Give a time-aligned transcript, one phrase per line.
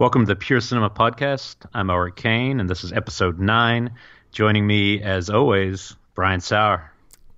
[0.00, 1.56] Welcome to the Pure Cinema Podcast.
[1.74, 3.90] I'm Elric Kane, and this is episode nine.
[4.32, 6.90] Joining me, as always, Brian Saur.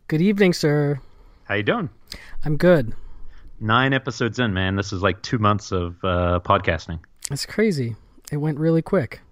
[0.07, 1.01] Good evening, sir.
[1.43, 1.91] How you doing?
[2.45, 2.95] I'm good.
[3.59, 4.77] Nine episodes in, man.
[4.77, 7.01] This is like two months of uh, podcasting.
[7.33, 7.97] It's crazy.
[8.31, 9.23] It went really quick.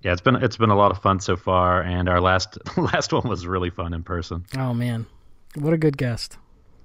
[0.00, 3.12] Yeah, it's been it's been a lot of fun so far, and our last last
[3.12, 4.44] one was really fun in person.
[4.58, 5.06] Oh man,
[5.54, 6.36] what a good guest.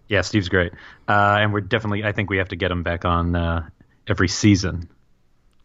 [0.09, 0.73] Yeah, Steve's great,
[1.07, 2.04] uh, and we're definitely.
[2.04, 3.68] I think we have to get him back on uh,
[4.07, 4.90] every season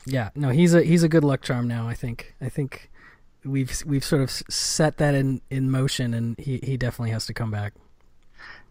[0.07, 1.89] yeah, no, he's a he's a good luck charm now.
[1.89, 2.91] I think I think
[3.45, 7.35] we've we've sort of set that in in motion, and he he definitely has to
[7.35, 7.75] come back.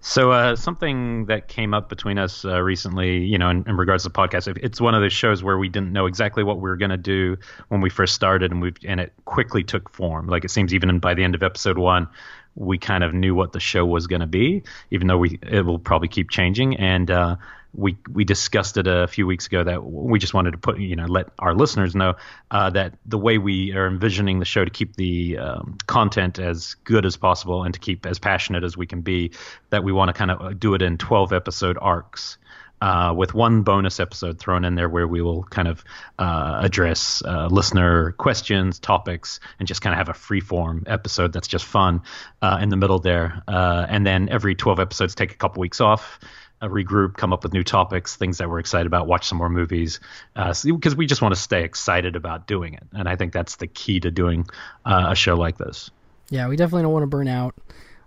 [0.03, 4.01] So uh, something that came up between us uh, recently, you know, in, in, regards
[4.01, 6.63] to the podcast, it's one of those shows where we didn't know exactly what we
[6.63, 7.37] were going to do
[7.67, 10.27] when we first started, and we and it quickly took form.
[10.27, 12.07] Like it seems even by the end of episode one,
[12.55, 15.65] we kind of knew what the show was going to be, even though we it
[15.65, 16.77] will probably keep changing.
[16.77, 17.35] And uh,
[17.73, 20.95] we we discussed it a few weeks ago that we just wanted to put you
[20.95, 22.15] know let our listeners know
[22.51, 26.75] uh, that the way we are envisioning the show to keep the um, content as
[26.83, 29.31] good as possible and to keep as passionate as we can be
[29.69, 32.37] that we want to kind of do it in 12 episode arcs
[32.81, 35.83] uh, with one bonus episode thrown in there where we will kind of
[36.19, 41.31] uh, address uh, listener questions, topics, and just kind of have a free form episode
[41.31, 42.01] that's just fun
[42.41, 43.43] uh, in the middle there.
[43.47, 46.19] Uh, and then every 12 episodes, take a couple weeks off.
[46.61, 49.49] Uh, regroup, come up with new topics, things that we're excited about, watch some more
[49.49, 49.99] movies,
[50.35, 52.83] because we just want to stay excited about doing it.
[52.93, 54.45] And I think that's the key to doing
[54.85, 55.89] a show like this.
[56.29, 57.55] Yeah, we definitely don't want to burn out.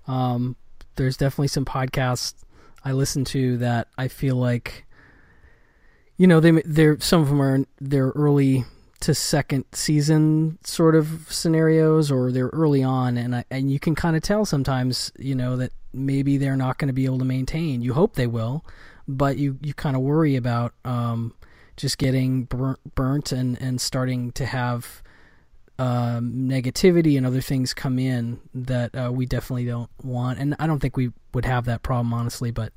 [0.07, 0.55] Um,
[0.95, 2.35] there's definitely some podcasts
[2.85, 4.87] I listen to that I feel like,
[6.17, 8.65] you know, they they're some of them are they're early
[9.05, 13.95] to second season sort of scenarios, or they're early on, and I, and you can
[13.95, 17.25] kind of tell sometimes, you know, that maybe they're not going to be able to
[17.27, 17.83] maintain.
[17.83, 18.65] You hope they will,
[19.07, 21.35] but you you kind of worry about um,
[21.77, 22.45] just getting
[22.95, 25.03] burnt and and starting to have
[25.79, 30.39] um, negativity and other things come in that uh, we definitely don't want.
[30.39, 32.73] And I don't think we would have that problem, honestly, but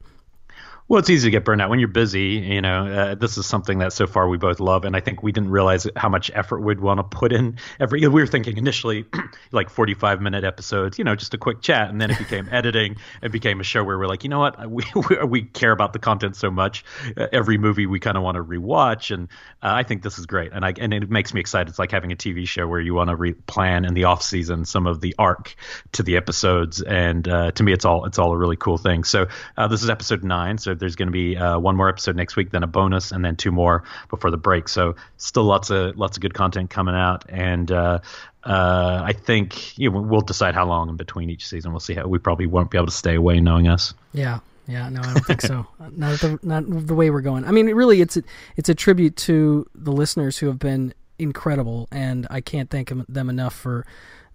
[0.90, 2.36] well, it's easy to get burned out when you're busy.
[2.36, 5.22] You know, uh, this is something that so far we both love, and I think
[5.22, 7.58] we didn't realize how much effort we'd want to put in.
[7.80, 9.06] Every we were thinking initially
[9.52, 12.96] like 45 minute episodes, you know, just a quick chat, and then it became editing.
[13.22, 14.84] It became a show where we're like, you know what, we
[15.28, 16.86] we care about the content so much.
[17.18, 19.28] Uh, every movie we kind of want to rewatch, and
[19.62, 21.68] uh, I think this is great, and I and it makes me excited.
[21.68, 24.64] It's like having a TV show where you want to plan in the off season
[24.64, 25.53] some of the arc
[25.94, 29.03] to the episodes, and uh, to me, it's all it's all a really cool thing.
[29.03, 29.28] So
[29.58, 32.36] uh, this is episode nine, so there's going to be uh, one more episode next
[32.36, 34.70] week, then a bonus, and then two more before the break.
[34.70, 38.00] So still lots of lots of good content coming out, and uh,
[38.44, 41.72] uh, I think you know, we'll decide how long in between each season.
[41.72, 43.94] We'll see how we probably won't be able to stay away, knowing us.
[44.14, 44.40] Yeah.
[44.70, 45.66] Yeah, no, I don't think so.
[45.92, 47.46] not the not the way we're going.
[47.46, 48.24] I mean, really, it's a,
[48.58, 53.30] it's a tribute to the listeners who have been incredible, and I can't thank them
[53.30, 53.86] enough for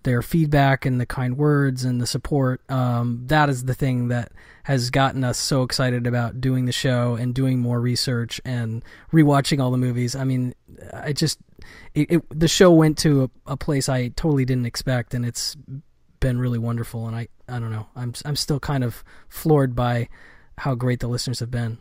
[0.04, 2.60] their feedback and the kind words and the support.
[2.70, 4.32] Um, that is the thing that
[4.64, 9.60] has gotten us so excited about doing the show and doing more research and rewatching
[9.60, 10.14] all the movies.
[10.14, 10.54] I mean,
[10.92, 11.38] I just
[11.94, 15.56] it, it, the show went to a, a, place I totally didn't expect, and it's
[16.20, 17.06] been really wonderful.
[17.06, 20.08] And I I don't know, I'm I'm still kind of floored by
[20.58, 21.78] how great the listeners have been.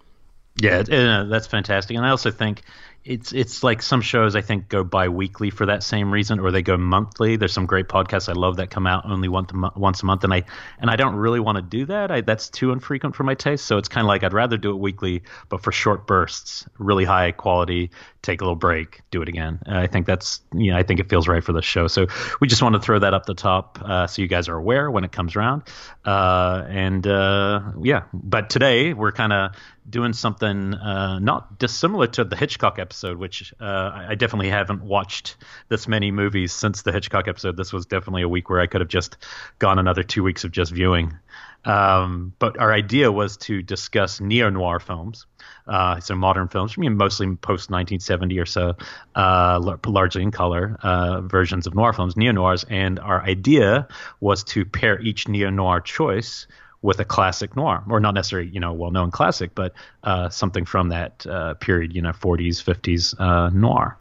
[0.57, 2.63] Yeah, uh, that's fantastic, and I also think
[3.03, 6.61] it's it's like some shows I think go bi-weekly for that same reason, or they
[6.61, 7.35] go monthly.
[7.35, 10.23] There's some great podcasts I love that come out only once a, once a month,
[10.23, 10.43] and I
[10.79, 12.11] and I don't really want to do that.
[12.11, 13.65] I, that's too infrequent for my taste.
[13.65, 17.05] So it's kind of like I'd rather do it weekly, but for short bursts, really
[17.05, 17.89] high quality.
[18.21, 19.59] Take a little break, do it again.
[19.67, 21.87] Uh, I think that's you know I think it feels right for the show.
[21.87, 22.05] So
[22.39, 24.91] we just want to throw that up the top uh, so you guys are aware
[24.91, 25.63] when it comes around.
[26.05, 29.55] Uh, and uh, yeah, but today we're kind of
[29.89, 35.37] doing something uh, not dissimilar to the Hitchcock episode, which uh, I definitely haven't watched
[35.69, 37.57] this many movies since the Hitchcock episode.
[37.57, 39.17] This was definitely a week where I could have just
[39.59, 41.17] gone another two weeks of just viewing.
[41.63, 45.27] Um, but our idea was to discuss neo noir films,
[45.67, 48.75] uh, so modern films, I mean, mostly post 1970 or so,
[49.15, 52.65] uh, largely in color uh, versions of noir films, neo noirs.
[52.69, 53.87] And our idea
[54.19, 56.47] was to pair each neo noir choice
[56.81, 59.73] with a classic noir, or not necessarily you know well known classic, but
[60.03, 63.97] uh, something from that uh, period, you know, 40s, 50s uh, noir.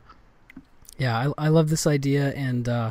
[0.99, 2.91] Yeah, I, I love this idea, and uh,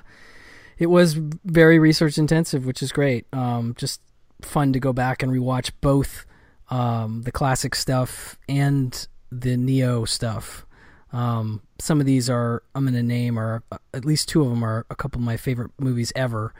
[0.77, 3.25] it was very research intensive, which is great.
[3.33, 4.01] Um, just
[4.41, 6.25] fun to go back and rewatch both
[6.69, 10.65] um, the classic stuff and the neo stuff.
[11.11, 14.49] Um, some of these are I'm going to name, or uh, at least two of
[14.49, 16.53] them are a couple of my favorite movies ever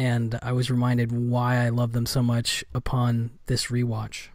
[0.00, 4.28] and I was reminded why I love them so much upon this rewatch.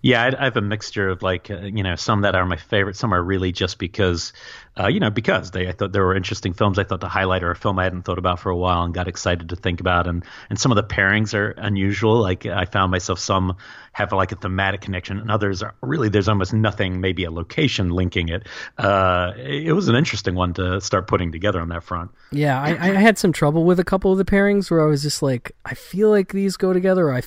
[0.00, 2.56] Yeah, I, I have a mixture of like uh, you know some that are my
[2.56, 4.32] favorite, some are really just because
[4.78, 7.44] uh, you know, because they I thought there were interesting films I thought to highlight
[7.44, 9.80] or a film I hadn't thought about for a while and got excited to think
[9.80, 10.06] about.
[10.06, 12.20] And and some of the pairings are unusual.
[12.20, 13.56] Like I found myself some
[13.92, 17.90] have like a thematic connection, and others are really there's almost nothing, maybe a location
[17.90, 18.48] linking it.
[18.76, 22.10] Uh, it was an interesting one to start putting together on that front.
[22.32, 25.02] Yeah, I, I had some trouble with a couple of the pairings where I was
[25.02, 27.22] just like, I feel like these go together, or I,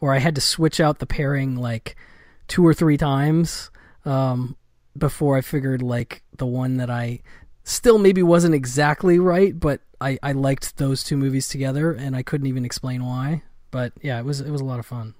[0.00, 1.96] or I had to switch out the pairing like
[2.46, 3.70] two or three times
[4.04, 4.56] um,
[4.96, 7.20] before I figured like the one that I
[7.64, 12.22] still maybe wasn't exactly right, but I, I liked those two movies together, and I
[12.22, 13.42] couldn't even explain why.
[13.70, 15.14] But yeah, it was it was a lot of fun.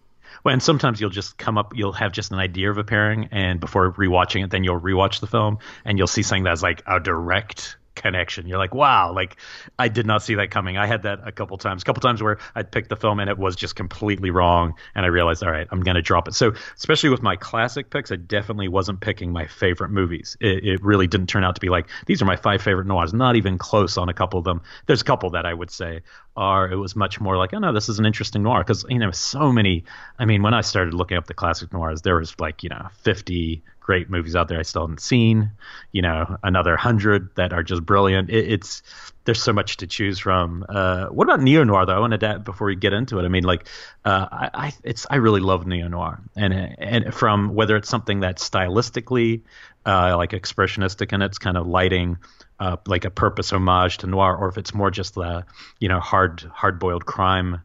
[0.45, 3.29] Well, and sometimes you'll just come up, you'll have just an idea of a pairing,
[3.33, 6.83] and before rewatching it, then you'll rewatch the film, and you'll see something that's like
[6.87, 8.47] a direct connection.
[8.47, 9.37] You're like, wow, like
[9.79, 10.77] I did not see that coming.
[10.77, 13.29] I had that a couple times, a couple times where I'd pick the film and
[13.31, 16.35] it was just completely wrong, and I realized, all right, I'm going to drop it.
[16.35, 20.37] So, especially with my classic picks, I definitely wasn't picking my favorite movies.
[20.41, 23.13] It, it really didn't turn out to be like these are my five favorite noirs.
[23.13, 24.63] Not even close on a couple of them.
[24.87, 26.01] There's a couple that I would say
[26.41, 29.11] It was much more like, oh no, this is an interesting noir because you know
[29.11, 29.85] so many.
[30.19, 32.89] I mean, when I started looking up the classic noirs, there was like you know
[33.03, 35.51] 50 great movies out there I still haven't seen.
[35.93, 38.31] You know, another hundred that are just brilliant.
[38.31, 38.83] It, it's
[39.25, 40.65] there's so much to choose from.
[40.69, 41.97] Uh, what about neo noir though?
[41.97, 43.25] I wanted to before we get into it.
[43.25, 43.67] I mean, like,
[44.05, 48.21] uh, I, I it's I really love neo noir, and and from whether it's something
[48.21, 49.43] that's stylistically
[49.87, 52.19] uh, like expressionistic and it's kind of lighting.
[52.61, 55.45] Uh, like a purpose homage to noir, or if it's more just the,
[55.79, 57.63] you know, hard hard boiled crime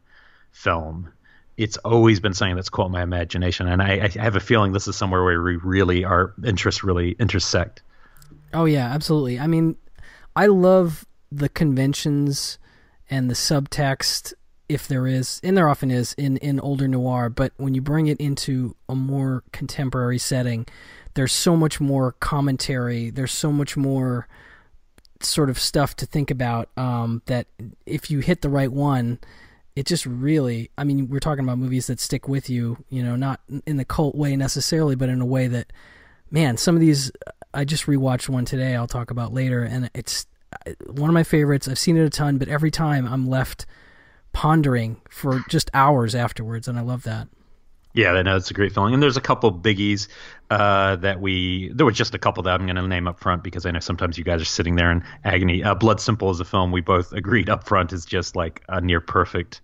[0.51, 1.11] film
[1.57, 4.87] it's always been something that's caught my imagination, and I, I, have a feeling this
[4.87, 7.81] is somewhere where we really our interests really intersect.
[8.53, 9.39] Oh yeah, absolutely.
[9.39, 9.77] I mean,
[10.35, 12.57] I love the conventions
[13.09, 14.33] and the subtext,
[14.67, 17.29] if there is, and there often is in in older noir.
[17.29, 20.65] But when you bring it into a more contemporary setting,
[21.13, 23.11] there's so much more commentary.
[23.11, 24.27] There's so much more
[25.21, 27.47] sort of stuff to think about um, that
[27.85, 29.19] if you hit the right one
[29.75, 33.15] it just really i mean we're talking about movies that stick with you you know
[33.15, 35.71] not in the cult way necessarily but in a way that
[36.31, 37.11] man some of these
[37.53, 40.25] i just rewatched one today i'll talk about later and it's
[40.87, 41.67] one of my favorites.
[41.67, 43.65] I've seen it a ton but every time i'm left
[44.31, 47.27] pondering for just hours afterwards and i love that
[47.95, 48.93] yeah, I know it's a great feeling.
[48.93, 50.09] And there's a couple biggies
[50.51, 53.41] uh, that we there were just a couple that I'm going to name up front
[53.41, 55.63] because I know sometimes you guys are sitting there in agony.
[55.63, 58.81] Uh, Blood Simple is a film we both agreed up front is just like a
[58.81, 59.61] near perfect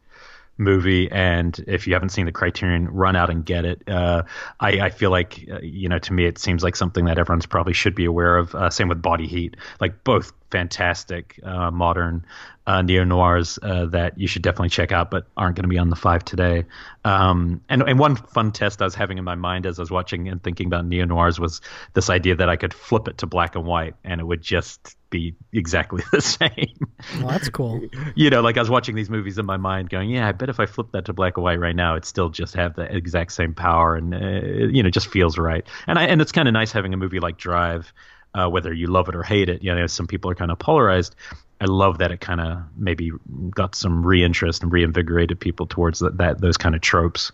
[0.57, 3.81] movie, and if you haven't seen the Criterion, run out and get it.
[3.87, 4.23] Uh,
[4.59, 7.47] I, I, feel like, uh, you know, to me, it seems like something that everyone's
[7.47, 8.53] probably should be aware of.
[8.53, 12.25] Uh, same with Body Heat, like both fantastic uh, modern
[12.67, 15.79] uh, neo noirs uh, that you should definitely check out, but aren't going to be
[15.79, 16.65] on the five today.
[17.03, 19.89] Um, and and one fun test I was having in my mind as I was
[19.89, 21.61] watching and thinking about neo noirs was
[21.93, 24.95] this idea that I could flip it to black and white, and it would just
[25.09, 26.87] be exactly the same.
[27.17, 27.81] Well, that's cool.
[28.15, 30.49] you know, like I was watching these movies in my mind, going, "Yeah, I bet
[30.49, 32.83] if I flip that to black and white right now, it'd still just have the
[32.95, 36.47] exact same power, and uh, you know, just feels right." And I and it's kind
[36.47, 37.91] of nice having a movie like Drive
[38.33, 39.63] uh, whether you love it or hate it.
[39.63, 41.15] You know, some people are kind of polarized.
[41.59, 43.11] I love that it kind of maybe
[43.51, 47.31] got some reinterest and reinvigorated people towards that, that those kind of tropes.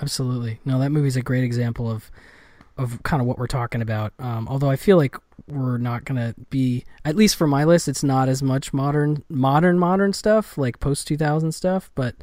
[0.00, 2.10] Absolutely, no, that movie's a great example of
[2.78, 4.14] of kind of what we're talking about.
[4.18, 8.02] Um, although I feel like we're not gonna be, at least for my list, it's
[8.02, 11.90] not as much modern, modern, modern stuff like post two thousand stuff.
[11.94, 12.14] But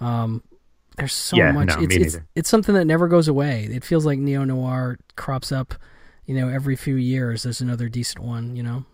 [0.00, 0.42] um,
[0.96, 1.68] there's so yeah, much.
[1.68, 3.68] No, it's, it's, it's something that never goes away.
[3.70, 5.74] It feels like neo noir crops up
[6.26, 8.84] you know, every few years there's another decent one, you know.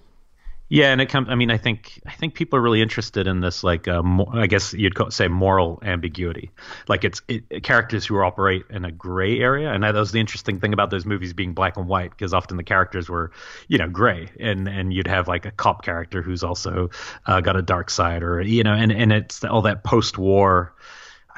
[0.70, 1.28] Yeah, and it comes.
[1.30, 4.28] I mean, I think I think people are really interested in this, like, uh, mo-
[4.34, 6.50] I guess you'd call, say moral ambiguity.
[6.88, 10.60] Like, it's it, characters who operate in a gray area, and that was the interesting
[10.60, 13.30] thing about those movies being black and white, because often the characters were,
[13.68, 16.90] you know, gray, and and you'd have like a cop character who's also
[17.24, 20.74] uh, got a dark side, or you know, and and it's all that post-war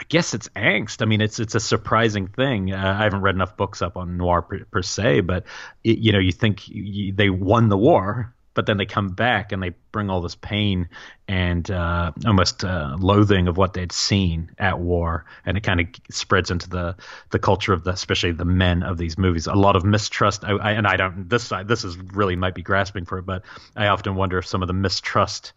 [0.01, 1.03] I guess it's angst.
[1.03, 2.73] I mean, it's it's a surprising thing.
[2.73, 5.45] Uh, I haven't read enough books up on noir per, per se, but
[5.85, 9.53] it, you know, you think you, they won the war, but then they come back
[9.53, 10.89] and they bring all this pain
[11.29, 15.87] and uh, almost uh, loathing of what they'd seen at war, and it kind of
[16.11, 16.97] spreads into the
[17.29, 19.49] the culture of the, especially the men of these movies.
[19.49, 21.29] A lot of mistrust, I, I, and I don't.
[21.29, 23.43] This this is really might be grasping for it, but
[23.77, 25.53] I often wonder if some of the mistrust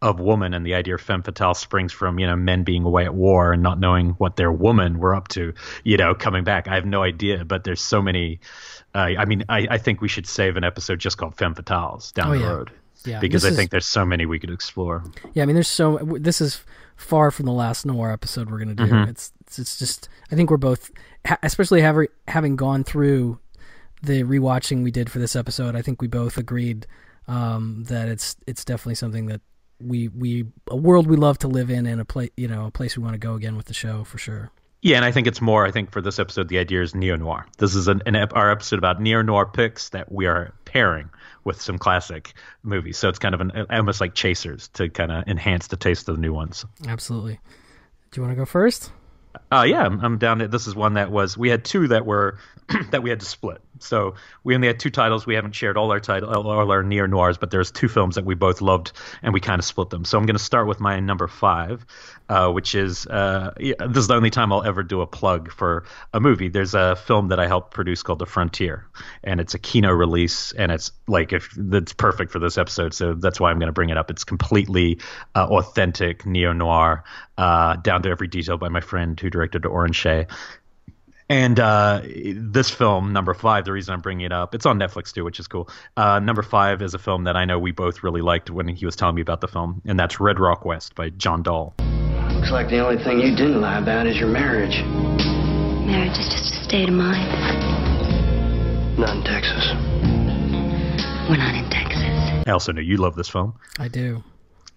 [0.00, 3.04] of woman and the idea of femme fatale springs from you know men being away
[3.04, 5.52] at war and not knowing what their woman were up to
[5.84, 6.68] you know coming back.
[6.68, 8.40] I have no idea but there's so many
[8.94, 12.12] uh, i mean I, I think we should save an episode just called femme fatales
[12.12, 12.50] down oh, the yeah.
[12.50, 12.70] road.
[13.04, 13.20] Yeah.
[13.20, 15.04] Because i is, think there's so many we could explore.
[15.34, 16.62] Yeah i mean there's so this is
[16.96, 18.90] far from the last noir episode we're going to do.
[18.90, 19.10] Mm-hmm.
[19.10, 20.90] it's, it's it's just i think we're both
[21.42, 23.38] especially having having gone through
[24.02, 26.86] the rewatching we did for this episode i think we both agreed
[27.28, 29.42] um, that it's it's definitely something that
[29.80, 32.70] we we a world we love to live in and a place you know a
[32.70, 34.50] place we want to go again with the show for sure.
[34.80, 35.66] Yeah, and I think it's more.
[35.66, 37.46] I think for this episode, the idea is neo noir.
[37.58, 41.10] This is an, an our episode about neo noir picks that we are pairing
[41.42, 42.32] with some classic
[42.62, 42.96] movies.
[42.96, 46.14] So it's kind of an almost like chasers to kind of enhance the taste of
[46.14, 46.64] the new ones.
[46.86, 47.40] Absolutely.
[48.10, 48.92] Do you want to go first?
[49.50, 50.38] Uh, yeah, I'm, I'm down.
[50.38, 52.38] To, this is one that was we had two that were
[52.90, 53.62] that we had to split.
[53.80, 55.26] So we only had two titles.
[55.26, 58.24] We haven't shared all our title, all our near noirs, but there's two films that
[58.24, 60.04] we both loved, and we kind of split them.
[60.04, 61.86] So I'm going to start with my number five,
[62.28, 65.84] uh, which is uh, this is the only time I'll ever do a plug for
[66.12, 66.48] a movie.
[66.48, 68.86] There's a film that I helped produce called The Frontier,
[69.24, 72.92] and it's a Kino release, and it's like if it's perfect for this episode.
[72.92, 74.10] So that's why I'm going to bring it up.
[74.10, 74.98] It's completely
[75.34, 77.04] uh, authentic neo noir,
[77.38, 80.26] uh, down to every detail by my friend who directed Oren Shai.
[81.30, 82.00] And uh,
[82.34, 85.38] this film, number five, the reason I'm bringing it up, it's on Netflix too, which
[85.38, 85.68] is cool.
[85.96, 88.86] Uh, number five is a film that I know we both really liked when he
[88.86, 91.74] was telling me about the film, and that's Red Rock West by John Dahl.
[92.32, 94.82] Looks like the only thing you didn't lie about is your marriage.
[95.86, 97.28] Marriage is just a state of mind.
[98.98, 99.72] Not in Texas.
[101.28, 102.44] We're not in Texas.
[102.46, 103.54] I also know you love this film.
[103.78, 104.22] I do.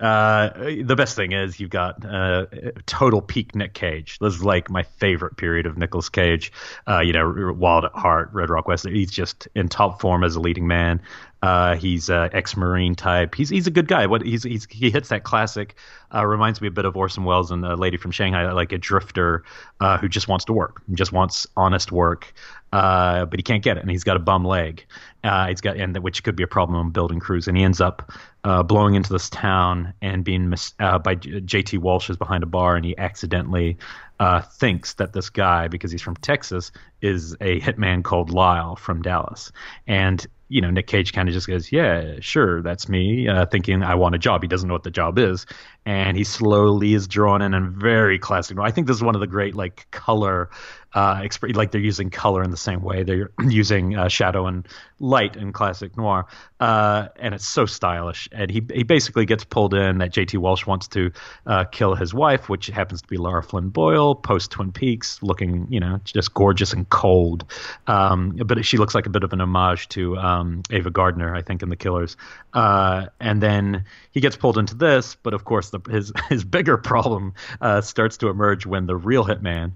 [0.02, 0.50] Uh,
[0.84, 2.48] the best thing is you've got uh,
[2.88, 4.18] total peak Nick Cage.
[4.20, 6.52] This is like my favorite period of Nicolas Cage.
[6.88, 8.88] Uh, you know, Wild at Heart, Red Rock West.
[8.88, 11.02] He's just in top form as a leading man.
[11.44, 13.34] Uh, he's uh, ex-marine type.
[13.34, 14.06] He's he's a good guy.
[14.06, 15.76] What he's, he's he hits that classic.
[16.14, 18.78] Uh, reminds me a bit of Orson Welles and the lady from Shanghai, like a
[18.78, 19.44] drifter
[19.80, 22.34] uh, who just wants to work, just wants honest work,
[22.72, 24.86] uh, but he can't get it, and he's got a bum leg.
[25.24, 28.12] Uh, he's got and which could be a problem building crews, and he ends up
[28.44, 31.78] uh, blowing into this town and being mis- uh, by J.T.
[31.78, 33.78] Walsh is behind a bar, and he accidentally
[34.20, 39.02] uh, thinks that this guy, because he's from Texas, is a hitman called Lyle from
[39.02, 39.52] Dallas,
[39.86, 43.84] and you know, Nick Cage kind of just goes, "Yeah, sure, that's me," uh, thinking
[43.84, 44.42] I want a job.
[44.42, 45.46] He doesn't know what the job is,
[45.86, 48.58] and he slowly is drawn in and very classic.
[48.60, 50.50] I think this is one of the great like color
[50.94, 54.68] uh, exp- like they're using color in the same way they're using uh, shadow and
[55.02, 56.28] light in classic noir,
[56.60, 58.30] uh, and it's so stylish.
[58.32, 60.38] And he he basically gets pulled in that J.T.
[60.38, 61.12] Walsh wants to
[61.46, 65.68] uh, kill his wife, which happens to be Lara Flynn Boyle, post Twin Peaks, looking
[65.70, 67.46] you know just gorgeous and cold,
[67.88, 71.42] um, but she looks like a bit of an homage to um, Ava Gardner, I
[71.42, 72.16] think, in The Killers.
[72.54, 76.78] Uh, and then he gets pulled into this, but of course the, his his bigger
[76.78, 79.72] problem uh, starts to emerge when the real hitman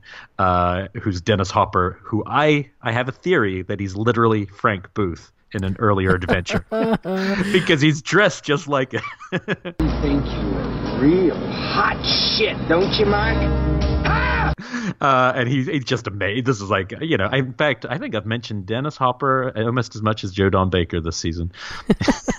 [1.05, 5.63] who's Dennis Hopper, who I I have a theory that he's literally Frank Booth in
[5.63, 6.65] an earlier adventure
[7.53, 9.03] because he's dressed just like it.
[9.31, 13.94] you think you're real hot shit, don't you, Mark?
[15.01, 16.43] Uh, and he's, he's just amazing.
[16.43, 20.01] This is like, you know, in fact, I think I've mentioned Dennis Hopper almost as
[20.01, 21.51] much as Joe Don Baker this season.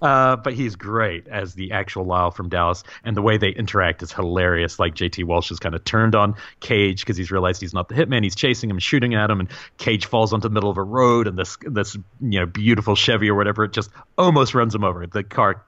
[0.02, 4.04] uh, but he's great as the actual Lyle from Dallas, and the way they interact
[4.04, 4.80] is hilarious.
[4.80, 7.96] Like JT Walsh is kind of turned on Cage because he's realized he's not the
[7.96, 8.24] hitman.
[8.24, 11.28] He's chasing him, shooting at him, and Cage falls onto the middle of a road,
[11.28, 15.06] and this this you know beautiful Chevy or whatever it just almost runs him over.
[15.08, 15.64] The car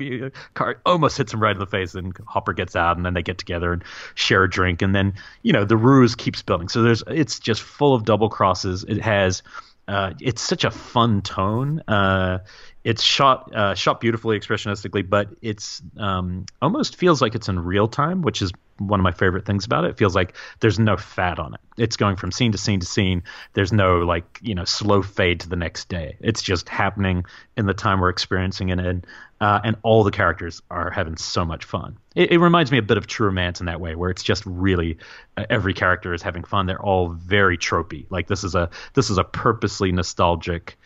[0.54, 3.24] car almost hits him right in the face, and Hopper gets out, and then they
[3.24, 3.84] get together and
[4.16, 6.70] share a drink, and then you know the ruse keeps building.
[6.70, 8.84] So there's it's just full of double crosses.
[8.84, 9.42] It has
[9.88, 11.82] uh, it's such a fun tone.
[11.88, 12.40] Uh,
[12.84, 17.88] it's shot uh, shot beautifully, expressionistically, but it's um, almost feels like it's in real
[17.88, 19.92] time, which is one of my favorite things about it.
[19.92, 21.60] It feels like there's no fat on it.
[21.78, 23.24] It's going from scene to scene to scene.
[23.54, 26.18] There's no like you know slow fade to the next day.
[26.20, 27.26] It's just happening
[27.56, 29.06] in the time we're experiencing it in,
[29.40, 31.98] uh, and all the characters are having so much fun.
[32.16, 34.46] It, it, reminds me a bit of True Romance in that way, where it's just
[34.46, 34.98] really
[35.38, 36.66] uh, every character is having fun.
[36.66, 38.08] They're all very tropey.
[38.10, 40.78] Like this is a this is a purposely nostalgic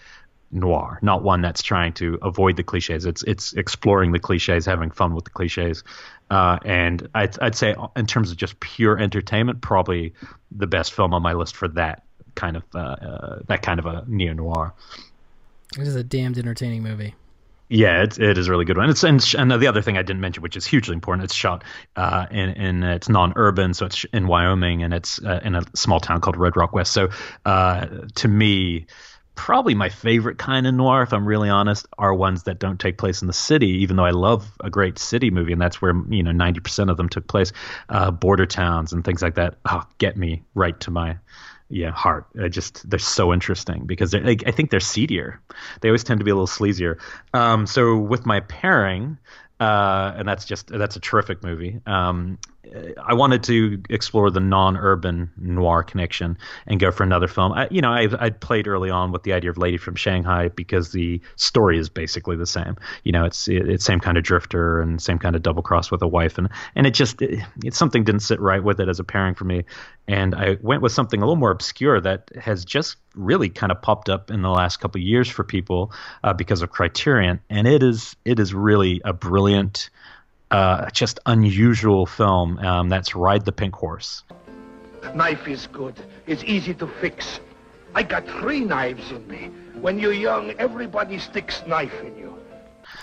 [0.52, 3.06] noir, not one that's trying to avoid the cliches.
[3.06, 5.84] It's it's exploring the cliches, having fun with the cliches.
[6.30, 10.14] Uh, and I'd, I'd say, in terms of just pure entertainment, probably
[10.52, 12.04] the best film on my list for that
[12.36, 14.74] kind of uh, uh, that kind of a neo noir.
[15.78, 17.16] It is a damned entertaining movie.
[17.70, 18.90] Yeah, it's it is a really good one.
[18.90, 21.66] It's and, and the other thing I didn't mention, which is hugely important, it's shot
[21.98, 26.00] uh, in in it's non-urban, so it's in Wyoming, and it's uh, in a small
[26.00, 26.94] town called Red Rock West.
[26.94, 27.10] So
[27.46, 28.86] uh, to me,
[29.38, 32.98] probably my favorite kind of noir, if I'm really honest, are ones that don't take
[32.98, 33.70] place in the city.
[33.84, 36.98] Even though I love a great city movie, and that's where you know 90% of
[36.98, 37.54] them took place,
[37.90, 39.60] uh, border towns and things like that.
[39.70, 41.18] Oh, get me right to my
[41.70, 42.28] yeah heart.
[42.42, 45.42] I just they're so interesting because they're, like, I think they're seedier.
[45.82, 47.00] They always tend to be a little sleazier.
[47.34, 49.18] Um, so with my pairing.
[49.60, 51.82] uh, and that's just that's a terrific movie.
[51.86, 52.38] Um,
[53.02, 57.54] I wanted to explore the non-urban noir connection and go for another film.
[57.54, 60.50] I, you know, I I played early on with the idea of Lady from Shanghai
[60.50, 62.76] because the story is basically the same.
[63.04, 66.02] You know, it's it's same kind of drifter and same kind of double cross with
[66.02, 69.00] a wife, and and it just it, it something didn't sit right with it as
[69.00, 69.66] a pairing for me,
[70.08, 73.82] and I went with something a little more obscure that has just really kind of
[73.82, 75.92] popped up in the last couple years for people
[76.24, 79.90] uh, because of Criterion, and it is it is really a brilliant
[80.52, 82.58] uh, just unusual film.
[82.60, 84.24] Um, that's Ride the Pink Horse.
[85.16, 85.96] Knife is good.
[86.26, 87.40] It's easy to fix.
[87.96, 89.50] I got three knives in me.
[89.80, 92.38] When you're young, everybody sticks knife in you.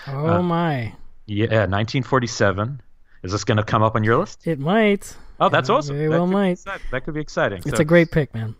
[0.07, 0.93] Oh my.
[1.25, 2.81] Yeah, 1947.
[3.23, 4.45] Is this going to come up on your list?
[4.45, 5.15] It might.
[5.39, 5.95] Oh, that's awesome.
[5.97, 6.49] Very that well could might.
[6.51, 6.85] exciting.
[6.91, 7.57] That could be exciting.
[7.65, 8.55] It's So- a great pick, man.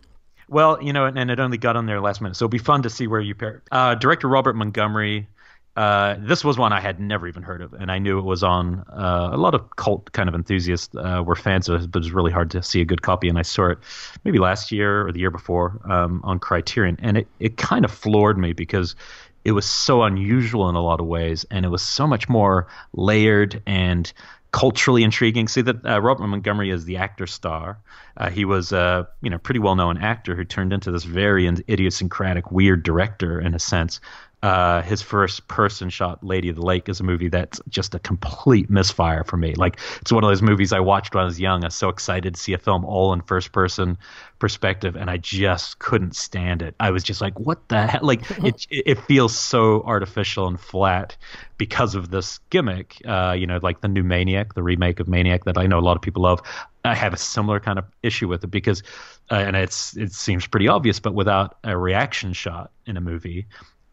[0.48, 2.58] Well, you know, and, and it only got on there last minute, so it'll be
[2.58, 3.62] fun to see where you pair.
[3.72, 5.28] Uh, director Robert Montgomery.
[5.76, 8.42] Uh, this was one I had never even heard of, and I knew it was
[8.42, 8.82] on.
[8.90, 12.04] Uh, a lot of cult kind of enthusiasts uh, were fans of it, but it
[12.06, 13.28] was really hard to see a good copy.
[13.28, 13.78] And I saw it
[14.24, 17.90] maybe last year or the year before um, on Criterion, and it, it kind of
[17.90, 18.96] floored me because
[19.44, 22.66] it was so unusual in a lot of ways, and it was so much more
[22.94, 24.12] layered and
[24.56, 25.48] culturally intriguing.
[25.48, 27.78] See that uh, Robert Montgomery is the actor star.
[28.16, 31.46] Uh, he was a you know pretty well known actor who turned into this very
[31.46, 34.00] idiosyncratic, weird director in a sense.
[34.42, 37.98] Uh, his first person shot Lady of the Lake is a movie that's just a
[37.98, 39.54] complete misfire for me.
[39.54, 41.64] Like it's one of those movies I watched when I was young.
[41.64, 43.96] I was so excited to see a film all in first person
[44.38, 46.74] perspective, and I just couldn't stand it.
[46.78, 51.16] I was just like, "What the hell?" Like it, it feels so artificial and flat
[51.56, 53.00] because of this gimmick.
[53.06, 55.80] Uh, you know, like the new Maniac, the remake of Maniac that I know a
[55.80, 56.42] lot of people love.
[56.84, 58.82] I have a similar kind of issue with it because,
[59.30, 63.46] uh, and it's it seems pretty obvious, but without a reaction shot in a movie.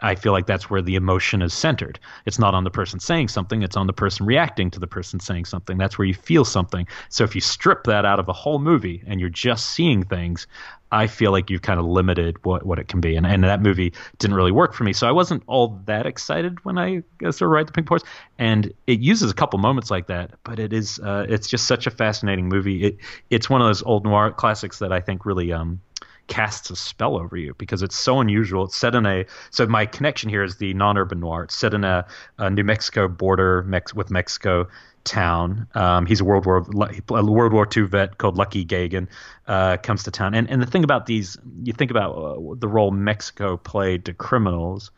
[0.04, 2.00] I feel like that's where the emotion is centered.
[2.26, 5.20] It's not on the person saying something, it's on the person reacting to the person
[5.20, 5.78] saying something.
[5.78, 6.88] That's where you feel something.
[7.10, 10.46] So if you strip that out of a whole movie and you're just seeing things,
[10.92, 13.16] I feel like you've kind of limited what, what it can be.
[13.16, 14.94] And, and that movie didn't really work for me.
[14.94, 18.04] So I wasn't all that excited when I saw Ride the Pink Horse.
[18.38, 21.88] And it uses a couple moments like that, but it is uh, it's just such
[21.88, 22.84] a fascinating movie.
[22.84, 22.98] It
[23.32, 25.82] it's one of those old noir classics that I think really um,
[26.28, 28.66] casts a spell over you because it's so unusual.
[28.66, 31.44] It's set in a so my connection here is the non-urban noir.
[31.44, 32.06] It's set in a,
[32.38, 34.68] a New Mexico border with Mexico
[35.04, 35.68] town.
[35.76, 39.08] Um, he's a World War a World War II vet called Lucky Gagin
[39.48, 40.34] uh, comes to town.
[40.34, 44.14] And and the thing about these, you think about uh, the role Mexico played to
[44.14, 44.92] criminals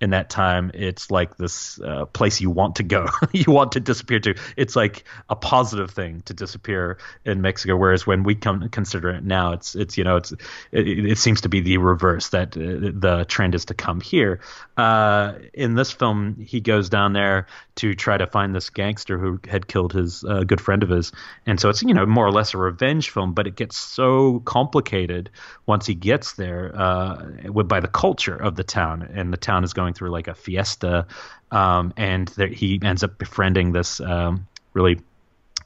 [0.00, 3.80] in that time it's like this uh, place you want to go you want to
[3.80, 4.34] disappear to.
[4.56, 9.24] It's like a positive thing to disappear in mexico whereas when we come consider it
[9.24, 10.32] now it's it's you know it's
[10.72, 12.60] it, it seems to be the reverse that uh,
[12.94, 14.40] the trend is to come here.
[14.76, 19.40] Uh, in this film he goes down there to try to find this gangster who
[19.48, 21.12] had killed his uh, good friend of his.
[21.46, 24.40] And so it's you know more or less a revenge film but it gets so
[24.40, 25.30] complicated
[25.66, 27.24] once he gets there uh,
[27.64, 29.02] by the culture of the town.
[29.14, 31.06] And the town is going through like a fiesta,
[31.50, 35.00] um, and there, he ends up befriending this um, really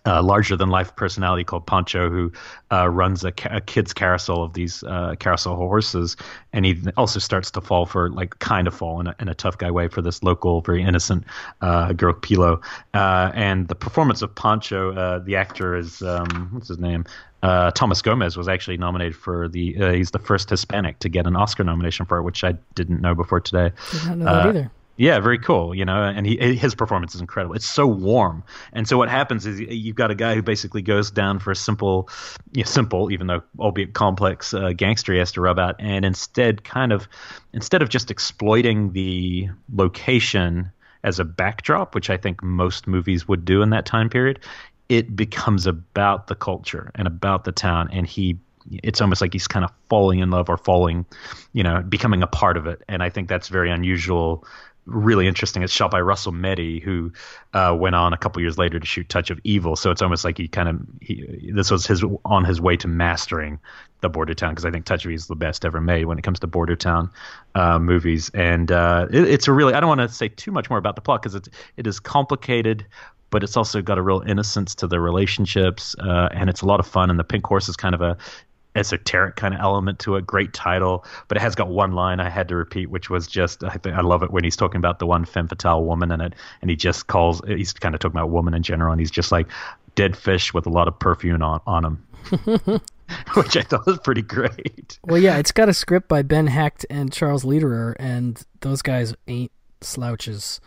[0.06, 2.32] uh, larger than life personality called Pancho, who
[2.70, 6.16] uh, runs a, ca- a kids carousel of these uh, carousel horses,
[6.52, 9.34] and he also starts to fall for like kind of fall in a, in a
[9.34, 11.24] tough guy way for this local, very innocent
[11.62, 12.60] uh, girl Pila.
[12.92, 17.04] Uh, and the performance of Pancho, uh, the actor is um, what's his name?
[17.44, 19.76] Uh, Thomas Gomez was actually nominated for the.
[19.76, 23.02] Uh, he's the first Hispanic to get an Oscar nomination for it, which I didn't
[23.02, 23.70] know before today.
[23.92, 24.70] Did not know that Uh, either.
[24.96, 25.74] Yeah, very cool.
[25.74, 27.56] You know, and he his performance is incredible.
[27.56, 31.10] It's so warm, and so what happens is you've got a guy who basically goes
[31.10, 32.08] down for a simple,
[32.52, 36.04] you know, simple, even though albeit complex, uh, gangster he has to rub out, and
[36.04, 37.08] instead, kind of,
[37.52, 40.70] instead of just exploiting the location
[41.02, 44.38] as a backdrop, which I think most movies would do in that time period,
[44.96, 48.38] it becomes about the culture and about the town, and he
[48.82, 51.04] it's almost like he's kind of falling in love or falling,
[51.52, 52.82] you know, becoming a part of it.
[52.88, 54.44] And I think that's very unusual,
[54.86, 55.62] really interesting.
[55.62, 57.12] It's shot by Russell Metty, who
[57.52, 59.76] uh, went on a couple years later to shoot Touch of Evil.
[59.76, 62.88] So it's almost like he kind of he, this was his on his way to
[62.88, 63.60] mastering
[64.00, 66.18] the Border Town because I think Touch of Evil is the best ever made when
[66.18, 67.10] it comes to Border Town
[67.54, 68.30] uh, movies.
[68.34, 70.96] And uh, it, it's a really I don't want to say too much more about
[70.96, 72.86] the plot because it it is complicated
[73.34, 76.78] but it's also got a real innocence to the relationships, uh, and it's a lot
[76.78, 77.10] of fun.
[77.10, 78.16] And the Pink Horse is kind of a
[78.76, 80.24] esoteric kind of element to it.
[80.24, 83.64] Great title, but it has got one line I had to repeat, which was just
[83.64, 86.20] I think I love it when he's talking about the one femme fatale woman in
[86.20, 89.10] it, and he just calls he's kind of talking about woman in general, and he's
[89.10, 89.48] just like
[89.96, 92.04] dead fish with a lot of perfume on on him.
[93.34, 95.00] Which I thought was pretty great.
[95.02, 99.12] Well, yeah, it's got a script by Ben Hecht and Charles Lederer, and those guys
[99.26, 100.60] ain't slouches.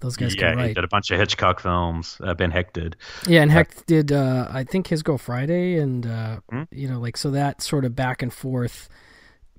[0.00, 0.74] Those guys yeah, can he write.
[0.76, 2.18] did a bunch of Hitchcock films.
[2.22, 2.96] Uh, ben Hecht did.
[3.26, 6.62] Yeah, and Hecht did uh, I think his Girl Friday, and uh, Hmm?
[6.70, 8.88] you know, like so that sort of back and forth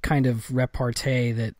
[0.01, 1.55] kind of repartee that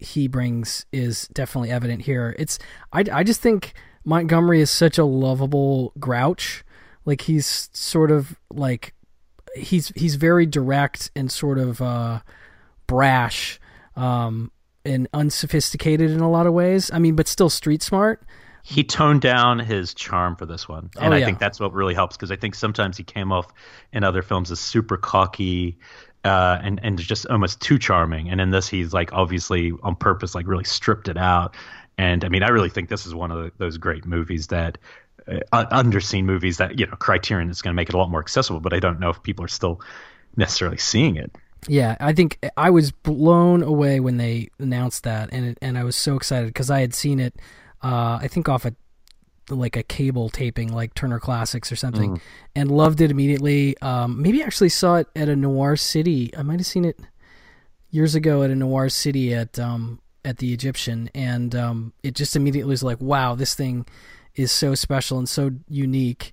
[0.00, 2.34] he brings is definitely evident here.
[2.38, 2.58] It's
[2.92, 3.72] I I just think
[4.04, 6.64] Montgomery is such a lovable grouch.
[7.04, 8.94] Like he's sort of like
[9.54, 12.20] he's he's very direct and sort of uh,
[12.88, 13.60] brash
[13.96, 14.50] um,
[14.84, 16.90] and unsophisticated in a lot of ways.
[16.92, 18.22] I mean, but still street smart.
[18.62, 21.94] He toned down his charm for this one, and Oh, I think that's what really
[21.94, 23.52] helps because I think sometimes he came off
[23.92, 25.78] in other films as super cocky.
[26.24, 30.34] Uh, and and just almost too charming, and in this he's like obviously on purpose,
[30.34, 31.54] like really stripped it out.
[31.98, 34.78] And I mean, I really think this is one of the, those great movies that
[35.28, 38.20] uh, underseen movies that you know Criterion is going to make it a lot more
[38.20, 39.80] accessible, but I don't know if people are still
[40.36, 41.36] necessarily seeing it.
[41.68, 45.84] Yeah, I think I was blown away when they announced that, and it, and I
[45.84, 47.34] was so excited because I had seen it.
[47.82, 48.74] Uh, I think off a
[49.50, 52.20] like a cable taping, like Turner Classics or something,
[52.56, 53.76] and loved it immediately.
[53.78, 56.30] Um, maybe actually saw it at a Noir City.
[56.36, 56.98] I might have seen it
[57.90, 62.36] years ago at a Noir City at um, at the Egyptian, and um, it just
[62.36, 63.86] immediately was like, wow, this thing
[64.34, 66.32] is so special and so unique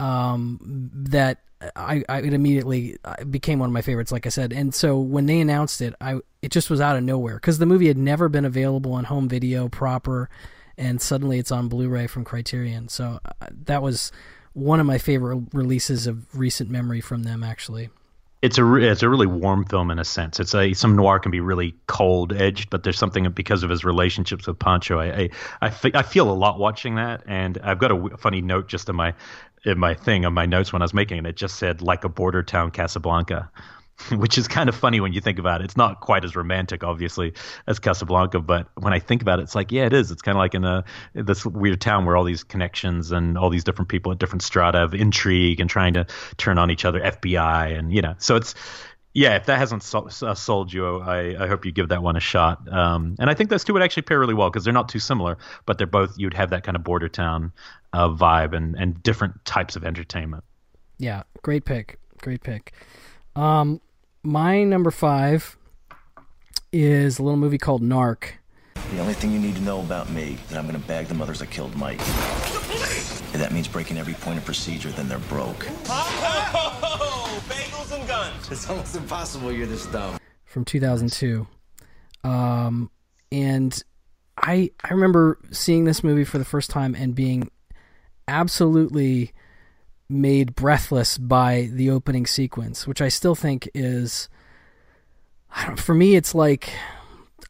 [0.00, 1.38] um, that
[1.74, 4.52] I, I it immediately uh, became one of my favorites, like I said.
[4.52, 7.66] And so when they announced it, I it just was out of nowhere because the
[7.66, 10.28] movie had never been available on home video proper,
[10.76, 12.88] and suddenly it's on Blu-ray from Criterion.
[12.88, 14.12] So uh, that was
[14.52, 17.90] one of my favorite releases of recent memory from them, actually.
[18.42, 20.38] it's a re- it's a really warm film in a sense.
[20.38, 23.84] It's a some noir can be really cold edged, but there's something because of his
[23.84, 25.00] relationships with Pancho.
[25.00, 25.30] I
[25.62, 28.88] I, I, feel a lot watching that, and I've got a w- funny note just
[28.88, 29.14] in my
[29.66, 31.26] in my thing on my notes when I was making it.
[31.26, 33.50] It just said like a border town Casablanca.
[34.10, 35.64] Which is kind of funny when you think about it.
[35.64, 37.32] It's not quite as romantic, obviously,
[37.66, 40.10] as Casablanca, but when I think about it, it's like, yeah, it is.
[40.10, 43.48] It's kind of like in a this weird town where all these connections and all
[43.48, 47.00] these different people at different strata of intrigue and trying to turn on each other,
[47.00, 48.14] FBI, and you know.
[48.18, 48.54] So it's
[49.16, 52.20] yeah, if that hasn't uh, sold you, I, I hope you give that one a
[52.20, 52.70] shot.
[52.70, 54.98] Um, and I think those two would actually pair really well because they're not too
[54.98, 57.50] similar, but they're both you'd have that kind of border town
[57.94, 60.44] uh, vibe and and different types of entertainment.
[60.98, 61.98] Yeah, great pick.
[62.20, 62.74] Great pick.
[63.34, 63.80] Um,
[64.22, 65.56] my number five
[66.70, 68.32] is a little movie called Narc.
[68.92, 71.14] The only thing you need to know about me is that I'm gonna bag the
[71.14, 72.00] mothers that killed Mike.
[72.00, 75.66] If that means breaking every point of procedure, then they're broke.
[78.46, 78.50] Bagels and guns.
[78.50, 80.18] It's almost impossible you're this dumb.
[80.44, 81.46] from 2002.
[82.24, 82.90] Um,
[83.32, 83.82] and
[84.38, 87.50] I I remember seeing this movie for the first time and being
[88.28, 89.32] absolutely
[90.08, 94.28] made breathless by the opening sequence, which I still think is
[95.50, 96.72] I don't, for me it's like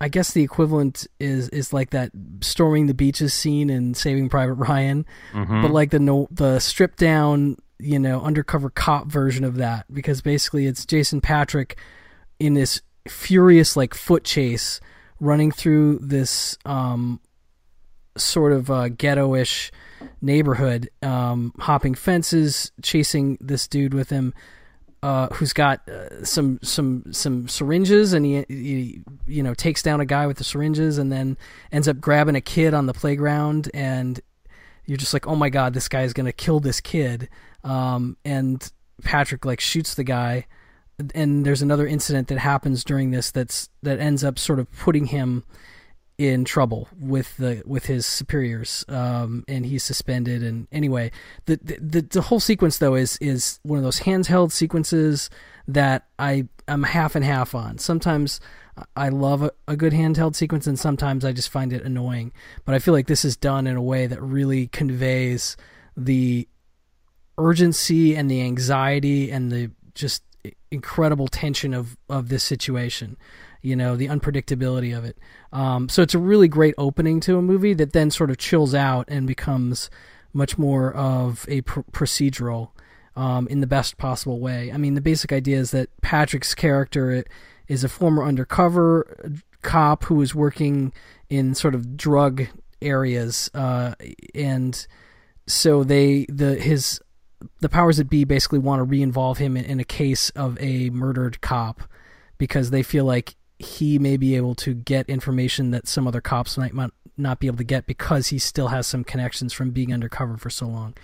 [0.01, 4.55] I guess the equivalent is is like that storming the beaches scene in Saving Private
[4.55, 5.07] Ryan,
[5.63, 10.21] but like the no, the stripped down, you know, undercover cop version of that because
[10.23, 11.79] basically it's Jason Patric
[12.39, 14.81] in this furious like foot chase
[15.21, 17.21] running through this um
[18.17, 19.71] sort of uh, ghetto-ish
[20.21, 24.35] neighborhood, um, hopping fences, chasing this dude with him,
[25.03, 30.01] uh, who's got uh, some some some syringes, and he, he you know takes down
[30.01, 31.37] a guy with the syringes, and then
[31.71, 34.21] ends up grabbing a kid on the playground, and
[34.87, 37.29] you're just like, oh my god, this guy is gonna kill this kid,
[37.67, 38.71] um, and
[39.03, 40.47] Patric like shoots the guy,
[41.15, 45.07] and there's another incident that happens during this that's that ends up sort of putting
[45.07, 45.45] him
[46.19, 50.43] in trouble with the with his superiors um and he's suspended.
[50.43, 51.11] And anyway
[51.45, 55.29] the, the the whole sequence though is is one of those handheld sequences
[55.69, 57.77] that i i'm half and half on.
[57.77, 58.41] Sometimes
[58.97, 62.33] i love a, a good handheld sequence and sometimes i just find it annoying.
[62.65, 65.55] But i feel like this is done in a way that really conveys
[65.99, 66.49] the
[67.38, 70.22] urgency and the anxiety and the just
[70.70, 73.16] incredible tension of of this situation
[73.66, 75.18] you know the unpredictability of it.
[75.53, 78.77] Um, so it's a really great opening to a movie that then sort of chills
[78.77, 79.90] out and becomes
[80.33, 82.70] much more of a pr- procedural
[83.16, 84.70] um, in the best possible way.
[84.72, 87.25] I mean the basic idea is that patric's character
[87.66, 90.92] is a former undercover cop who is working
[91.29, 92.46] in sort of drug
[92.81, 93.94] areas uh,
[94.33, 94.87] and
[95.49, 97.01] so they the his
[97.61, 100.91] the powers that be basically want to re-involve him in, in a case of a
[100.91, 101.83] murdered cop
[102.39, 106.59] because they feel like he may be able to get information that some other cops
[106.59, 106.73] might,
[107.17, 110.51] not be able to get because he still has some connections from being undercover for
[110.51, 110.95] so long.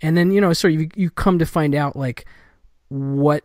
[0.00, 2.24] And then you know, so you you come to find out like
[2.88, 3.44] what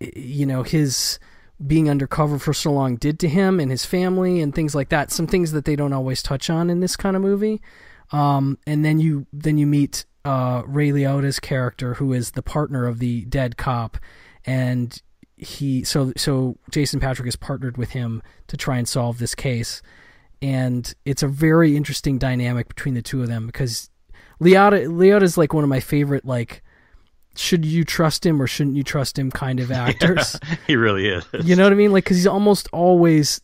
[0.00, 1.18] you know his
[1.64, 5.12] being undercover for so long did to him and his family and things like that.
[5.12, 7.62] Some things that they don't always touch on in this kind of movie.
[8.10, 12.86] Um, and then you then you meet uh, Ray Liotta's character, who is the partner
[12.86, 13.98] of the dead cop,
[14.44, 15.00] and
[15.36, 19.82] he so so Jason Patric has partnered with him to try and solve this case,
[20.40, 23.90] and it's a very interesting dynamic between the two of them because
[24.40, 26.62] Liotta Liotta is like one of my favorite like
[27.36, 30.38] should you trust him or shouldn't you trust him kind of actors.
[30.42, 31.24] Yeah, he really is.
[31.42, 31.92] You know what I mean?
[31.92, 33.40] Like because he's almost always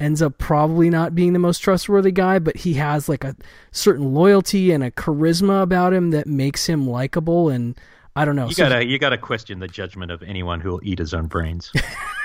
[0.00, 3.36] ends up probably not being the most trustworthy guy, but he has like a
[3.70, 7.48] certain loyalty and a charisma about him that makes him likable.
[7.48, 7.78] And
[8.16, 8.48] I don't know.
[8.48, 11.26] You So- gotta you gotta question the judgment of anyone who will eat his own
[11.26, 11.70] brains.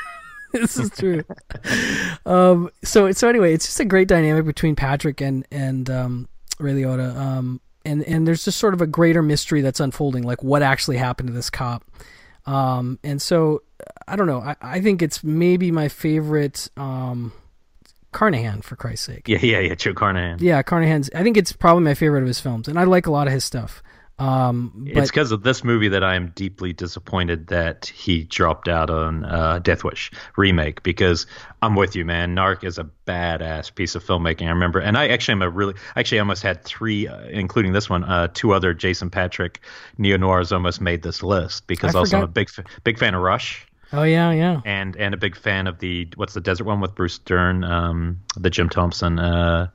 [0.53, 1.23] this is true.
[2.25, 6.27] um, so so anyway, it's just a great dynamic between Patric and and um,
[6.59, 7.15] Ray Liotta.
[7.15, 10.97] Um, and and there's just sort of a greater mystery that's unfolding, like what actually
[10.97, 11.83] happened to this cop.
[12.45, 13.63] Um, and so
[14.07, 14.39] I don't know.
[14.39, 17.31] I, I think it's maybe my favorite um,
[18.11, 19.27] Carnahan for Christ's sake.
[19.27, 19.75] yeah, yeah, yeah.
[19.75, 20.39] Joe Carnahan.
[20.39, 21.09] Yeah, Carnahan's.
[21.13, 23.33] I think it's probably my favorite of his films, and I like a lot of
[23.33, 23.83] his stuff.
[24.19, 28.67] Um, but it's because of this movie that I am deeply disappointed that he dropped
[28.67, 31.27] out on uh, Death Wish remake because
[31.61, 32.35] I'm with you, man.
[32.35, 34.47] Narc is a badass piece of filmmaking.
[34.47, 37.73] I remember, and I actually am a really, actually, I almost had three, uh, including
[37.73, 39.59] this one, uh, two other Jason Patric
[39.99, 42.49] neo noirs almost made this list because I also I'm a big,
[42.83, 43.66] big fan of Rush.
[43.93, 44.61] Oh yeah, yeah.
[44.65, 48.19] and and a big fan of the what's the desert one with Bruce Dern, um,
[48.35, 49.19] the Jim Thompson.
[49.19, 49.69] Uh,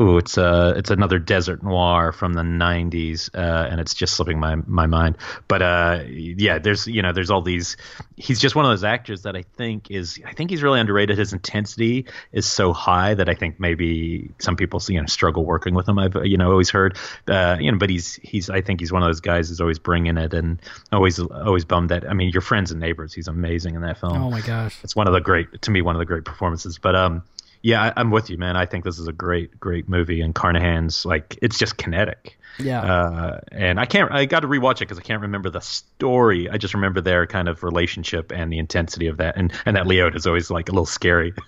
[0.00, 4.38] ooh, it's uh it's another desert noir from the '90s, uh, and it's just slipping
[4.38, 5.16] my my mind.
[5.48, 7.76] But uh, yeah, there's you know there's all these.
[8.16, 11.18] He's just one of those actors that I think is I think he's really underrated.
[11.18, 15.74] His intensity is so high that I think maybe some people you know struggle working
[15.74, 15.98] with him.
[15.98, 16.96] I've you know always heard,
[17.28, 19.78] uh, you know, but he's he's I think he's one of those guys who's always
[19.78, 20.60] bringing it and
[20.92, 23.12] always always bummed that I mean your friends and neighbors.
[23.12, 24.16] He's amazing in that film.
[24.16, 24.78] Oh my gosh.
[24.82, 26.78] It's one of the great to me one of the great performances.
[26.78, 27.22] But um,
[27.64, 28.58] yeah, I, I'm with you, man.
[28.58, 32.38] I think this is a great great movie, and Carnahan's like it's just kinetic.
[32.58, 32.82] Yeah.
[32.82, 34.12] Uh, and I can't.
[34.12, 36.50] I got to rewatch it because I can't remember the story.
[36.50, 39.38] I just remember their kind of relationship and the intensity of that.
[39.38, 41.32] And and that Leo is always like a little scary.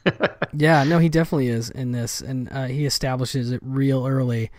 [0.58, 4.50] Yeah, no, he definitely is in this, and uh, he establishes it real early.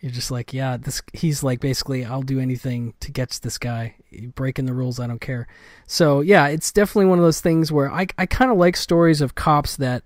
[0.00, 1.02] You're just like, yeah, this.
[1.12, 3.96] He's like basically, I'll do anything to get this guy.
[4.34, 5.46] Breaking the rules, I don't care.
[5.86, 9.20] So yeah, it's definitely one of those things where I I kind of like stories
[9.20, 10.04] of cops that.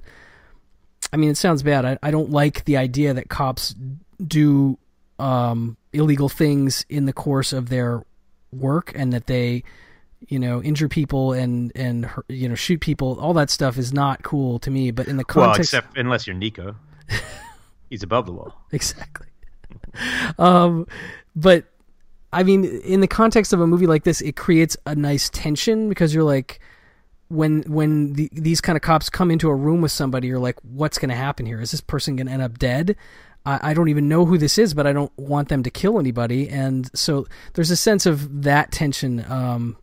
[1.17, 1.87] I mean, it sounds bad.
[1.87, 3.75] I, I don't like the idea that cops
[4.23, 4.77] do
[5.19, 8.05] um, illegal things in the course of their
[8.53, 9.65] work, and that they
[10.29, 14.23] you know injure people and and you know shoot people all that stuff is not
[14.23, 16.75] cool to me but in the well, context except unless you're Nico,
[17.91, 18.53] he's above the law.
[18.73, 19.27] exactly
[20.39, 20.87] um
[21.37, 21.65] but
[22.33, 25.89] i mean in the context of a movie like this it creates a nice tension
[25.91, 26.61] because you're like
[27.29, 30.59] when when the, these kind of cops come into a room with somebody you're like
[30.62, 32.97] what's going to happen here is this person going to end up dead
[33.45, 35.99] I, I don't even know who this is but i don't want them to kill
[35.99, 39.77] anybody and so there's a sense of that tension um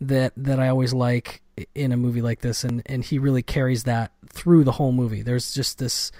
[0.00, 1.42] that that i always like
[1.74, 5.22] in a movie like this and and he really carries that through the whole movie
[5.22, 6.12] there's just this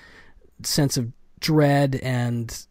[0.62, 2.66] sense of dread and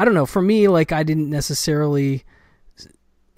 [0.00, 0.24] I don't know.
[0.24, 2.24] For me, like I didn't necessarily.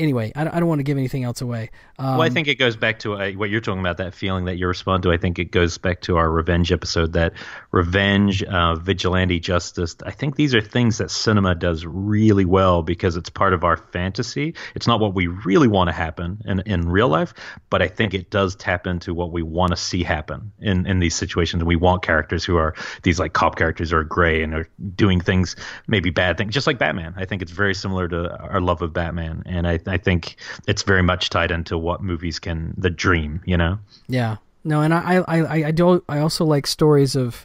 [0.03, 1.71] Anyway, I don't, I don't want to give anything else away.
[1.97, 4.47] Um, well, I think it goes back to uh, what you're talking about, that feeling
[4.47, 5.12] that you respond to.
[5.12, 7.35] I think it goes back to our revenge episode, that
[7.71, 9.95] revenge, uh, vigilante justice.
[10.05, 13.77] I think these are things that cinema does really well because it's part of our
[13.77, 14.57] fantasy.
[14.75, 17.33] It's not what we really want to happen in, in real life,
[17.71, 20.99] but I think it does tap into what we want to see happen in, in
[20.99, 21.61] these situations.
[21.61, 24.69] And we want characters who are these like cop characters who are gray and are
[24.97, 25.55] doing things,
[25.87, 27.15] maybe bad things, just like Batman.
[27.17, 29.45] I think it's very similar to our love of Batman.
[29.47, 33.57] And I, I think it's very much tied into what movies can, the dream, you
[33.57, 33.79] know?
[34.09, 34.37] Yeah.
[34.65, 36.03] No, and I, I, I, I do.
[36.09, 37.45] I also like stories of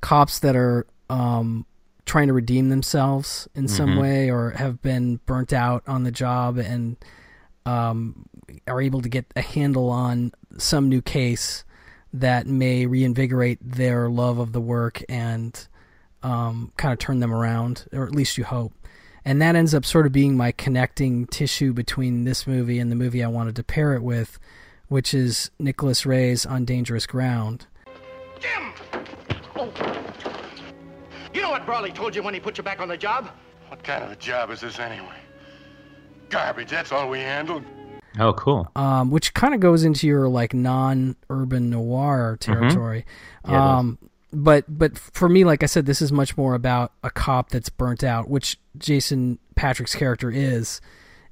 [0.00, 1.64] cops that are um,
[2.04, 4.00] trying to redeem themselves in some Mhm.
[4.00, 6.96] way, or have been burnt out on the job and
[7.64, 8.26] um,
[8.66, 11.64] are able to get a handle on some new case
[12.12, 15.68] that may reinvigorate their love of the work and
[16.22, 18.72] um, kind of turn them around, or at least you hope.
[19.28, 22.96] And that ends up sort of being my connecting tissue between this movie and the
[22.96, 24.38] movie I wanted to pair it with,
[24.86, 27.66] which is Nicholas Ray's On Dangerous Ground.
[28.40, 28.72] Jim!
[29.54, 29.70] Oh.
[31.34, 33.28] You know what Brawley told you when he put you back on the job?
[33.68, 35.18] What kind of a job is this anyway?
[36.30, 37.64] Garbage, that's all we handled.
[38.18, 38.66] Oh, cool.
[38.76, 43.04] um, which kind of goes into your like non-urban noir territory.
[43.44, 43.52] Mm-hmm.
[43.52, 43.98] Yeah, um,
[44.32, 47.70] but but for me, like I said, this is much more about a cop that's
[47.70, 50.80] burnt out, which Jason Patric's character is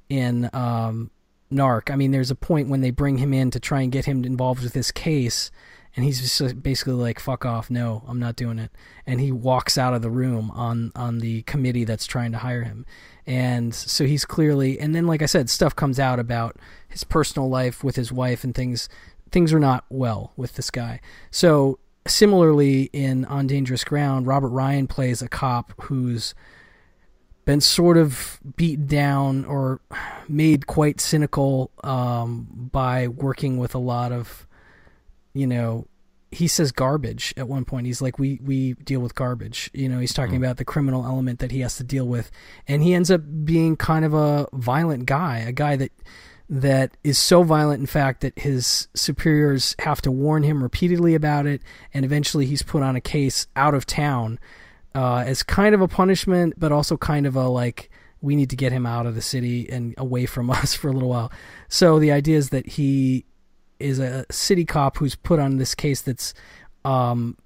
[0.09, 1.11] in um,
[1.51, 1.91] Narc.
[1.91, 4.23] I mean, there's a point when they bring him in to try and get him
[4.25, 5.51] involved with this case,
[5.95, 7.69] and he's just basically like fuck off.
[7.69, 8.71] No i'm not doing it.
[9.05, 12.63] And he walks out of the room on on the committee that's trying to hire
[12.63, 12.85] him.
[13.25, 16.57] And so he's clearly and then like i said stuff comes out about
[16.87, 18.89] his personal life with his wife and things.
[19.29, 21.01] Things are not well with this guy.
[21.31, 26.33] So similarly in on dangerous ground robert ryan plays a cop who's
[27.45, 29.79] been sort of beat down or
[30.27, 34.47] made quite cynical um, by working with a lot of
[35.37, 35.87] you know,
[36.31, 37.85] he says garbage at one point.
[37.85, 39.69] He's like, we, we deal with garbage.
[39.73, 40.43] You know, he's talking mm.
[40.43, 42.31] about the criminal element that he has to deal with.
[42.67, 45.91] And he ends up being kind of a violent guy, a guy that,
[46.49, 51.45] that is so violent, in fact, that his superiors have to warn him repeatedly about
[51.45, 51.61] it.
[51.93, 54.39] And eventually he's put on a case out of town,
[54.95, 57.89] uh, as kind of a punishment, but also kind of a like,
[58.21, 60.93] we need to get him out of the city and away from us for a
[60.93, 61.31] little while.
[61.67, 63.25] So the idea is that he
[63.79, 66.33] is a city cop who's put on this case that's
[66.83, 67.37] um,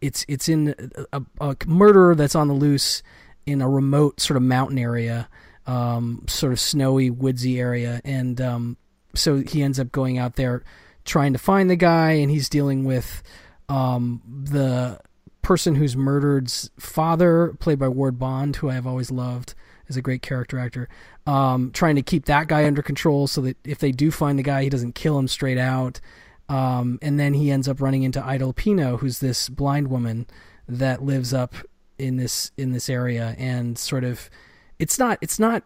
[0.00, 0.74] it's it's in
[1.12, 3.02] a, a, murderer that's on the loose
[3.46, 5.28] in a remote sort of mountain area,
[5.68, 8.76] um, sort of snowy, woodsy area, and um,
[9.14, 10.64] so he ends up going out there
[11.04, 13.22] trying to find the guy, and he's dealing with
[13.68, 14.98] um, the
[15.42, 19.54] person who's murdered's father, played by Ward Bond, who I have always loved
[19.86, 20.88] is a great character actor.
[21.26, 24.42] Um, trying to keep that guy under control so that if they do find the
[24.42, 26.00] guy, he doesn't kill him straight out.
[26.48, 30.26] Um, and then he ends up running into Ida Lupino, who's this blind woman
[30.66, 31.54] that lives up
[31.98, 34.30] in this in this area, and sort of.
[34.78, 35.18] It's not.
[35.20, 35.64] It's not.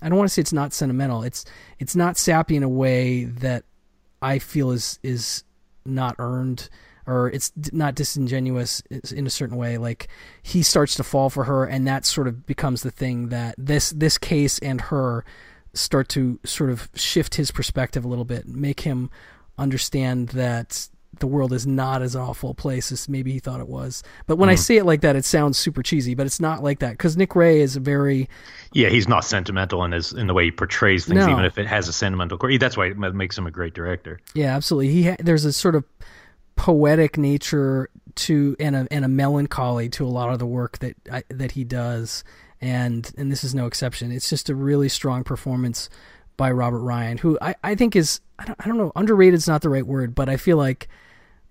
[0.00, 1.22] I don't want to say it's not sentimental.
[1.22, 1.44] It's
[1.78, 3.64] it's not sappy in a way that
[4.20, 5.44] I feel is is
[5.84, 6.68] not earned
[7.06, 8.80] or it's not disingenuous
[9.10, 10.08] in a certain way like
[10.42, 13.90] he starts to fall for her and that sort of becomes the thing that this
[13.90, 15.24] this case and her
[15.74, 19.10] start to sort of shift his perspective a little bit make him
[19.58, 20.88] understand that
[21.22, 24.02] the world is not as awful a place as maybe he thought it was.
[24.26, 24.52] But when mm.
[24.52, 27.16] I say it like that, it sounds super cheesy, but it's not like that because
[27.16, 28.28] Nick Ray is a very
[28.72, 31.30] yeah, he's not sentimental in his in the way he portrays things, no.
[31.30, 32.58] even if it has a sentimental core.
[32.58, 34.18] That's why it makes him a great director.
[34.34, 34.92] Yeah, absolutely.
[34.92, 35.84] He ha- there's a sort of
[36.56, 40.96] poetic nature to and a and a melancholy to a lot of the work that
[41.10, 42.24] I, that he does,
[42.60, 44.10] and and this is no exception.
[44.10, 45.88] It's just a really strong performance
[46.36, 49.46] by Robert Ryan, who I, I think is I don't, I don't know underrated is
[49.46, 50.88] not the right word, but I feel like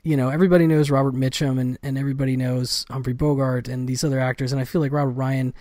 [0.03, 4.19] you know everybody knows Robert Mitchum and and everybody knows Humphrey Bogart and these other
[4.19, 5.53] actors, and I feel like Robert Ryan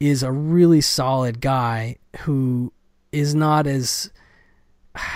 [0.00, 2.72] is a really solid guy who
[3.12, 4.10] is not as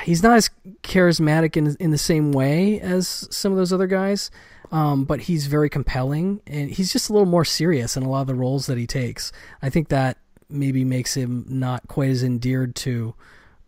[0.04, 0.50] he's not as
[0.82, 4.30] charismatic in in the same way as some of those other guys,
[4.70, 8.22] um, but he's very compelling and he's just a little more serious in a lot
[8.22, 9.32] of the roles that he takes.
[9.60, 13.14] I think that maybe makes him not quite as endeared to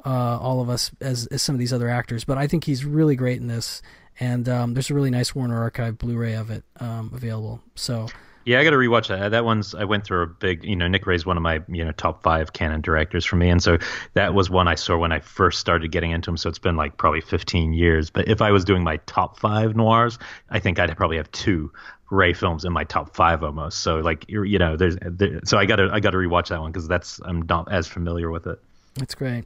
[0.05, 2.25] uh, all of us as, as some of these other actors.
[2.25, 3.83] But I think he's really great in this,
[4.21, 7.61] and um, there's a really nice Warner Archive Blu-ray of it um, available.
[7.75, 8.09] So
[8.45, 9.31] yeah, I got to rewatch that.
[9.31, 11.85] That one's I went through a big, you know, Nick Ray's one of my, you
[11.85, 13.79] know, top five canon directors for me, and so
[14.13, 16.37] that was one I saw when I first started getting into him.
[16.37, 18.11] So it's been like probably 15 years.
[18.11, 20.19] But if I was doing my top five noirs,
[20.51, 21.73] I think I'd probably have two
[22.11, 23.79] Ray films in my top five almost.
[23.79, 26.61] So like, you know, there's there, so I got to I got to rewatch that
[26.61, 28.59] one because that's I'm not as familiar with it.
[28.95, 29.45] That's great.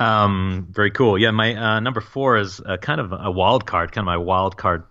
[0.00, 1.18] Um, very cool.
[1.18, 4.16] Yeah, my uh, number four is uh, kind of a wild card, kind of my
[4.16, 4.82] wild card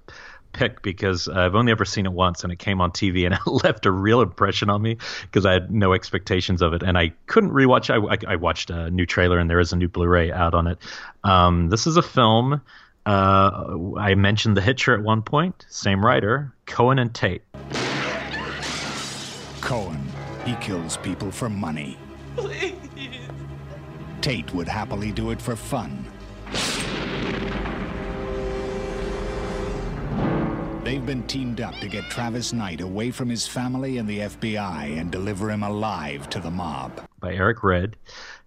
[0.54, 3.48] pick because I've only ever seen it once and it came on TV and it
[3.48, 7.13] left a real impression on me because I had no expectations of it and I
[7.26, 7.89] couldn't rewatch.
[7.89, 10.67] I, I, I watched a new trailer and there is a new Blu-ray out on
[10.67, 10.78] it.
[11.24, 12.62] Um, this is a film.
[13.06, 15.65] Uh, I mentioned The Hitcher at one point.
[15.69, 17.41] Same writer, Cohen and Tate.
[19.62, 20.02] Cohen,
[20.45, 21.98] he kills people for money.
[22.36, 22.76] Please.
[24.21, 26.05] Tate would happily do it for fun.
[30.84, 34.99] They've been teamed up to get Travis Knight away from his family and the FBI
[34.99, 37.07] and deliver him alive to the mob.
[37.20, 37.95] By Eric Red,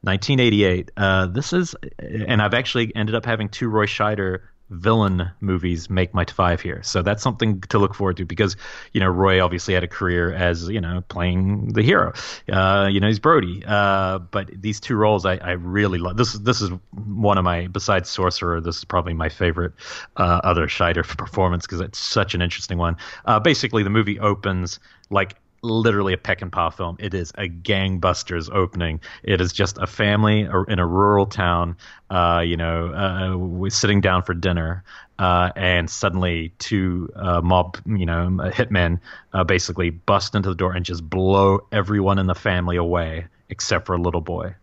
[0.01, 0.91] 1988.
[0.97, 4.41] Uh, this is, and I've actually ended up having two Roy Scheider
[4.73, 6.83] villain movies make my five here.
[6.83, 8.57] So that's something to look forward to because,
[8.93, 12.13] you know, Roy obviously had a career as, you know, playing the hero.
[12.51, 13.63] Uh, you know, he's Brody.
[13.67, 16.17] Uh, but these two roles I, I really love.
[16.17, 19.73] This, this is one of my, besides Sorcerer, this is probably my favorite
[20.17, 22.97] uh, other Scheider performance because it's such an interesting one.
[23.27, 26.97] Uh, basically, the movie opens like literally a Peckinpah film.
[26.99, 29.01] It is a gangbusters opening.
[29.23, 31.77] It is just a family in a rural town,
[32.11, 34.85] uh, you know, uh, sitting down for dinner,
[35.19, 39.01] uh, and suddenly two uh, mob, you know, hitmen
[39.33, 43.87] uh, basically bust into the door and just blow everyone in the family away except
[43.87, 44.55] for a little boy.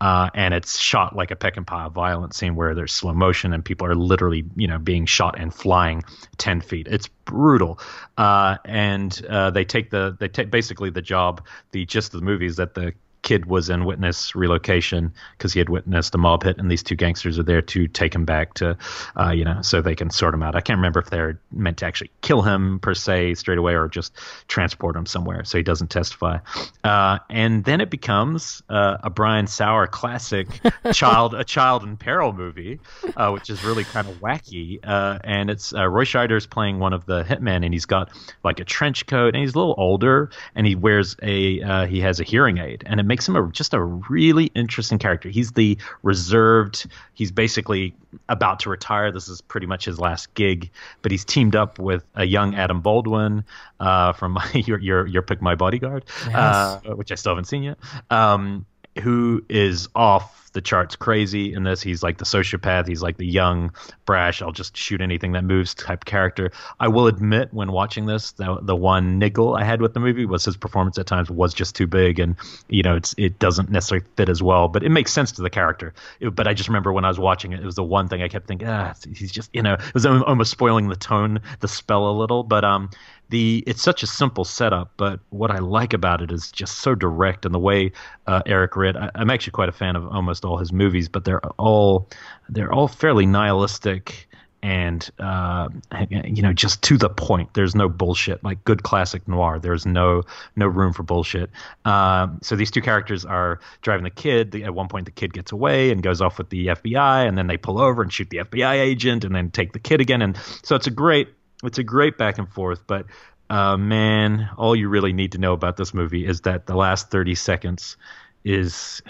[0.00, 3.86] Uh, and it's shot like a Peckinpah violent scene where there's slow motion and people
[3.86, 6.02] are literally, you know, being shot and flying
[6.36, 6.86] ten feet.
[6.88, 7.78] It's brutal.
[8.16, 11.44] Uh, and uh, they take the they take basically the job.
[11.72, 12.94] The gist of the movie is that the
[13.28, 16.96] kid was in witness relocation because he had witnessed a mob hit, and these two
[16.96, 18.74] gangsters are there to take him back to,
[19.20, 20.56] uh, you know, so they can sort him out.
[20.56, 23.86] I can't remember if they're meant to actually kill him per se straight away or
[23.86, 24.14] just
[24.48, 26.38] transport him somewhere so he doesn't testify.
[26.82, 30.48] Uh, and then it becomes uh, a Brian Saur classic,
[30.94, 32.80] child a child in peril movie,
[33.14, 34.80] uh, which is really kind of wacky.
[34.82, 38.10] Uh, and it's uh, Roy Scheider's playing one of the hitmen, and he's got
[38.42, 42.20] like a trench coat, and he's a little older, and he wears a he has
[42.20, 45.28] a hearing aid, and it makes him a, just a really interesting character.
[45.28, 46.86] He's the reserved.
[47.14, 47.94] He's basically
[48.28, 49.10] about to retire.
[49.10, 50.70] This is pretty much his last gig,
[51.02, 53.44] but he's teamed up with a young Adam Baldwin
[53.80, 56.34] uh, from my, your, your your pick my bodyguard, yes.
[56.34, 57.78] uh, which I still haven't seen yet.
[58.10, 58.66] Um,
[59.00, 61.82] who is off the charts crazy in this.
[61.82, 62.86] He's like the sociopath.
[62.86, 63.72] He's like the young,
[64.06, 66.50] brash, I'll just shoot anything that moves type character.
[66.80, 70.26] I will admit, when watching this, the, the one niggle I had with the movie
[70.26, 72.36] was his performance at times was just too big, and
[72.68, 74.68] you know, it's it doesn't necessarily fit as well.
[74.68, 75.94] But it makes sense to the character.
[76.20, 78.22] It, but I just remember when I was watching it, it was the one thing
[78.22, 81.68] I kept thinking, ah, he's just you know, it was almost spoiling the tone, the
[81.68, 82.42] spell a little.
[82.42, 82.90] But um,
[83.30, 86.94] the it's such a simple setup, but what I like about it is just so
[86.94, 87.92] direct and the way
[88.26, 88.96] uh, Eric Red.
[88.96, 92.08] I, am actually quite a fan of almost all his movies, but they're all
[92.48, 94.28] they're all fairly nihilistic
[94.62, 95.68] and uh,
[96.10, 97.54] you know just to the point.
[97.54, 99.58] There's no bullshit like good classic noir.
[99.58, 100.22] There's no
[100.56, 101.50] no room for bullshit.
[101.84, 104.54] Um, so these two characters are driving the kid.
[104.56, 107.46] At one point, the kid gets away and goes off with the FBI, and then
[107.46, 110.22] they pull over and shoot the FBI agent, and then take the kid again.
[110.22, 111.28] And so it's a great
[111.62, 113.06] it's a great back and forth, but
[113.50, 117.10] uh, man, all you really need to know about this movie is that the last
[117.10, 117.96] 30 seconds
[118.44, 119.02] is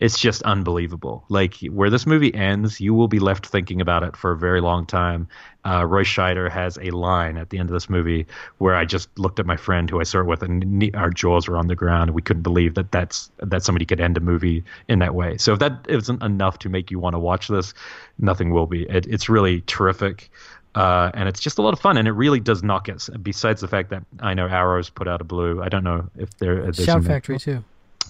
[0.00, 1.24] it's just unbelievable.
[1.28, 4.60] Like where this movie ends, you will be left thinking about it for a very
[4.60, 5.28] long time.
[5.64, 8.26] Uh, Roy Scheider has a line at the end of this movie
[8.58, 11.48] where I just looked at my friend who I saw it with, and our jaws
[11.48, 14.20] were on the ground, and we couldn't believe that that's that somebody could end a
[14.20, 15.38] movie in that way.
[15.38, 17.72] So if that isn't enough to make you want to watch this,
[18.18, 18.82] nothing will be.
[18.84, 20.30] It, it's really terrific.
[20.74, 23.08] Uh, and it's just a lot of fun, and it really does not get.
[23.22, 26.36] Besides the fact that I know Arrows put out a blue, I don't know if
[26.38, 26.72] there.
[26.72, 27.62] Shout Factory too.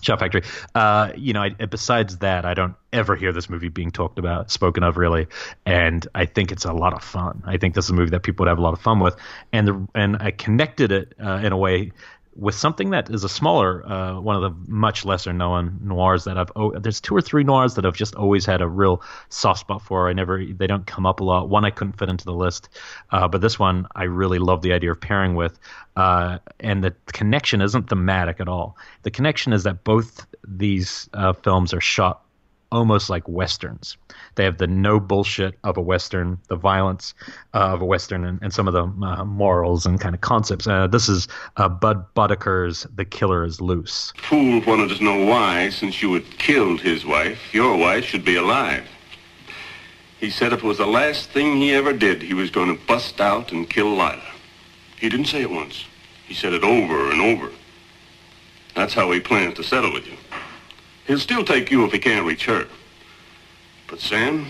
[0.05, 0.43] Shout Factory.
[0.75, 4.51] Uh, you know, I, besides that, I don't ever hear this movie being talked about,
[4.51, 5.27] spoken of, really.
[5.67, 7.43] And I think it's a lot of fun.
[7.47, 9.17] I think this is a movie that people would have a lot of fun with,
[9.53, 11.93] and the and I connected it uh, in a way
[12.37, 16.37] with something that is a smaller, uh, one of the much lesser known noirs that
[16.37, 16.51] I've.
[16.57, 19.83] Oh, there's two or three noirs that I've just always had a real soft spot
[19.83, 20.09] for.
[20.09, 21.49] I never, they don't come up a lot.
[21.49, 22.69] One I couldn't fit into the list,
[23.11, 25.59] uh, but this one I really love the idea of pairing with.
[25.97, 28.77] Uh, and the connection isn't thematic at all.
[29.03, 32.24] The connection is that both these uh, films are shot
[32.75, 33.97] almost like westerns.
[34.35, 37.15] They have the no bullshit of a western, the violence
[37.55, 40.67] uh, of a western, and, and, some of the uh, morals and kind of concepts.
[40.67, 45.71] Uh, this is uh, Budd Boetticher's "The Killer Is Loose." Fool wanted to know why,
[45.71, 48.85] since you had killed his wife, your wife should be alive.
[50.19, 52.87] He said if it was the last thing he ever did, he was going to
[52.87, 54.23] bust out and kill Lila.
[54.97, 55.85] He didn't say it once.
[56.27, 57.51] He said it over and over.
[58.75, 60.17] That's how he plans to settle with you.
[61.07, 62.67] He'll still take you if he can't reach her.
[63.89, 64.47] But Sam,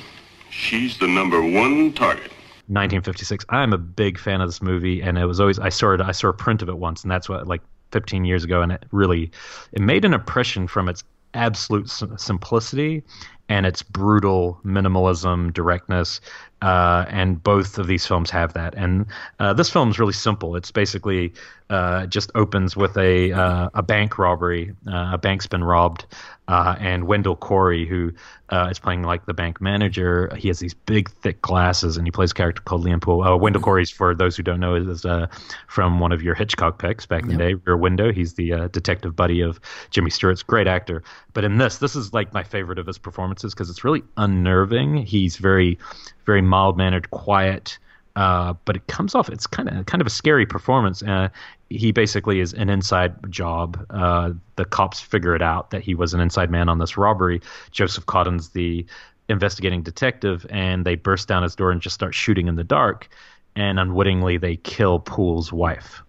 [0.50, 2.30] she's the number one target.
[2.68, 3.44] 1956.
[3.50, 6.00] I'm a big fan of this movie, and it was always I saw it.
[6.00, 7.60] I saw a print of it once, and that's what like
[7.92, 9.30] 15 years ago, and it really
[9.72, 13.02] it made an impression from its absolute simplicity
[13.48, 16.20] and its brutal minimalism, directness,
[16.62, 18.74] uh, and both of these films have that.
[18.74, 19.06] And
[19.38, 20.56] uh, this film is really simple.
[20.56, 21.32] It's basically
[21.68, 24.74] uh, just opens with a uh, a bank robbery.
[24.86, 26.06] Uh, a bank's been robbed,
[26.48, 28.12] uh, and Wendell Corey, who
[28.50, 32.10] uh, is playing like the bank manager, he has these big, thick glasses, and he
[32.10, 33.22] plays a character called Liam Poole.
[33.22, 35.26] Uh, Wendell Corey's, for those who don't know, is uh,
[35.66, 37.38] from one of your Hitchcock picks back in yep.
[37.38, 38.12] the day, Rear Window.
[38.12, 39.58] He's the uh, detective buddy of
[39.90, 41.02] Jimmy Stewart's great actor.
[41.32, 42.98] But in this, this is like my favorite of his
[43.34, 44.96] performances because it's really unnerving.
[45.06, 45.78] He's very,
[46.26, 47.78] very mild mannered, quiet.
[48.16, 49.28] Uh, but it comes off.
[49.28, 51.02] It's kind of kind of a scary performance.
[51.02, 51.28] Uh,
[51.68, 53.84] he basically is an inside job.
[53.90, 57.40] Uh, the cops figure it out that he was an inside man on this robbery.
[57.72, 58.86] Joseph Cotten's the
[59.28, 63.08] investigating detective, and they burst down his door and just start shooting in the dark.
[63.56, 66.00] And unwittingly, they kill Poole's wife,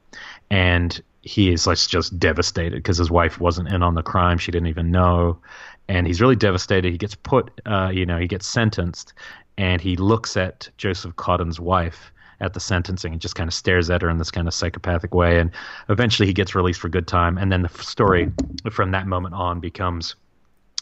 [0.51, 4.37] and he is like just devastated because his wife wasn't in on the crime.
[4.37, 5.39] She didn't even know,
[5.87, 6.91] and he's really devastated.
[6.91, 9.13] He gets put, uh, you know, he gets sentenced,
[9.57, 12.11] and he looks at Joseph Cotten's wife
[12.41, 15.13] at the sentencing and just kind of stares at her in this kind of psychopathic
[15.13, 15.39] way.
[15.39, 15.51] And
[15.89, 17.37] eventually he gets released for good time.
[17.37, 18.31] And then the story
[18.71, 20.15] from that moment on becomes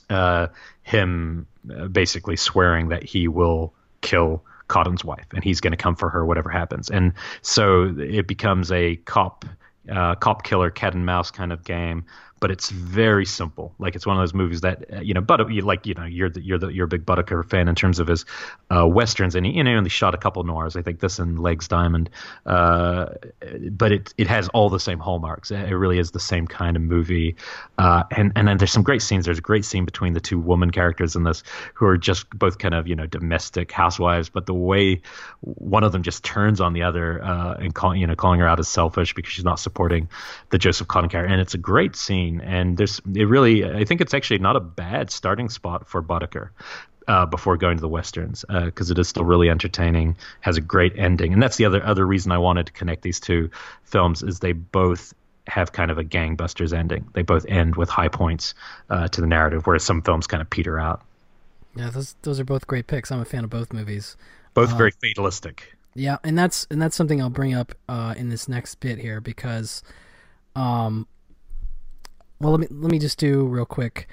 [0.09, 0.47] uh,
[0.83, 5.95] him uh, basically swearing that he will kill Cotten's wife and he's going to come
[5.95, 6.89] for her whatever happens.
[6.89, 9.45] And so it becomes a cop
[9.91, 12.05] uh, cop killer cat and mouse kind of game
[12.43, 13.73] but it's very simple.
[13.79, 16.03] Like it's one of those movies that uh, you know, but you like you know,
[16.03, 18.25] you're the, you're the you're a big Boetticher fan in terms of his
[18.69, 20.75] uh, westerns, and he know only shot a couple noirs.
[20.75, 22.09] I think this and Legs Diamond,
[22.45, 23.13] uh,
[23.71, 25.51] but it it has all the same hallmarks.
[25.51, 27.37] It really is the same kind of movie,
[27.77, 29.23] uh, and and then there's some great scenes.
[29.23, 31.43] There's a great scene between the two woman characters in this
[31.75, 35.01] who are just both kind of you know domestic housewives, but the way
[35.39, 38.47] one of them just turns on the other uh, and call, you know calling her
[38.49, 40.09] out as selfish because she's not supporting
[40.49, 43.85] the Joseph Cotten character, and it's a great scene scene, and there's it really I
[43.85, 46.49] think it's actually not a bad starting spot for Boetticher.
[47.05, 50.61] Uh, before going to the westerns, because uh, it is still really entertaining, has a
[50.61, 53.49] great ending, and that's the other other reason I wanted to connect these two
[53.83, 55.13] films is they both
[55.47, 57.05] have kind of a gangbusters ending.
[57.11, 58.53] They both end with high points
[58.89, 61.01] uh, to the narrative, whereas some films kind of peter out.
[61.75, 63.11] Yeah, those those are both great picks.
[63.11, 64.15] I'm a fan of both movies.
[64.53, 65.75] Both uh, very fatalistic.
[65.95, 69.19] Yeah, and that's and that's something I'll bring up uh, in this next bit here
[69.19, 69.83] because
[70.55, 71.07] um,
[72.43, 74.09] well, let me let me just do real quick.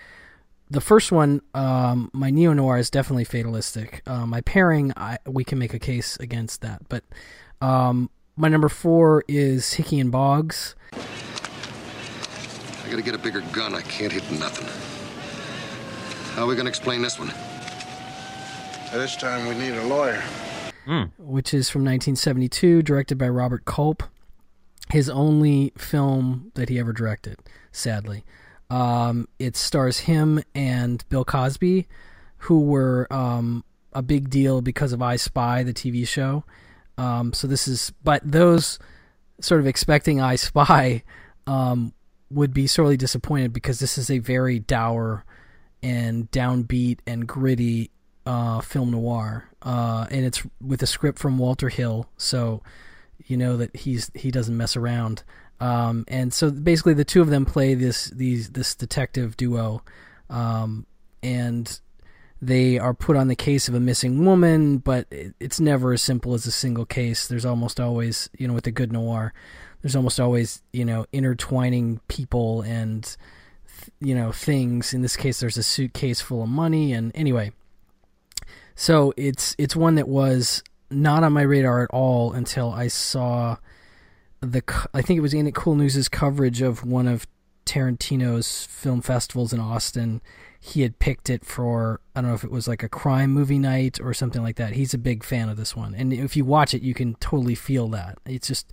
[0.70, 4.02] The first one, um, my neo noir is definitely fatalistic.
[4.06, 6.82] Uh, my pairing, I, we can make a case against that.
[6.88, 7.02] But
[7.60, 10.76] um, my number four is Hickey and Boggs.
[10.92, 13.74] I gotta get a bigger gun.
[13.74, 14.68] I can't hit nothing.
[16.36, 17.32] How are we gonna explain this one?
[18.92, 20.22] This time we need a lawyer.
[20.86, 21.10] Mm.
[21.18, 24.04] Which is from 1972, directed by Robert Culp.
[24.90, 27.38] His only film that he ever directed
[27.72, 28.24] sadly.
[28.70, 31.88] Um, it stars him and Bill Cosby,
[32.38, 36.44] who were um, a big deal because of I Spy, the TV show.
[36.96, 38.78] Um, so this is, but those
[39.40, 41.02] sort of expecting I Spy
[41.46, 41.92] um,
[42.30, 45.24] would be sorely disappointed because this is a very dour
[45.82, 47.90] and downbeat and gritty
[48.26, 52.62] uh, film noir, uh, and it's with a script from Walter Hill, so
[53.26, 55.24] you know that he's he doesn't mess around.
[55.60, 59.82] Um, and so basically, the two of them play this these this detective duo,
[60.30, 60.86] um,
[61.22, 61.80] and
[62.40, 66.00] they are put on the case of a missing woman, but it, it's never as
[66.00, 67.28] simple as a single case.
[67.28, 69.34] There's almost always, you know, with the good noir,
[69.82, 73.16] there's almost always, you know, intertwining people and
[74.00, 74.94] you know things.
[74.94, 77.52] In this case, there's a suitcase full of money, and anyway,
[78.74, 83.56] so it's it's one that was not on my radar at all until I saw
[84.40, 84.62] the
[84.94, 87.26] I think it was It Cool News's coverage of one of
[87.66, 90.20] Tarantino's film festivals in Austin.
[90.58, 93.58] He had picked it for I don't know if it was like a crime movie
[93.58, 94.72] night or something like that.
[94.72, 97.54] He's a big fan of this one, and if you watch it, you can totally
[97.54, 98.18] feel that.
[98.26, 98.72] It's just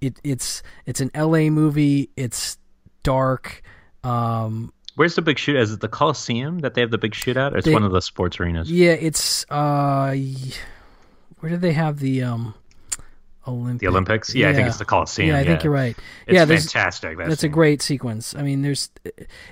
[0.00, 1.50] it it's it's an L.A.
[1.50, 2.10] movie.
[2.16, 2.58] It's
[3.02, 3.62] dark.
[4.04, 5.56] Um, Where's the big shoot?
[5.56, 7.52] Is it the Coliseum that they have the big shootout?
[7.52, 8.70] Or it's they, one of the sports arenas.
[8.70, 10.16] Yeah, it's uh,
[11.40, 12.54] where did they have the um?
[13.46, 13.80] Olympic.
[13.80, 14.34] The Olympics?
[14.34, 15.28] Yeah, yeah, I think it's the Coliseum.
[15.28, 15.46] Yeah, I yeah.
[15.46, 15.96] think you're right.
[16.26, 17.16] It's yeah, fantastic.
[17.18, 18.34] That's, that's a great sequence.
[18.34, 18.90] I mean, there's,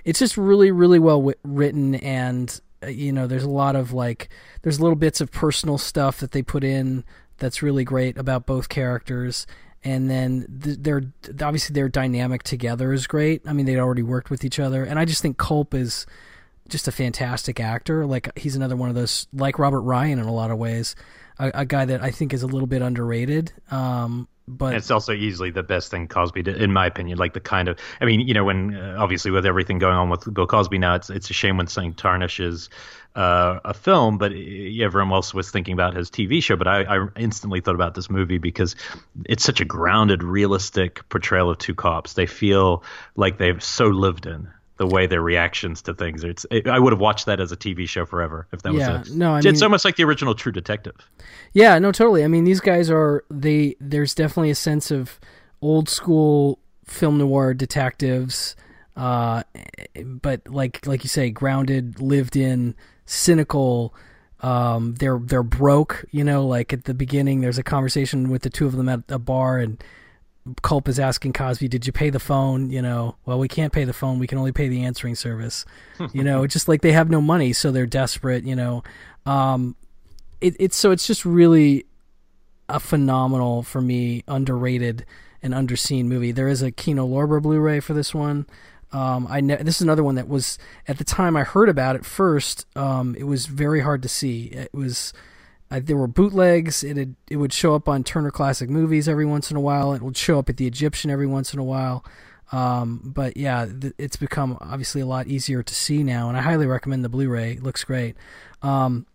[0.05, 3.93] it's just really, really well w- written, and uh, you know, there's a lot of
[3.93, 4.29] like,
[4.63, 7.05] there's little bits of personal stuff that they put in
[7.39, 9.47] that's really great about both characters,
[9.83, 11.03] and then th- they're
[11.43, 13.43] obviously their dynamic together is great.
[13.47, 16.07] I mean, they'd already worked with each other, and I just think Culp is
[16.69, 18.07] just a fantastic actor.
[18.07, 20.97] Like he's another one of those, like Robert Ryan in a lot of ways
[21.39, 23.53] a, a guy that I think is a little bit underrated.
[23.71, 27.17] Um, but it's also easily the best thing Cosby did, in my opinion.
[27.17, 30.11] Like the kind of, I mean, you know, when uh, obviously with everything going on
[30.11, 32.69] with Bill Cosby now, it's it's a shame when something tarnishes
[33.15, 34.19] uh, a film.
[34.19, 36.57] But everyone else was thinking about his TV show.
[36.57, 38.77] But I, I instantly thought about this movie because
[39.25, 42.13] it's such a grounded, realistic portrayal of two cops.
[42.13, 42.85] They feel
[43.17, 46.25] like they've so lived in the way their reactions to things.
[46.25, 48.99] It's it, I would have watched that as a TV show forever if that yeah,
[48.99, 49.15] was it.
[49.17, 50.97] No, I it's mean, almost like the original True Detective.
[51.53, 52.25] Yeah, no, totally.
[52.25, 53.77] I mean, these guys are they.
[53.81, 55.21] There's definitely a sense of
[55.63, 58.57] old school film noir detectives,
[58.97, 59.45] uh,
[60.05, 62.75] but like like you say, grounded, lived in,
[63.07, 63.95] cynical.
[64.41, 66.05] Um, they're they're broke.
[66.11, 69.03] You know, like at the beginning, there's a conversation with the two of them at
[69.09, 69.83] a bar and
[70.63, 73.85] Culp is asking Cosby, "Did you pay the phone?" You know, well, we can't pay
[73.85, 74.19] the phone.
[74.19, 75.65] We can only pay the answering service.
[76.13, 78.45] you know, just like they have no money, so they're desperate.
[78.45, 78.83] You know,
[79.27, 79.77] um,
[80.41, 81.87] it, it's so it's just really
[82.69, 85.05] a phenomenal for me, underrated
[85.43, 86.33] and underseen movie.
[86.33, 88.47] There is a Kino Lorber Blu-ray for this one.
[88.93, 91.97] Um, I ne- this is another one that was at the time I heard about
[91.97, 92.67] it first.
[92.77, 94.45] Um, it was very hard to see.
[94.47, 95.13] It was
[95.75, 96.85] uh, there were bootlegs.
[96.85, 99.93] It had, it would show up on Turner Classic Movies every once in a while.
[99.93, 102.05] It would show up at the Egyptian every once in a while.
[102.53, 106.43] Um, but yeah, th- it's become obviously a lot easier to see now, and I
[106.43, 107.53] highly recommend the Blu-ray.
[107.53, 108.15] It looks great.
[108.63, 109.07] Um,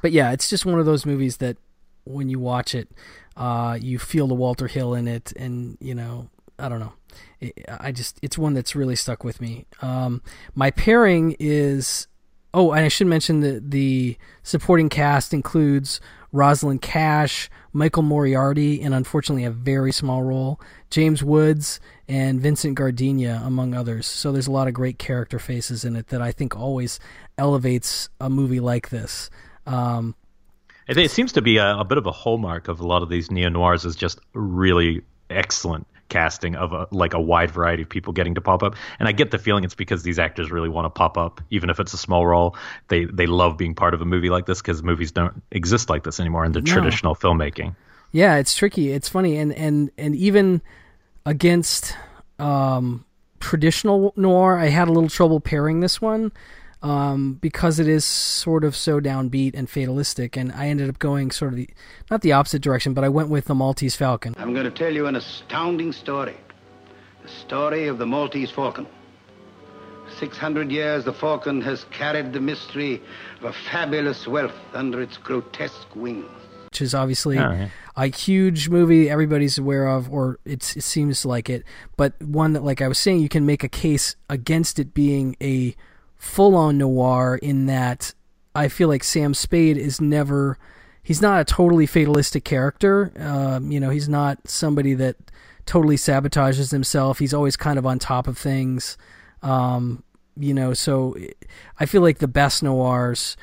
[0.00, 1.56] but yeah, it's just one of those movies that
[2.04, 2.88] when you watch it,
[3.36, 6.28] uh, you feel the Walter Hill in it, and you know,
[6.58, 6.92] I don't know.
[7.40, 9.66] It, I just it's one that's really stuck with me.
[9.80, 10.22] Um,
[10.54, 12.06] my pairing is
[12.54, 16.00] oh, and I should mention that the supporting cast includes
[16.32, 21.78] Rosalind Cash, Michael Moriarty, and unfortunately a very small role, James Woods,
[22.08, 24.06] and Vincent Gardenia, among others.
[24.06, 26.98] So there's a lot of great character faces in it that I think always
[27.36, 29.30] elevates a movie like this.
[29.66, 30.14] Um,
[30.88, 33.08] it, it, seems to be a, a, bit of a hallmark of a lot of
[33.08, 37.88] these neo noirs is just really excellent casting of a, like a wide variety of
[37.88, 38.76] people getting to pop up.
[38.98, 41.70] And I get the feeling it's because these actors really want to pop up, even
[41.70, 42.54] if it's a small role.
[42.88, 46.04] They they love being part of a movie like this because movies don't exist like
[46.04, 46.70] this anymore in the no.
[46.70, 47.74] traditional filmmaking.
[48.12, 48.92] Yeah, it's tricky.
[48.92, 50.60] It's funny, and and and even
[51.24, 51.96] against
[52.38, 53.06] um,
[53.40, 56.30] traditional noir, I had a little trouble pairing this one
[56.82, 60.36] um, because it is sort of so downbeat and fatalistic.
[60.36, 61.68] And I ended up going sort of the
[62.10, 64.34] not the opposite direction, but I went with the Maltese Falcon.
[64.38, 66.36] I'm going to tell you an astounding story,
[67.22, 68.86] the story of the Maltese Falcon.
[70.18, 73.00] 600 years, the falcon has carried the mystery
[73.38, 76.26] of a fabulous wealth under its grotesque wings.
[76.66, 77.68] Which is obviously oh, yeah.
[77.96, 81.64] a huge movie everybody's aware of, or it seems like it,
[81.96, 85.36] but one that, like I was saying, you can make a case against it being
[85.40, 85.74] a
[86.22, 88.14] full on noir in that
[88.54, 90.56] I feel like Sam Spade is never.
[91.02, 93.12] He's not a totally fatalistic character.
[93.18, 95.16] Um, you know, he's not somebody that
[95.66, 97.18] totally sabotages himself.
[97.18, 98.96] He's always kind of on top of things.
[99.42, 100.04] Um,
[100.36, 101.16] you know, so
[101.80, 103.36] I feel like the best noirs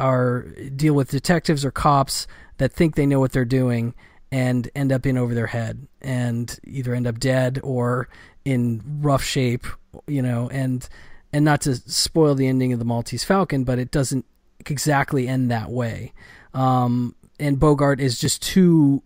[0.00, 2.26] are deal with detectives or cops
[2.56, 3.94] that think they know what they're doing
[4.32, 8.08] and end up in over their head and either end up dead or
[8.46, 9.66] in rough shape,
[10.06, 10.88] you know, and
[11.32, 14.26] and not to spoil the ending of the Maltese Falcon, but it doesn't
[14.66, 16.12] exactly end that way.
[16.54, 19.02] Um, and Bogart is just too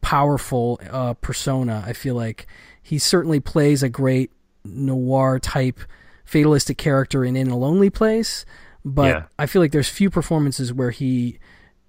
[0.00, 1.82] powerful uh, persona.
[1.86, 2.46] I feel like
[2.82, 4.30] he certainly plays a great
[4.64, 5.80] noir type
[6.24, 8.44] fatalistic character in In a Lonely Place,
[8.84, 9.22] but yeah.
[9.38, 11.38] I feel like there's few performances where he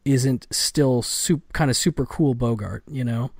[0.06, 3.32] isn't still super, kind of super cool Bogart, you know.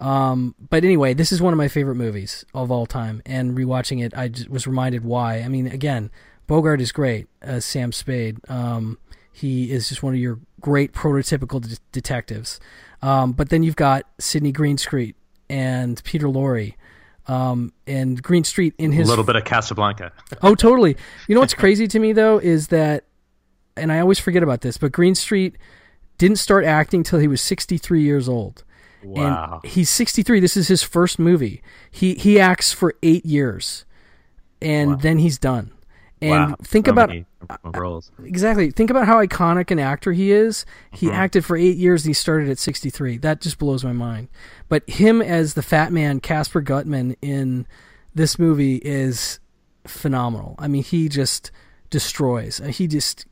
[0.00, 4.04] Um, but anyway, this is one of my favorite movies of all time, and rewatching
[4.04, 5.38] it, I was reminded why.
[5.40, 6.10] I mean, again,
[6.46, 8.38] Bogart is great as Sam Spade.
[8.48, 8.98] Um,
[9.32, 12.60] he is just one of your great prototypical de- detectives.
[13.02, 15.14] Um, but then you've got Sidney Greenstreet
[15.48, 16.74] and Peter Lorre.
[17.28, 20.12] Um, and Greenstreet in his a little bit of Casablanca.
[20.42, 20.96] oh, totally.
[21.28, 23.04] You know what's crazy to me though is that,
[23.76, 25.56] and I always forget about this, but Greenstreet
[26.18, 28.64] didn't start acting till he was 63 years old.
[29.02, 29.60] Wow.
[29.62, 30.40] And he's 63.
[30.40, 31.62] This is his first movie.
[31.90, 33.84] He he acts for 8 years
[34.60, 34.96] and wow.
[34.96, 35.72] then he's done.
[36.22, 36.56] And wow.
[36.62, 37.12] think so about
[37.76, 38.10] roles.
[38.24, 38.70] Exactly.
[38.70, 40.64] Think about how iconic an actor he is.
[40.90, 41.14] He mm-hmm.
[41.14, 43.18] acted for 8 years and he started at 63.
[43.18, 44.28] That just blows my mind.
[44.68, 47.66] But him as the fat man Casper Gutman in
[48.14, 49.40] this movie is
[49.86, 50.54] phenomenal.
[50.58, 51.50] I mean, he just
[51.90, 52.58] destroys.
[52.58, 53.26] He just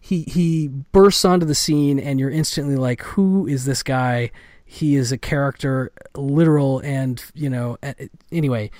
[0.00, 4.30] he he bursts onto the scene and you're instantly like who is this guy
[4.74, 7.78] he is a character, literal, and you know.
[8.32, 8.70] Anyway,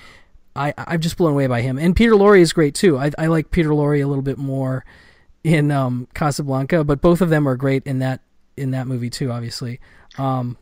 [0.55, 1.77] I I'm just blown away by him.
[1.77, 2.97] And Peter Lorre is great too.
[2.97, 4.83] I I like Peter Lorre a little bit more
[5.43, 8.21] in um, Casablanca, but both of them are great in that
[8.57, 9.31] in that movie too.
[9.31, 9.79] Obviously.
[10.17, 10.57] Um,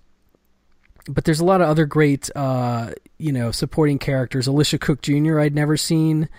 [1.10, 4.48] but there's a lot of other great, uh, you know, supporting characters.
[4.48, 5.40] Elisha Cook Jr.
[5.40, 6.30] I'd never seen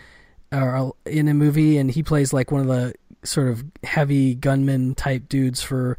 [0.52, 4.94] uh, in a movie, and he plays like one of the sort of heavy gunman
[4.94, 5.98] type dudes for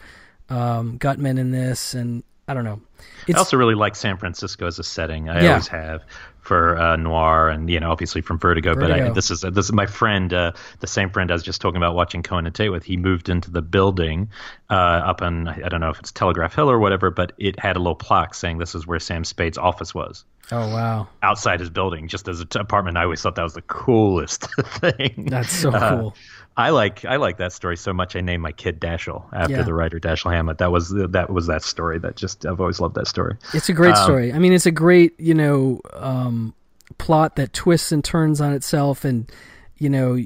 [0.49, 2.79] um, Gutman in this, and I don't know.
[3.27, 5.29] It's, I also really like San Francisco as a setting.
[5.29, 5.49] I yeah.
[5.49, 6.03] always have
[6.41, 8.75] for uh, noir, and you know, obviously from Vertigo.
[8.75, 8.93] Vertigo.
[8.93, 11.59] But I, this is this is my friend, uh, the same friend I was just
[11.59, 12.83] talking about watching Cohen and Tate with.
[12.83, 14.29] He moved into the building
[14.69, 17.77] uh, up on I don't know if it's Telegraph Hill or whatever, but it had
[17.77, 20.23] a little plaque saying this is where Sam Spade's office was.
[20.51, 21.07] Oh wow!
[21.23, 22.97] Outside his building, just as an apartment.
[22.97, 25.25] I always thought that was the coolest thing.
[25.29, 26.15] That's so uh, cool.
[26.57, 28.15] I like I like that story so much.
[28.15, 29.61] I named my kid Dashiell after yeah.
[29.63, 30.59] the writer Dashiell Hammett.
[30.59, 31.99] That was that was that story.
[31.99, 33.35] That just I've always loved that story.
[33.53, 34.31] It's a great um, story.
[34.31, 36.53] I mean, it's a great you know um,
[36.97, 39.29] plot that twists and turns on itself, and
[39.77, 40.19] you know.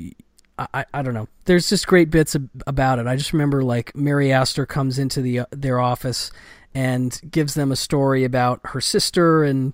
[0.73, 1.29] I, I don't know.
[1.45, 2.35] There's just great bits
[2.67, 3.07] about it.
[3.07, 6.31] I just remember like Mary Astor comes into the uh, their office
[6.75, 9.73] and gives them a story about her sister and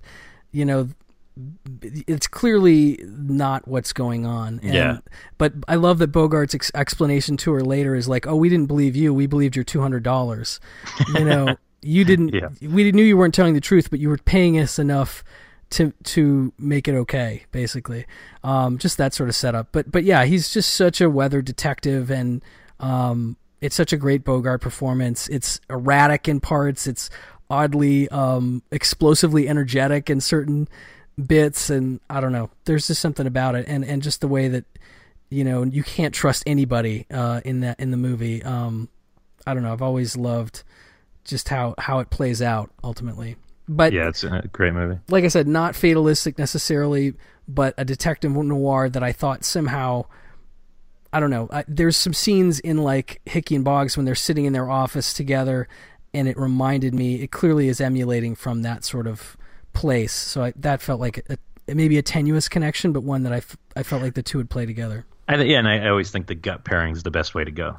[0.52, 0.90] you know
[1.82, 4.60] it's clearly not what's going on.
[4.64, 4.98] And, Yeah.
[5.38, 8.68] But I love that Bogart's ex- explanation to her later is like, "Oh, we didn't
[8.68, 9.14] believe you.
[9.14, 10.60] We believed your two hundred dollars.
[11.14, 12.34] You know, you didn't.
[12.34, 12.50] Yeah.
[12.62, 15.24] We knew you weren't telling the truth, but you were paying us enough."
[15.72, 18.06] To, to make it okay, basically,
[18.44, 19.70] um, just that sort of setup.
[19.72, 22.44] But but yeah, he's just such a weather detective, and
[22.80, 25.28] um, it's such a great Bogart performance.
[25.28, 26.86] It's erratic in parts.
[26.86, 27.10] It's
[27.50, 30.70] oddly um, explosively energetic in certain
[31.24, 32.50] bits, and I don't know.
[32.66, 34.66] There's just something about it, and and just the way that
[35.30, 38.44] you know you can't trust anybody uh, in that in the movie.
[38.44, 38.90] Um,
[39.48, 39.74] I don't know.
[39.74, 40.64] I've always loved
[41.24, 43.36] just how how it plays out ultimately.
[43.68, 45.00] But yeah, it's a great movie.
[45.10, 47.16] like I said, not fatalistic necessarily,
[47.48, 50.06] but a detective noir that I thought somehow.
[51.12, 51.48] I don't know.
[51.50, 55.14] I, there's some scenes in like Hickey and Boggs when they're sitting in their office
[55.14, 55.68] together,
[56.14, 57.22] and it reminded me.
[57.22, 59.38] It clearly is emulating from that sort of
[59.76, 60.14] place.
[60.14, 61.38] So I, that felt like a,
[61.76, 64.50] maybe a tenuous connection, but one that I, f- I felt like the two would
[64.50, 65.06] play together.
[65.28, 67.78] I, yeah, and I always think the gut pairing is the best way to go.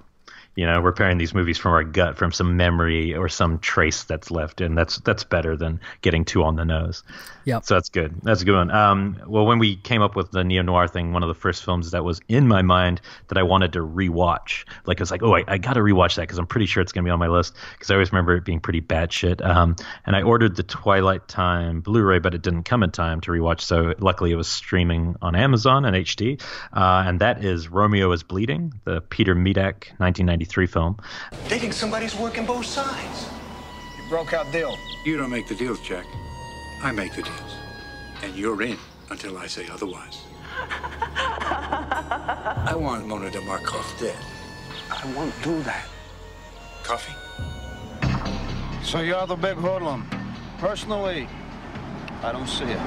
[0.57, 4.04] You know, we're pairing these movies from our gut, from some memory or some trace
[4.04, 7.02] that's left, and that's that's better than getting too on the nose.
[7.44, 7.64] Yep.
[7.64, 8.14] So that's good.
[8.22, 8.70] That's a good one.
[8.70, 11.62] Um, well, when we came up with the neo noir thing, one of the first
[11.62, 15.22] films that was in my mind that I wanted to rewatch, like I was like,
[15.22, 17.18] oh, I, I got to rewatch that because I'm pretty sure it's gonna be on
[17.18, 19.42] my list because I always remember it being pretty bad shit.
[19.42, 19.76] Um,
[20.07, 23.61] and I ordered the Twilight Time Blu-ray, but it didn't come in time to rewatch.
[23.61, 26.42] So luckily, it was streaming on Amazon in HD,
[26.72, 29.88] uh, and that is Romeo is Bleeding, the Peter Medak
[30.47, 30.97] 1993 film.
[31.49, 33.28] Dating somebody's working both sides.
[33.99, 34.76] You broke out deal.
[35.05, 36.07] You don't make the deals, Jack.
[36.82, 37.57] I make the deals.
[38.22, 38.78] And you're in
[39.11, 40.22] until I say otherwise.
[42.68, 44.16] I want Mona Demarkov dead.
[44.90, 45.86] I won't do that.
[46.82, 47.14] Coffee?
[48.84, 50.09] So you're the big hoodlum.
[50.59, 51.28] Personally,
[52.22, 52.80] I don't see it.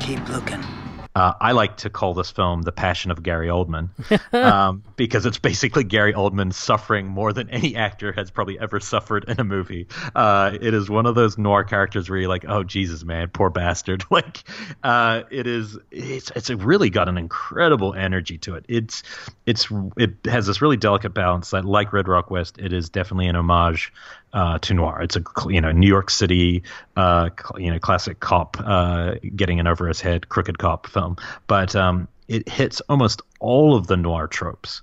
[0.00, 0.77] Keep looking.
[1.18, 3.90] Uh, I like to call this film The Passion of Gary Oldman
[4.32, 9.24] um, because it's basically Gary Oldman suffering more than any actor has probably ever suffered
[9.26, 9.88] in a movie.
[10.14, 13.50] Uh, it is one of those noir characters where you're like, oh, Jesus, man, poor
[13.50, 14.04] bastard.
[14.10, 14.44] like,
[14.84, 18.64] uh, it is, it's, it's really got an incredible energy to it.
[18.68, 19.02] It's,
[19.44, 19.66] it's,
[19.96, 23.34] it has this really delicate balance that, like Red Rock West, it is definitely an
[23.34, 23.92] homage
[24.32, 25.02] uh, to noir.
[25.02, 26.62] It's a you know New York City
[26.96, 31.16] uh, you know classic cop uh, getting in over his head crooked cop film,
[31.46, 34.82] but um, it hits almost all of the noir tropes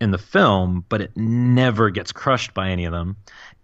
[0.00, 3.16] in the film, but it never gets crushed by any of them.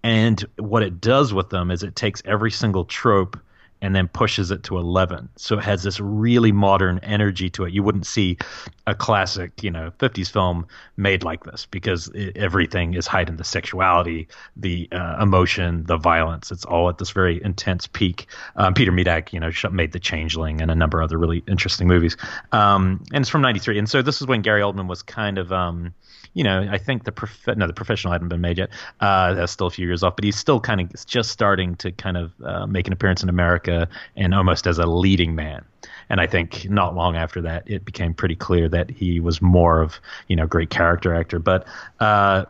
[0.02, 3.38] And what it does with them is it takes every single trope
[3.82, 5.28] and then pushes it to 11.
[5.36, 7.72] So it has this really modern energy to it.
[7.72, 8.38] You wouldn't see
[8.86, 10.66] a classic, you know, 50s film
[10.96, 16.50] made like this because it, everything is heightened the sexuality, the uh, emotion, the violence.
[16.50, 18.26] It's all at this very intense peak.
[18.56, 21.86] Um, Peter Medak, you know, made The Changeling and a number of other really interesting
[21.86, 22.16] movies.
[22.52, 23.78] Um, and it's from 93.
[23.78, 25.52] And so this is when Gary Oldman was kind of.
[25.52, 25.94] Um,
[26.34, 28.70] you know, I think the prof- no, the professional hadn't been made yet.
[29.00, 31.90] Uh, that's still a few years off, but he's still kind of just starting to
[31.92, 35.64] kind of uh, make an appearance in America and almost as a leading man.
[36.08, 39.80] And I think not long after that, it became pretty clear that he was more
[39.80, 41.38] of you know great character actor.
[41.38, 41.66] But
[42.00, 42.44] uh,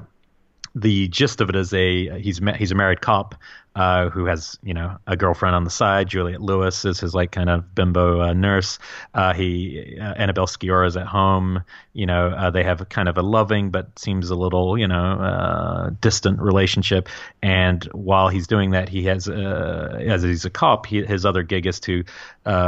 [0.74, 3.34] the gist of it is a he's he's a married cop
[3.76, 6.08] uh, who has you know a girlfriend on the side.
[6.08, 8.78] Juliette Lewis is his like kind of bimbo uh, nurse.
[9.14, 11.62] Uh, he uh, Annabelle Sciorra is at home.
[11.92, 14.94] You know uh, they have kind of a loving but seems a little you know
[14.94, 17.08] uh, distant relationship.
[17.42, 21.66] And while he's doing that, he has as he's a cop, he, his other gig
[21.66, 22.04] is to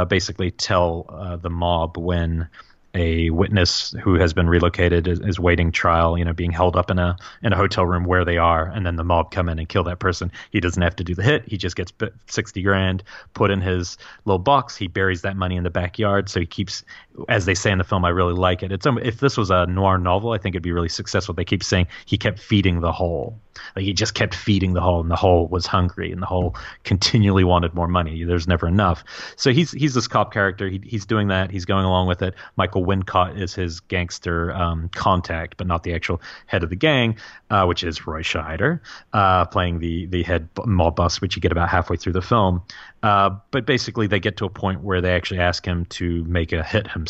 [0.07, 2.47] basically tell the mob when
[2.95, 6.91] a witness who has been relocated is, is waiting trial, you know, being held up
[6.91, 9.57] in a in a hotel room where they are, and then the mob come in
[9.57, 10.31] and kill that person.
[10.51, 11.91] He doesn't have to do the hit; he just gets
[12.27, 14.75] sixty grand put in his little box.
[14.75, 16.83] He buries that money in the backyard, so he keeps,
[17.29, 18.05] as they say in the film.
[18.05, 18.71] I really like it.
[18.71, 21.33] It's um, if this was a noir novel, I think it'd be really successful.
[21.33, 23.39] They keep saying he kept feeding the hole,
[23.75, 26.55] like he just kept feeding the hole, and the hole was hungry, and the hole
[26.83, 28.23] continually wanted more money.
[28.23, 29.03] There's never enough.
[29.35, 30.67] So he's he's this cop character.
[30.67, 31.51] He, he's doing that.
[31.51, 32.33] He's going along with it.
[32.55, 37.17] Michael Wincott is his gangster um, contact, but not the actual head of the gang,
[37.49, 38.79] uh, which is Roy Scheider,
[39.13, 42.63] uh, playing the the head mob boss, which you get about halfway through the film.
[43.03, 46.53] Uh, but basically, they get to a point where they actually ask him to make
[46.53, 47.02] a hit himself,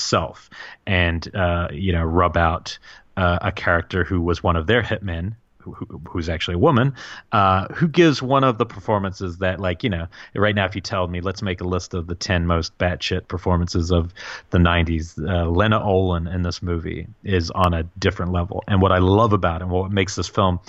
[0.86, 2.78] and uh, you know, rub out
[3.18, 5.74] uh, a character who was one of their hitmen, who,
[6.10, 6.94] who's actually a woman,
[7.32, 10.82] uh, who gives one of the performances that, like, you know, right now, if you
[10.82, 14.14] tell me, let's make a list of the 10 most batshit performances of
[14.50, 18.64] the 90s, uh, Lena Olin in this movie is on a different level.
[18.68, 20.60] And what I love about it and what makes this film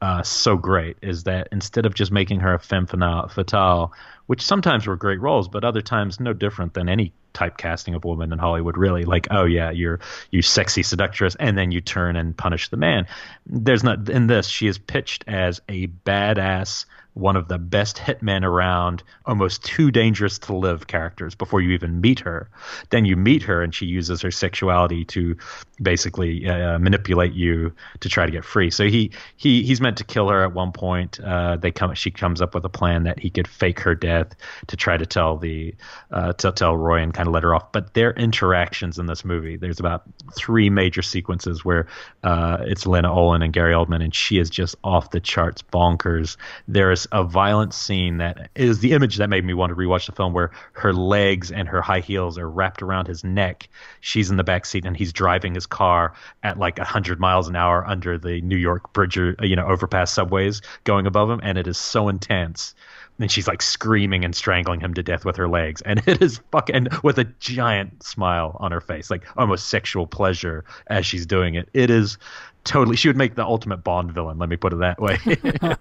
[0.00, 3.92] uh, so great is that instead of just making her a femme fatale,
[4.28, 8.30] which sometimes were great roles, but other times no different than any typecasting of woman
[8.30, 8.76] in Hollywood.
[8.76, 10.00] Really, like oh yeah, you're
[10.30, 13.06] you sexy seductress, and then you turn and punish the man.
[13.46, 14.46] There's not in this.
[14.46, 20.38] She is pitched as a badass one of the best hitmen around, almost too dangerous
[20.38, 22.48] to live characters before you even meet her.
[22.90, 25.36] Then you meet her, and she uses her sexuality to
[25.82, 28.70] basically uh, manipulate you to try to get free.
[28.70, 31.18] So he he he's meant to kill her at one point.
[31.20, 34.34] Uh, they come she comes up with a plan that he could fake her death
[34.68, 35.74] to try to tell the
[36.10, 37.72] uh, to tell Roy and kind of let her off.
[37.72, 40.02] But their interactions in this movie, there's about
[40.36, 41.86] three major sequences where
[42.22, 46.36] uh, it's Lena Olin and Gary Oldman, and she is just off the charts bonkers.
[46.68, 50.06] There is a violent scene that is the image that made me want to rewatch
[50.06, 53.68] the film, where her legs and her high heels are wrapped around his neck.
[54.00, 57.56] She's in the back seat, and he's driving his car at like hundred miles an
[57.56, 61.66] hour under the New York bridge, you know, overpass subways going above him, and it
[61.66, 62.74] is so intense
[63.18, 65.82] and she's like screaming and strangling him to death with her legs.
[65.82, 70.64] And it is fucking with a giant smile on her face like almost sexual pleasure
[70.88, 71.68] as she's doing it.
[71.72, 72.18] It is
[72.64, 75.18] totally she would make the ultimate bond villain let me put it that way.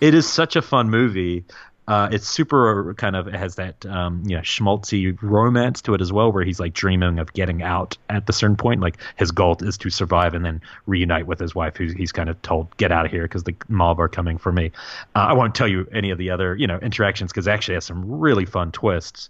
[0.00, 1.44] It is such a fun movie
[1.90, 6.12] uh, it's super kind of has that um, you know schmaltzy romance to it as
[6.12, 8.80] well, where he's like dreaming of getting out at the certain point.
[8.80, 12.28] Like his goal is to survive and then reunite with his wife, who he's kind
[12.28, 14.70] of told get out of here because the mob are coming for me.
[15.16, 17.86] Uh, I won't tell you any of the other you know interactions because actually has
[17.86, 19.28] some really fun twists.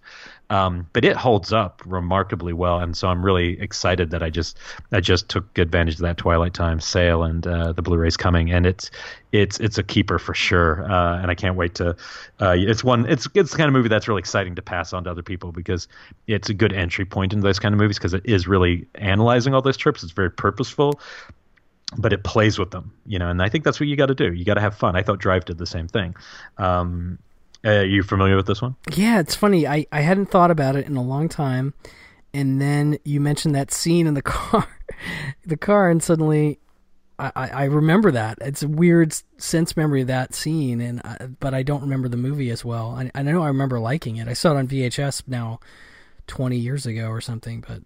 [0.50, 4.58] Um, but it holds up remarkably well, and so I'm really excited that I just
[4.90, 8.66] I just took advantage of that Twilight Time sale and uh, the Blu-ray's coming, and
[8.66, 8.90] it's
[9.30, 11.96] it's it's a keeper for sure, uh, and I can't wait to.
[12.40, 15.04] Uh, it's one it's it's the kind of movie that's really exciting to pass on
[15.04, 15.86] to other people because
[16.26, 19.54] it's a good entry point into those kind of movies because it is really analyzing
[19.54, 20.02] all those trips.
[20.02, 20.98] It's very purposeful,
[21.96, 24.16] but it plays with them, you know, and I think that's what you got to
[24.16, 24.32] do.
[24.32, 24.96] You got to have fun.
[24.96, 26.16] I thought Drive did the same thing.
[26.58, 27.20] Um,
[27.64, 28.76] uh, are you familiar with this one?
[28.94, 29.66] Yeah, it's funny.
[29.66, 31.74] I, I hadn't thought about it in a long time,
[32.32, 34.66] and then you mentioned that scene in the car,
[35.44, 36.58] the car, and suddenly
[37.20, 38.38] I, I remember that.
[38.40, 42.16] It's a weird sense memory of that scene, and I, but I don't remember the
[42.16, 42.90] movie as well.
[42.96, 44.28] I, I know I remember liking it.
[44.28, 45.60] I saw it on VHS now,
[46.26, 47.82] twenty years ago or something, but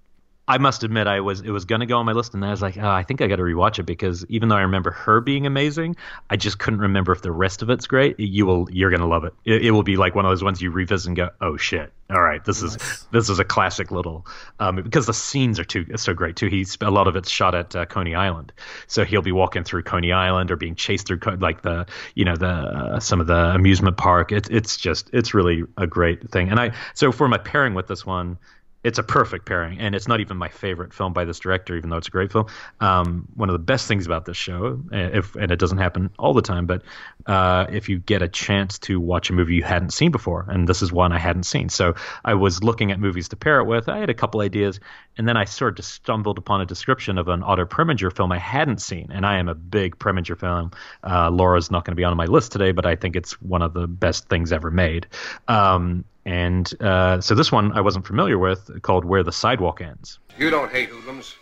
[0.47, 2.61] I must admit, I was it was gonna go on my list, and I was
[2.61, 5.23] like, oh, I think I got to rewatch it because even though I remember her
[5.23, 5.97] being amazing,
[6.29, 8.21] I just couldn't remember if the rest of it's great.
[8.21, 9.33] You will, you're gonna love it.
[9.47, 11.93] It, it will be like one of those ones you revisit and go, oh shit,
[12.11, 12.75] all right, this nice.
[12.75, 14.27] is this is a classic little
[14.61, 16.49] um, because the scenes are too so great too.
[16.49, 18.53] He's a lot of it's shot at uh, Coney Island,
[18.87, 22.37] so he'll be walking through Coney Island or being chased through like the you know
[22.37, 24.31] the uh, some of the amusement park.
[24.31, 26.51] It's it's just it's really a great thing.
[26.51, 28.37] And I so for my pairing with this one
[28.85, 31.89] it's a perfect pairing, and it's not even my favorite film by this director, even
[31.89, 32.47] though it's a great film.
[32.81, 36.35] Um, one of the best things about this show, if and it doesn't happen all
[36.35, 36.83] the time, but
[37.25, 40.69] uh, if you get a chance to watch a movie you hadn't seen before, and
[40.69, 43.65] this is one I hadn't seen, so I was looking at movies to pair it
[43.65, 43.89] with.
[43.89, 44.81] I had a couple ideas,
[45.17, 48.39] and then I sort of stumbled upon a description of an Otto Preminger film I
[48.39, 50.73] hadn't seen, and I am a big Preminger film.
[51.03, 53.63] Uh, Laura's not going to be on my list today, but I think it's one
[53.63, 55.07] of the best things ever made.
[55.49, 60.19] Um, and uh, so this one I wasn't familiar with, called Where the Sidewalk Ends.
[60.39, 61.35] You don't hate hoodlums.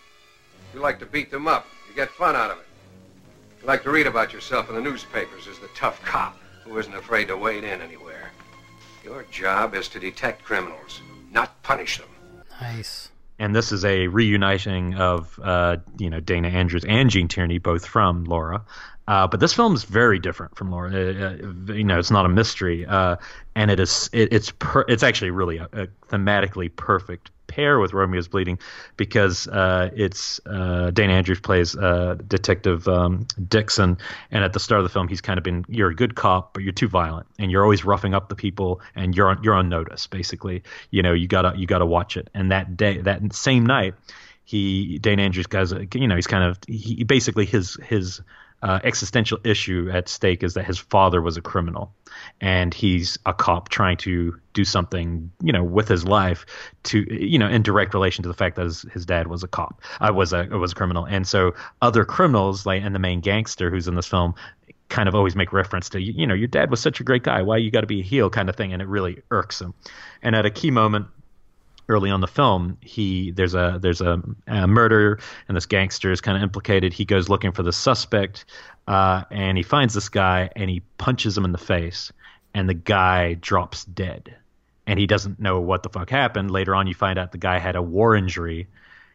[0.75, 1.67] You like to beat them up.
[1.89, 2.67] You get fun out of it.
[3.61, 6.95] You like to read about yourself in the newspapers as the tough cop who isn't
[6.95, 8.31] afraid to wade in anywhere.
[9.05, 12.09] Your job is to detect criminals, not punish them.
[12.61, 13.11] Nice.
[13.39, 17.85] And this is a reuniting of, uh, you know, Dana Andrews and Gene Tierney, both
[17.85, 18.65] from Laura.
[19.09, 20.91] Uh, but this film is very different from Laura.
[20.91, 23.17] Uh, uh, you know, it's not a mystery, uh,
[23.57, 27.93] and it is it, it's per, it's actually really a, a, thematically perfect pair with
[27.93, 28.59] Romeo's Bleeding
[28.97, 33.99] because uh, it's uh, Dana Andrews plays Detective um, Dixon,
[34.31, 36.55] and at the start of the film, he's kind of been you're a good cop,
[36.55, 39.55] but you're too violent, and you're always roughing up the people, and you're on, you're
[39.55, 40.07] on notice.
[40.07, 42.31] Basically, you know, you gotta you gotta watch it.
[42.35, 43.95] And that day, that same night,
[44.45, 48.21] he Dana Andrews guys, you know, he's kind of he basically his his
[48.63, 51.93] uh, existential issue at stake is that his father was a criminal,
[52.41, 56.47] and he's a cop trying to do something, you know, with his life
[56.85, 59.49] to, you know, in direct relation to the fact that his, his dad was a
[59.49, 63.01] cop, I uh, was a was a criminal, and so other criminals, like and the
[63.01, 64.35] main gangster who's in this film,
[64.89, 67.43] kind of always make reference to, you know, your dad was such a great guy,
[67.43, 69.75] why you got to be a heel, kind of thing, and it really irks him.
[70.23, 71.07] And at a key moment
[71.89, 75.19] early on the film, he there's a there's a, a murder
[75.49, 76.93] and this gangster is kind of implicated.
[76.93, 78.45] He goes looking for the suspect,
[78.87, 82.13] uh, and he finds this guy and he punches him in the face,
[82.55, 84.35] and the guy drops dead,
[84.87, 86.51] and he doesn't know what the fuck happened.
[86.51, 88.69] Later on, you find out the guy had a war injury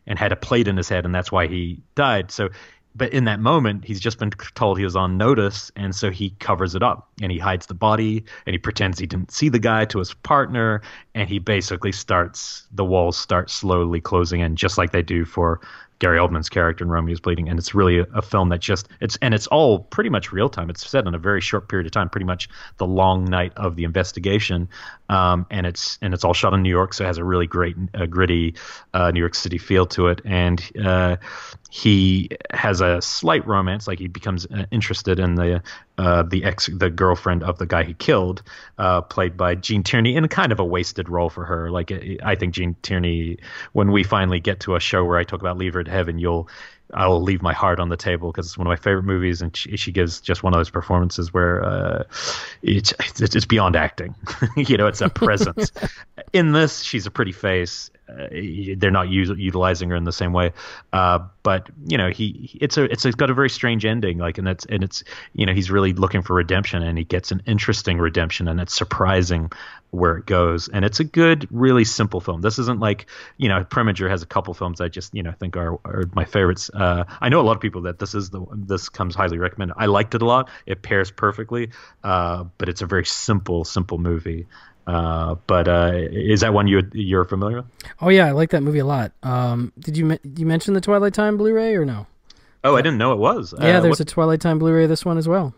[0.05, 2.31] and had a plate in his head, and that's why he died.
[2.31, 2.49] So,
[2.97, 6.31] but in that moment, he's just been told he was on notice, and so he
[6.39, 9.59] covers it up and he hides the body and he pretends he didn't see the
[9.59, 10.81] guy to his partner
[11.13, 15.61] and he basically starts the walls start slowly closing in just like they do for
[15.99, 19.17] Gary Oldman's character in Romeo's Bleeding, and it's really a, a, film that just it's
[19.21, 20.69] and it's all pretty much real time.
[20.69, 23.75] It's set in a very short period of time, pretty much the long night of
[23.75, 24.69] the investigation,
[25.09, 27.47] um, and it's and it's all shot in New York, so it has a really
[27.47, 28.55] great, uh, gritty
[28.93, 31.17] uh, New York City feel to it, and uh,
[31.69, 35.61] he has a slight romance, like he becomes uh, interested in the
[35.97, 38.43] uh, the ex the girlfriend of the guy he killed,
[38.77, 41.71] uh, played by Gene Tierney, in kind of a wasted role for her.
[41.71, 41.91] Like
[42.23, 43.37] I think Gene Tierney,
[43.73, 46.19] when we finally get to a show where I talk about Leave Her to Heaven,
[46.19, 46.49] you'll
[46.93, 49.55] I'll leave my heart on the table because it's one of my favorite movies, and
[49.55, 52.03] she, she gives just one of those performances where uh,
[52.61, 54.15] it's it's beyond acting.
[54.55, 55.71] you know, it's a presence.
[56.33, 57.91] in this, she's a pretty face.
[58.09, 58.27] Uh,
[58.77, 60.51] they're not us- utilizing her in the same way,
[60.93, 64.17] uh, but you know, he it's a it's, it's got a very strange ending.
[64.17, 65.03] Like, and it's and it's
[65.33, 68.75] you know, he's really looking for redemption, and he gets an interesting redemption, and it's
[68.75, 69.51] surprising
[69.91, 70.67] where it goes.
[70.67, 72.41] And it's a good, really simple film.
[72.41, 75.55] This isn't like, you know, Preminger has a couple films I just, you know, think
[75.55, 76.69] are, are my favorites.
[76.73, 79.75] Uh, I know a lot of people that this is the this comes highly recommended.
[79.77, 80.49] I liked it a lot.
[80.65, 81.69] It pairs perfectly,
[82.03, 84.47] uh, but it's a very simple, simple movie.
[84.87, 87.65] Uh, but uh, is that one you you're familiar with?
[88.01, 89.11] Oh yeah, I like that movie a lot.
[89.21, 92.07] Um, did you you mention the Twilight Time Blu-ray or no?
[92.63, 93.53] Oh, I didn't know it was.
[93.59, 93.99] Yeah, uh, there's what...
[93.99, 94.85] a Twilight Time Blu-ray.
[94.85, 95.53] This one as well.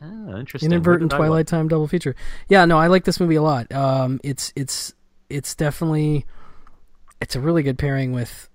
[0.00, 0.70] Ah, interesting.
[0.70, 2.14] Inadvertent Twilight Time double feature.
[2.48, 3.72] Yeah, no, I like this movie a lot.
[3.72, 4.94] Um, it's it's
[5.28, 6.24] it's definitely
[7.20, 8.48] it's a really good pairing with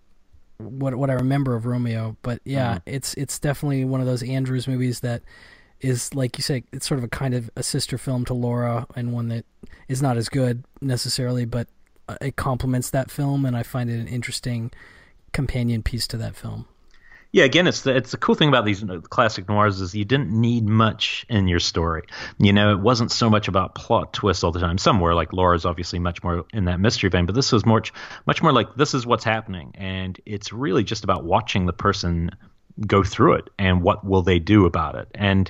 [0.59, 2.15] what what I remember of Romeo.
[2.21, 2.95] But yeah, mm-hmm.
[2.95, 5.23] it's it's definitely one of those Andrews movies that
[5.81, 8.87] is like you say, it's sort of a kind of a sister film to Laura,
[8.95, 9.45] and one that
[9.87, 11.67] is not as good necessarily, but
[12.07, 14.71] uh, it complements that film, and I find it an interesting
[15.31, 16.65] companion piece to that film.
[17.31, 20.31] Yeah, again, it's the it's the cool thing about these classic noirs is you didn't
[20.31, 22.03] need much in your story.
[22.39, 24.79] You know, it wasn't so much about plot twists all the time.
[24.79, 27.93] Some were like Laura's obviously much more in that mystery vein, but this was much
[28.25, 32.31] much more like this is what's happening, and it's really just about watching the person
[32.85, 35.07] go through it and what will they do about it.
[35.15, 35.49] And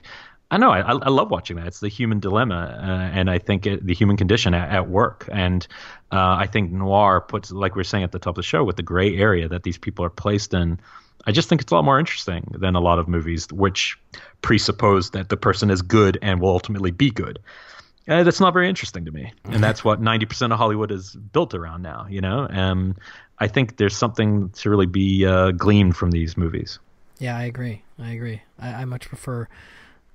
[0.52, 1.68] I know I, I love watching that.
[1.68, 5.30] It's the human dilemma, uh, and I think it, the human condition at, at work.
[5.32, 5.68] And
[6.12, 8.64] uh, I think noir puts, like we are saying at the top of the show,
[8.64, 10.80] with the gray area that these people are placed in
[11.26, 14.00] I just think it's a lot more interesting than a lot of movies which
[14.42, 17.40] presuppose that the person is good and will ultimately be good.
[18.08, 21.16] Uh, that's not very interesting to me, and that's what ninety percent of Hollywood is
[21.16, 22.08] built around now.
[22.10, 22.96] You know, and
[23.38, 26.80] I think there's something to really be uh, gleaned from these movies.
[27.20, 27.84] Yeah, I agree.
[28.00, 28.42] I agree.
[28.58, 29.48] I, I much prefer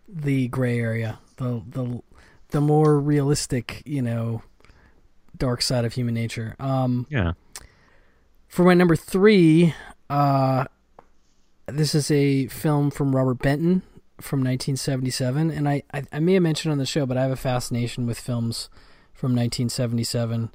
[0.09, 2.03] the gray area, the the
[2.51, 4.43] the more realistic, you know,
[5.37, 6.57] dark side of human nature.
[6.59, 7.33] Um, yeah.
[8.49, 9.75] For my number three,
[10.09, 10.65] uh,
[11.67, 13.83] this is a film from Robert Benton
[14.21, 17.33] from 1977, and I, I, I may have mentioned on the show, but I have
[17.33, 18.69] a fascination with films
[19.13, 20.51] from 1977.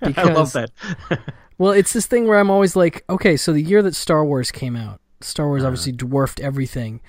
[0.00, 0.70] because, I love that.
[1.58, 4.50] well, it's this thing where I'm always like, okay, so the year that Star Wars
[4.50, 5.68] came out, Star Wars uh-huh.
[5.68, 7.00] obviously dwarfed everything.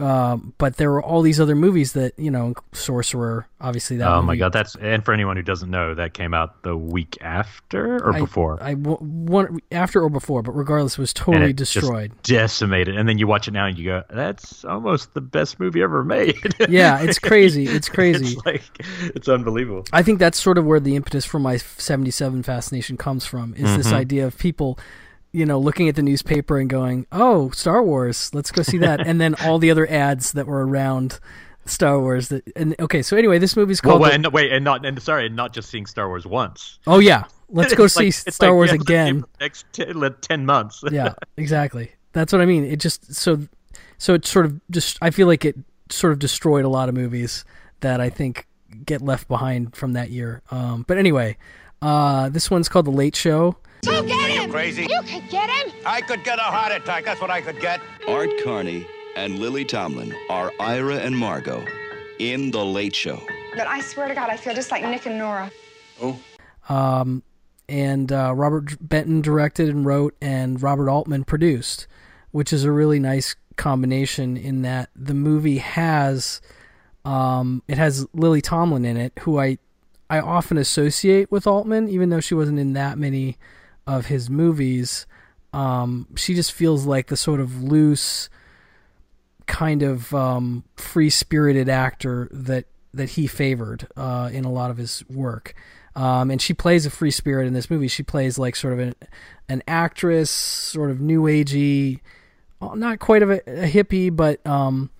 [0.00, 4.08] Um, but there were all these other movies that you know, Sorcerer, obviously that.
[4.08, 4.26] Oh movie.
[4.26, 8.04] my god, that's and for anyone who doesn't know, that came out the week after
[8.04, 8.60] or I, before.
[8.60, 12.96] I one after or before, but regardless, it was totally destroyed, decimated.
[12.96, 16.02] And then you watch it now and you go, "That's almost the best movie ever
[16.02, 17.66] made." yeah, it's crazy.
[17.68, 18.34] It's crazy.
[18.34, 18.64] it's like
[19.14, 19.84] it's unbelievable.
[19.92, 23.54] I think that's sort of where the impetus for my '77 fascination comes from.
[23.54, 23.76] Is mm-hmm.
[23.76, 24.76] this idea of people
[25.34, 29.04] you know, looking at the newspaper and going, "Oh, Star Wars, let's go see that,"
[29.04, 31.18] and then all the other ads that were around
[31.66, 32.28] Star Wars.
[32.28, 34.00] That and okay, so anyway, this movie's called.
[34.00, 36.78] Well, and, wait, and not and sorry, and not just seeing Star Wars once.
[36.86, 39.24] Oh yeah, let's go see like, Star like, Wars yeah, again.
[39.40, 40.84] Next ten, 10 months.
[40.92, 41.90] yeah, exactly.
[42.12, 42.64] That's what I mean.
[42.64, 43.40] It just so
[43.98, 45.56] so it sort of just I feel like it
[45.90, 47.44] sort of destroyed a lot of movies
[47.80, 48.46] that I think
[48.86, 50.42] get left behind from that year.
[50.52, 51.36] Um, but anyway,
[51.82, 53.56] uh, this one's called The Late Show.
[53.84, 54.44] So get him!
[54.44, 54.86] You crazy?
[54.88, 55.70] You could get him!
[55.84, 57.04] I could get a heart attack.
[57.04, 57.82] That's what I could get.
[58.08, 61.66] Art Carney and Lily Tomlin are Ira and Margot
[62.18, 63.20] in The Late Show.
[63.54, 65.50] But I swear to God, I feel just like Nick and Nora.
[66.00, 66.18] Oh?
[66.70, 67.22] Um,
[67.68, 71.86] and uh, Robert Benton directed and wrote, and Robert Altman produced,
[72.30, 76.40] which is a really nice combination in that the movie has
[77.04, 79.58] um, it has Lily Tomlin in it, who I
[80.08, 83.36] I often associate with Altman, even though she wasn't in that many
[83.86, 85.06] of his movies.
[85.52, 88.28] Um, she just feels like the sort of loose,
[89.46, 94.76] kind of um, free spirited actor that that he favored uh, in a lot of
[94.76, 95.54] his work.
[95.96, 97.88] Um, and she plays a free spirit in this movie.
[97.88, 98.94] She plays like sort of an
[99.48, 102.00] an actress, sort of new agey,
[102.60, 104.90] not quite of a, a hippie, but um,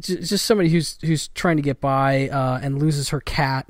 [0.00, 3.68] just somebody who's who's trying to get by uh, and loses her cat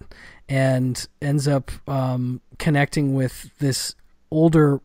[0.50, 3.94] and ends up um, connecting with this
[4.32, 4.80] older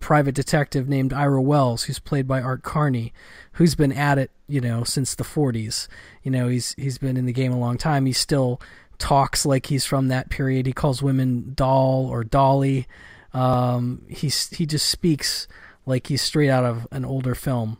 [0.00, 3.12] private detective named Ira Wells, who's played by Art Carney,
[3.52, 5.86] who's been at it, you know, since the 40s.
[6.24, 8.04] You know, he's he's been in the game a long time.
[8.04, 8.60] He still
[8.98, 10.66] talks like he's from that period.
[10.66, 12.88] He calls women doll or dolly.
[13.32, 15.46] Um, he's he just speaks
[15.86, 17.78] like he's straight out of an older film.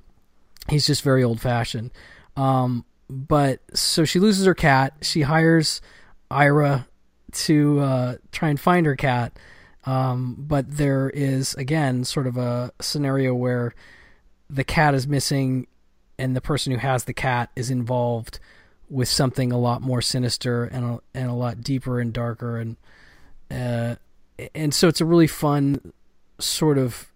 [0.69, 1.91] He's just very old fashioned.
[2.37, 4.95] Um, but so she loses her cat.
[5.03, 5.81] She hires
[6.31, 6.87] Ira
[7.37, 9.39] to uh, try and find her cat.
[9.85, 13.73] Um, but there is again sort of a scenario where
[14.51, 15.67] the cat is missing,
[16.19, 18.41] and the person who has the cat is involved
[18.89, 22.77] with something a lot more sinister and a, and a lot deeper and darker and
[23.51, 23.97] uh,
[24.55, 25.93] and so it's a really fun
[26.39, 27.09] sort of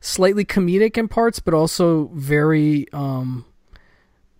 [0.00, 3.44] slightly comedic in parts, but also very um,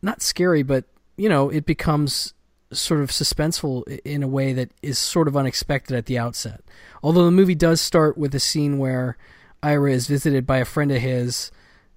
[0.02, 0.84] not scary, but
[1.16, 2.34] you know it becomes
[2.72, 6.62] sort of suspenseful in a way that is sort of unexpected at the outset.
[7.02, 9.16] Although the movie does start with a scene where
[9.62, 11.50] Ira is visited by a friend of his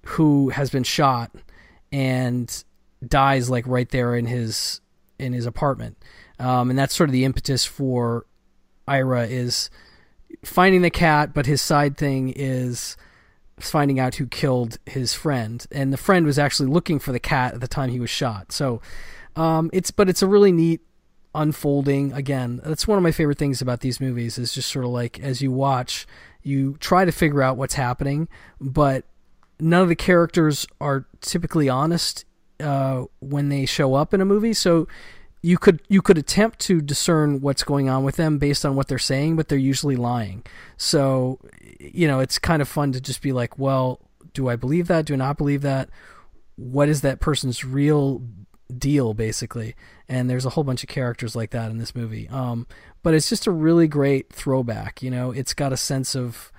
[0.06, 1.30] who has been shot
[1.92, 2.64] and
[3.06, 4.80] dies like right there in his
[5.18, 5.96] in his apartment.
[6.38, 8.26] Um, and that's sort of the impetus for
[8.88, 9.70] Ira is
[10.44, 12.96] finding the cat, but his side thing is
[13.60, 15.64] finding out who killed his friend.
[15.70, 18.50] And the friend was actually looking for the cat at the time he was shot.
[18.50, 18.80] So
[19.36, 20.80] um, it's but it's a really neat
[21.34, 22.12] unfolding.
[22.12, 25.20] Again, that's one of my favorite things about these movies is just sort of like
[25.20, 26.06] as you watch,
[26.42, 28.28] you try to figure out what's happening,
[28.60, 29.04] but
[29.58, 32.24] none of the characters are typically honest
[32.60, 34.52] uh, when they show up in a movie.
[34.52, 34.88] So
[35.40, 38.88] you could you could attempt to discern what's going on with them based on what
[38.88, 40.44] they're saying, but they're usually lying.
[40.76, 41.38] So
[41.80, 44.00] you know, it's kind of fun to just be like, well,
[44.34, 45.06] do I believe that?
[45.06, 45.88] Do I not believe that?
[46.56, 48.22] What is that person's real
[48.72, 49.74] deal, basically?
[50.08, 52.28] And there's a whole bunch of characters like that in this movie.
[52.28, 52.66] Um,
[53.02, 55.02] but it's just a really great throwback.
[55.02, 56.52] You know, it's got a sense of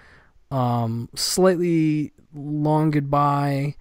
[0.51, 3.76] um, slightly long goodbye,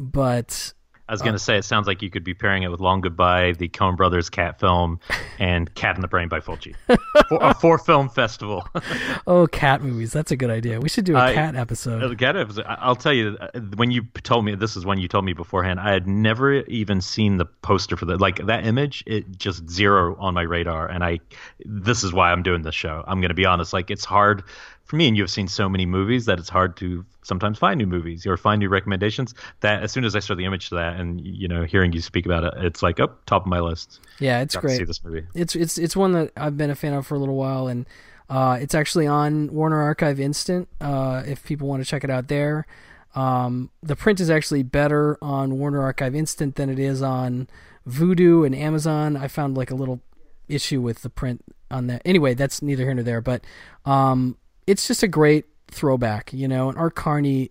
[0.00, 0.72] but
[1.14, 3.52] was going to say, it sounds like you could be pairing it with Long Goodbye,
[3.52, 5.00] the Coen Brothers cat film,
[5.38, 6.74] and Cat in the Brain by Fulci.
[7.28, 8.66] for, a four film festival.
[9.26, 10.12] oh, cat movies.
[10.12, 10.80] That's a good idea.
[10.80, 12.02] We should do a cat episode.
[12.02, 12.64] Uh, Cat episode.
[12.68, 15.80] I'll tell you, uh, when you told me, this is when you told me beforehand,
[15.80, 18.20] I had never even seen the poster for that.
[18.20, 20.88] Like that image, it just zero on my radar.
[20.88, 21.20] And I,
[21.64, 23.04] this is why I'm doing this show.
[23.06, 23.72] I'm going to be honest.
[23.72, 24.44] Like it's hard
[24.84, 27.86] for me, and you've seen so many movies that it's hard to sometimes find new
[27.86, 29.34] movies or find new recommendations.
[29.60, 32.00] That as soon as I saw the image to that, and you know, hearing you
[32.00, 34.00] speak about it, it's like up top of my list.
[34.18, 34.78] Yeah, it's Got to great.
[34.78, 35.26] see this movie.
[35.34, 37.86] It's it's it's one that I've been a fan of for a little while, and
[38.28, 40.68] uh, it's actually on Warner Archive Instant.
[40.80, 42.66] Uh, if people want to check it out there,
[43.14, 47.48] um, the print is actually better on Warner Archive Instant than it is on
[47.88, 49.16] Vudu and Amazon.
[49.16, 50.00] I found like a little
[50.48, 52.02] issue with the print on that.
[52.04, 53.44] Anyway, that's neither here nor there, but
[53.84, 54.36] um,
[54.66, 56.68] it's just a great throwback, you know.
[56.68, 57.50] And Art Carney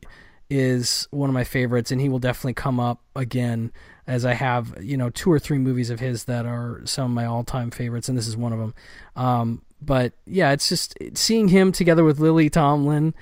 [0.49, 3.71] is one of my favorites, and he will definitely come up again
[4.05, 7.11] as I have, you know, two or three movies of his that are some of
[7.11, 8.73] my all-time favorites, and this is one of them.
[9.15, 13.13] Um, but yeah, it's just seeing him together with Lily Tomlin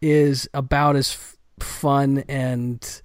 [0.00, 3.02] is about as f- fun and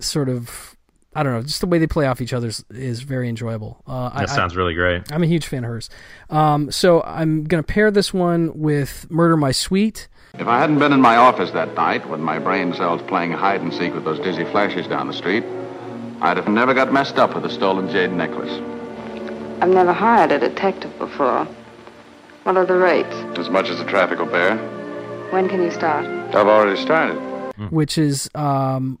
[0.00, 0.76] sort of
[1.18, 3.82] I don't know, just the way they play off each other is, is very enjoyable.
[3.88, 5.10] Uh, I- That sounds really great.
[5.10, 5.90] I'm a huge fan of hers.
[6.30, 10.06] Um, so I'm gonna pair this one with Murder My Sweet.
[10.34, 13.60] If I hadn't been in my office that night with my brain cells playing hide
[13.60, 15.42] and seek with those dizzy flashes down the street,
[16.20, 18.52] I'd have never got messed up with a stolen jade necklace.
[19.60, 21.46] I've never hired a detective before.
[22.44, 23.12] What are the rates?
[23.38, 24.56] As much as the traffic will bear.
[25.30, 26.04] When can you start?
[26.34, 27.16] I've already started.
[27.70, 29.00] which is um,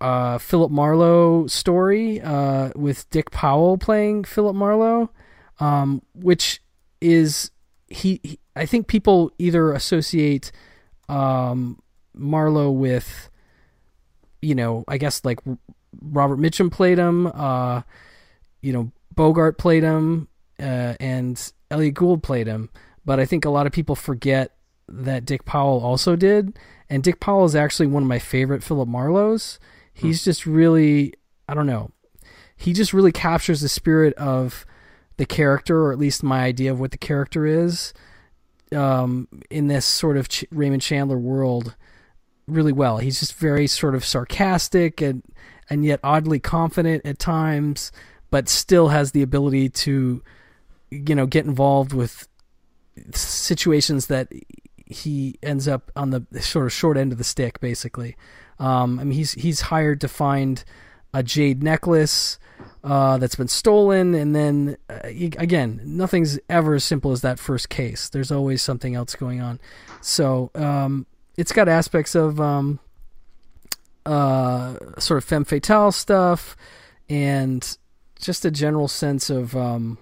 [0.00, 5.10] uh, Philip Marlowe story uh, with Dick Powell playing Philip Marlowe,
[5.60, 6.60] um, which
[7.00, 7.50] is
[7.88, 8.38] he, he.
[8.54, 10.50] I think people either associate
[11.08, 11.80] um,
[12.14, 13.30] Marlowe with,
[14.42, 15.38] you know, I guess like
[16.00, 17.82] Robert Mitchum played him, uh,
[18.60, 20.28] you know, Bogart played him,
[20.60, 22.70] uh, and Elliott Gould played him.
[23.04, 24.52] But I think a lot of people forget
[24.88, 26.58] that Dick Powell also did.
[26.90, 29.58] And Dick Powell is actually one of my favorite Philip Marlowe's.
[29.98, 31.14] He's just really,
[31.48, 31.90] I don't know,
[32.56, 34.66] he just really captures the spirit of
[35.16, 37.92] the character, or at least my idea of what the character is,
[38.72, 41.74] um, in this sort of Ch- Raymond Chandler world
[42.46, 42.98] really well.
[42.98, 45.22] He's just very sort of sarcastic and
[45.70, 47.92] and yet oddly confident at times,
[48.30, 50.22] but still has the ability to,
[50.90, 52.26] you know, get involved with
[53.12, 54.32] situations that
[54.86, 58.16] he ends up on the sort of short end of the stick, basically.
[58.58, 60.64] Um, I mean, he's he's hired to find
[61.14, 62.38] a jade necklace
[62.84, 67.38] uh, that's been stolen, and then uh, y- again, nothing's ever as simple as that
[67.38, 68.08] first case.
[68.08, 69.60] There's always something else going on.
[70.00, 71.06] So um,
[71.36, 72.78] it's got aspects of um,
[74.06, 76.56] uh, sort of femme fatale stuff,
[77.08, 77.76] and
[78.20, 79.98] just a general sense of um,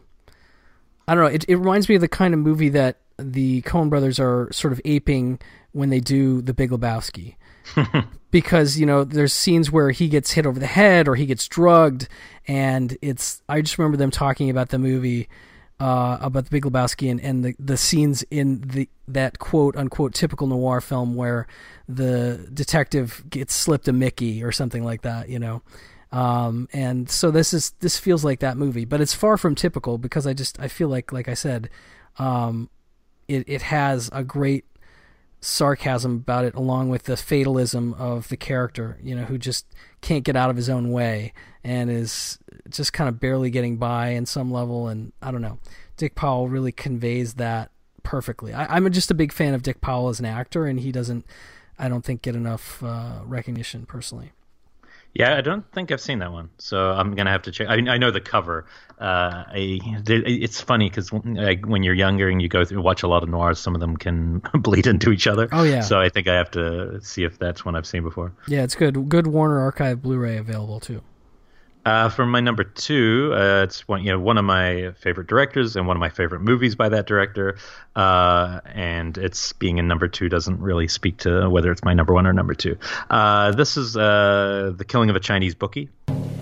[1.09, 1.31] I don't know.
[1.31, 4.73] It, it reminds me of the kind of movie that the Coen brothers are sort
[4.73, 5.39] of aping
[5.73, 7.37] when they do The Big Lebowski.
[8.31, 11.47] because, you know, there's scenes where he gets hit over the head or he gets
[11.49, 12.09] drugged.
[12.47, 15.29] And it's, I just remember them talking about the movie,
[15.79, 20.15] uh, about The Big Lebowski and, and the, the scenes in the, that quote unquote
[20.15, 21.47] typical noir film where
[21.89, 25.63] the detective gets slipped a Mickey or something like that, you know.
[26.13, 29.99] Um, and so this is this feels like that movie, but it's far from typical
[29.99, 31.69] because I just I feel like like I said,
[32.19, 32.71] um,
[33.29, 34.65] it it has a great
[35.41, 39.67] sarcasm about it, along with the fatalism of the character, you know, who just
[40.01, 41.33] can't get out of his own way
[41.63, 42.39] and is
[42.69, 44.89] just kind of barely getting by in some level.
[44.89, 45.59] And I don't know,
[45.97, 47.71] Dick Powell really conveys that
[48.03, 48.55] perfectly.
[48.55, 51.27] I, I'm just a big fan of Dick Powell as an actor, and he doesn't,
[51.79, 54.33] I don't think, get enough uh, recognition personally.
[55.19, 57.69] Yeah, I don't think I've seen that one, so I'm gonna have to check.
[57.69, 58.67] I, I know the cover.
[59.01, 63.09] Uh, I, it's funny because like, when you're younger and you go through watch a
[63.09, 65.49] lot of noirs, some of them can bleed into each other.
[65.53, 65.81] Oh, yeah.
[65.81, 68.33] So I think I have to see if that's one I've seen before.
[68.47, 69.09] Yeah, it's good.
[69.09, 71.03] Good Warner Archive Blu-ray available too.
[71.87, 75.77] Uh, for my number two, uh, it's one you know one of my favorite directors
[75.77, 77.57] and one of my favorite movies by that director.
[77.95, 82.13] Uh, and it's being in number two doesn't really speak to whether it's my number
[82.13, 82.77] one or number two.
[83.09, 85.89] Uh, this is uh, the Killing of a Chinese Bookie.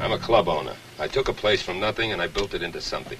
[0.01, 0.75] I'm a club owner.
[0.99, 3.19] I took a place from nothing and I built it into something.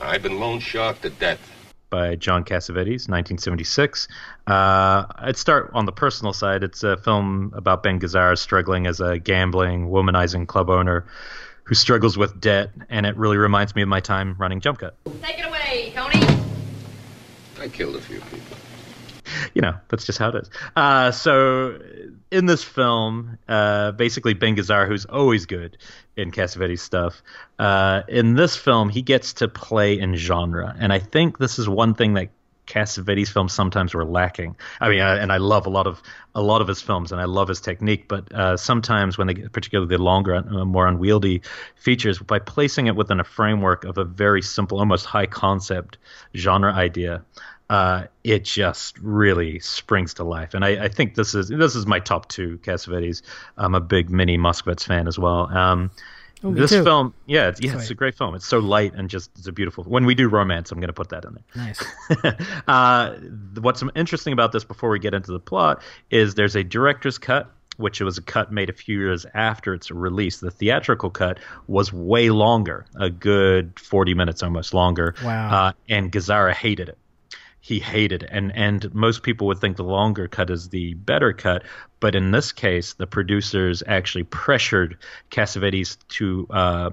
[0.00, 1.40] I've been loan sharked to death.
[1.92, 4.08] By John Cassavetes, 1976.
[4.48, 6.64] Uh, I'd start on the personal side.
[6.64, 11.04] It's a film about Ben Gazzara struggling as a gambling, womanizing club owner
[11.64, 14.96] who struggles with debt, and it really reminds me of my time running Jump Cut.
[15.22, 16.26] Take it away, Tony.
[17.60, 18.56] I killed a few people.
[19.54, 20.50] you know, that's just how it is.
[20.76, 21.78] Uh, so
[22.30, 25.76] in this film, uh, basically Ben Gazzara, who's always good
[26.16, 27.22] in Cassavetes stuff,
[27.58, 31.68] uh, in this film he gets to play in genre, and I think this is
[31.68, 32.28] one thing that
[32.66, 34.56] Cassavetes films sometimes were lacking.
[34.80, 36.00] I mean, uh, and I love a lot of
[36.34, 38.06] a lot of his films, and I love his technique.
[38.08, 41.42] But uh, sometimes when they particularly the longer, uh, more unwieldy
[41.74, 45.98] features, by placing it within a framework of a very simple, almost high concept
[46.36, 47.22] genre idea,
[47.72, 50.52] uh, it just really springs to life.
[50.52, 53.22] And I, I, think this is this is my top two Cassavetes.
[53.56, 55.48] I'm a big Minnie Moskowitz fan as well.
[55.56, 55.90] Um,
[56.44, 56.82] Oh, me this too.
[56.82, 58.34] film, yeah, it's, yeah, it's a great film.
[58.34, 59.84] It's so light and just it's a beautiful.
[59.84, 61.44] When we do romance, I'm going to put that in there.
[61.54, 62.62] Nice.
[62.66, 63.14] uh,
[63.60, 67.48] what's interesting about this before we get into the plot is there's a director's cut
[67.76, 71.38] which was a cut made a few years after its release the theatrical cut
[71.68, 75.68] was way longer a good 40 minutes almost longer Wow.
[75.68, 76.98] uh, and Gazzara hated it
[77.62, 78.28] he hated.
[78.28, 81.62] And and most people would think the longer cut is the better cut.
[82.00, 84.98] But in this case the producers actually pressured
[85.30, 86.90] Cassavetes to uh,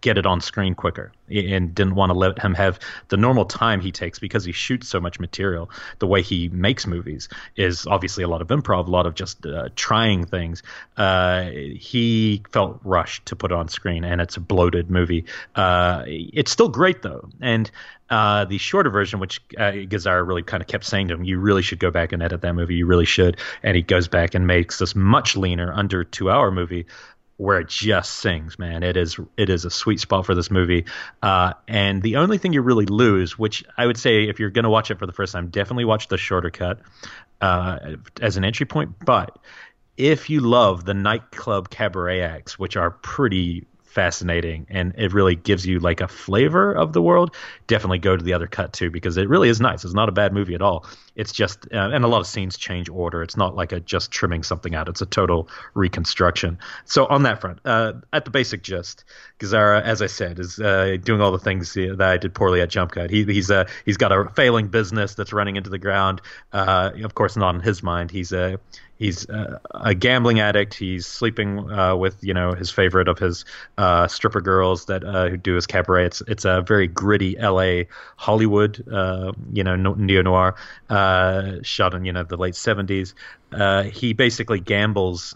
[0.00, 2.78] get it on screen quicker and didn't want to let him have
[3.08, 5.70] the normal time he takes because he shoots so much material.
[5.98, 9.44] The way he makes movies is obviously a lot of improv, a lot of just
[9.46, 10.62] uh, trying things.
[10.96, 15.24] Uh, he felt rushed to put on screen, and it's a bloated movie.
[15.54, 17.70] Uh, it's still great though, and.
[18.10, 21.38] Uh, the shorter version, which uh, Gazzara really kind of kept saying to him, you
[21.38, 22.74] really should go back and edit that movie.
[22.74, 23.38] You really should.
[23.62, 26.84] And he goes back and makes this much leaner, under two hour movie
[27.42, 28.84] where it just sings, man.
[28.84, 30.84] It is it is a sweet spot for this movie.
[31.22, 34.62] Uh, and the only thing you really lose, which I would say if you're going
[34.62, 36.80] to watch it for the first time, definitely watch the shorter cut
[37.40, 38.94] uh, as an entry point.
[39.04, 39.38] But
[39.96, 45.66] if you love the nightclub cabaret acts, which are pretty fascinating and it really gives
[45.66, 47.36] you like a flavor of the world
[47.66, 49.84] definitely go to the other cut too because it really is nice.
[49.84, 50.86] It's not a bad movie at all.
[51.14, 53.22] It's just uh, and a lot of scenes change order.
[53.22, 54.88] It's not like a just trimming something out.
[54.88, 56.58] It's a total reconstruction.
[56.86, 59.04] So on that front uh, at the basic gist
[59.38, 62.70] Gazzara as I said is uh, doing all the things that I did poorly at
[62.70, 63.10] Jump Cut.
[63.10, 66.22] He, he's uh, he's got a failing business that's running into the ground.
[66.50, 68.10] Uh, of course not in his mind.
[68.10, 68.58] He's a
[69.02, 70.74] he's uh, a gambling addict.
[70.74, 73.44] He's sleeping uh, with you know his favorite of his
[73.76, 76.06] uh, stripper girls that uh, who do his cabaret.
[76.06, 77.88] It's it's a very gritty L.A.
[78.16, 80.54] Hollywood uh, you know neo noir
[80.88, 83.14] uh, shot in you know the late seventies.
[83.92, 85.34] He basically gambles.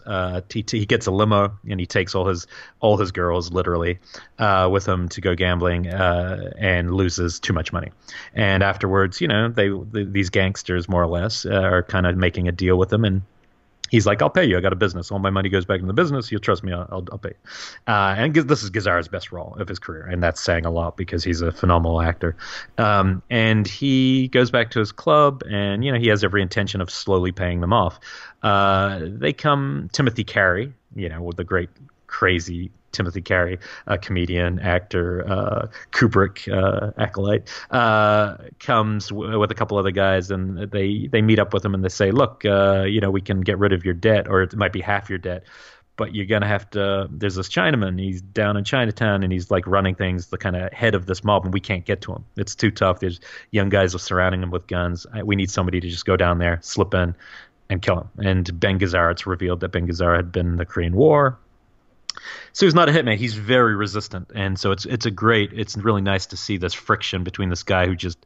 [0.51, 2.47] He, he gets a limo and he takes all his
[2.79, 3.99] all his girls literally
[4.39, 7.91] with him to go gambling and loses too much money.
[8.33, 12.51] And afterwards, you know, they, these gangsters more or less are kind of making a
[12.51, 13.21] deal with him and
[13.89, 14.57] he's like, I'll pay you.
[14.57, 15.11] I got a business.
[15.11, 16.31] All my money goes back into the business.
[16.31, 16.73] You'll trust me.
[16.73, 17.29] I'll, I'll, pay.
[17.29, 17.93] You.
[17.93, 20.97] Uh, and this is Gazzara's best role of his career, and that's saying a lot
[20.97, 22.35] because he's a phenomenal actor.
[22.77, 26.81] Um, and he goes back to his club, and you know he has every intention
[26.81, 27.99] of slowly paying them off.
[28.43, 31.69] Uh, they come Timothy Carey, you know, with the great
[32.07, 39.55] crazy Timothy Carey, a comedian, actor, uh, Kubrick uh, acolyte, uh, comes w- with a
[39.55, 42.85] couple other guys, and they they meet up with him and they say, "Look, uh,
[42.87, 45.19] you know, we can get rid of your debt, or it might be half your
[45.19, 45.43] debt."
[45.95, 47.07] But you're gonna have to.
[47.11, 47.99] There's this Chinaman.
[47.99, 51.23] He's down in Chinatown, and he's like running things, the kind of head of this
[51.23, 52.23] mob, and we can't get to him.
[52.35, 52.99] It's too tough.
[52.99, 53.19] There's
[53.51, 55.07] young guys surrounding him with guns.
[55.23, 57.15] We need somebody to just go down there, slip in,
[57.69, 58.09] and kill him.
[58.25, 61.39] And Ben Gazzara, it's revealed that Ben Gazzara had been in the Korean War
[62.53, 63.17] so he's not a hitman.
[63.17, 65.51] He's very resistant, and so it's it's a great.
[65.53, 68.25] It's really nice to see this friction between this guy who just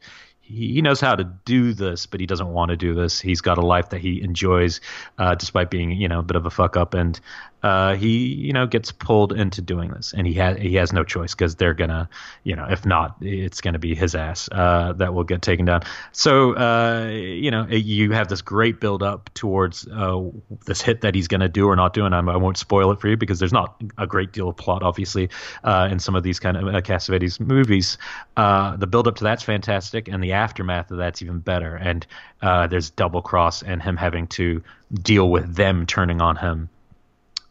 [0.51, 3.19] he knows how to do this, but he doesn't want to do this.
[3.19, 4.81] He's got a life that he enjoys,
[5.17, 7.19] uh, despite being you know a bit of a fuck up, and
[7.63, 11.03] uh, he you know gets pulled into doing this, and he has he has no
[11.03, 12.09] choice because they're gonna
[12.43, 15.81] you know if not it's gonna be his ass uh, that will get taken down.
[16.11, 20.21] So uh, you know you have this great build up towards uh,
[20.65, 22.91] this hit that he's gonna do or not do, and I'm, I will not spoil
[22.91, 25.29] it for you because there's not a great deal of plot obviously
[25.63, 27.97] uh, in some of these kind of Cassavetes movies.
[28.35, 31.75] the build up to that's fantastic, and the aftermath of that's even better.
[31.75, 32.05] And
[32.41, 34.63] there's double cross and him having to
[34.93, 36.69] deal with them turning on him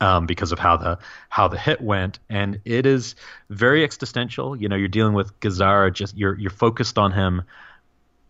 [0.00, 0.98] um, because of how the
[1.28, 3.14] how the hit went, and it is
[3.50, 4.56] very existential.
[4.56, 7.42] You know, you're dealing with Gazzara, just you're you're focused on him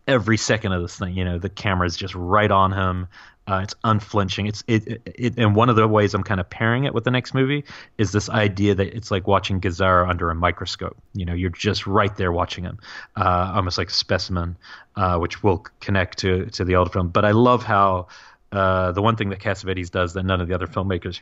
[0.07, 1.15] every second of this thing.
[1.15, 3.07] You know, the camera is just right on him.
[3.51, 4.45] Uh, it's unflinching.
[4.47, 7.11] It's it, it, and one of the ways I'm kind of pairing it with the
[7.11, 7.65] next movie
[7.97, 10.95] is this idea that it's like watching Gazzara under a microscope.
[11.13, 12.79] You know, you're just right there watching him,
[13.17, 14.55] uh, almost like a specimen,
[14.95, 17.09] uh, which will connect to to the old film.
[17.09, 18.07] But I love how
[18.53, 21.19] uh, the one thing that Cassavetes does that none of the other filmmakers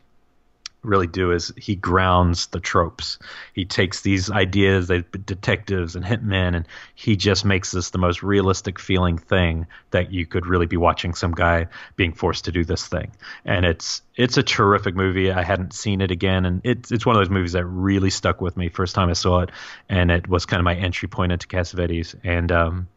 [0.81, 3.19] really do is he grounds the tropes.
[3.53, 8.23] He takes these ideas, the detectives and hitmen, and he just makes this the most
[8.23, 12.63] realistic feeling thing that you could really be watching some guy being forced to do
[12.63, 13.11] this thing.
[13.43, 15.31] And it's it's a terrific movie.
[15.31, 18.41] I hadn't seen it again, and it's it's one of those movies that really stuck
[18.41, 19.51] with me first time I saw it,
[19.89, 22.15] and it was kind of my entry point into Cassavetes.
[22.23, 22.87] And um,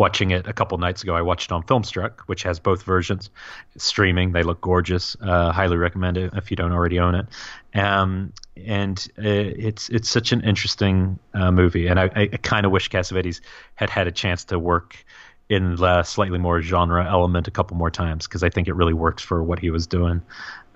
[0.00, 1.14] watching it a couple nights ago.
[1.14, 3.28] I watched it on Filmstruck, which has both versions
[3.76, 4.32] streaming.
[4.32, 5.14] They look gorgeous.
[5.20, 7.26] Uh, highly recommend it if you don't already own it.
[7.74, 12.88] Um, and it's it's such an interesting uh, movie, and I, I kind of wish
[12.88, 13.42] Cassavetes
[13.74, 15.04] had had a chance to work
[15.50, 18.94] in the slightly more genre element a couple more times because I think it really
[18.94, 20.22] works for what he was doing.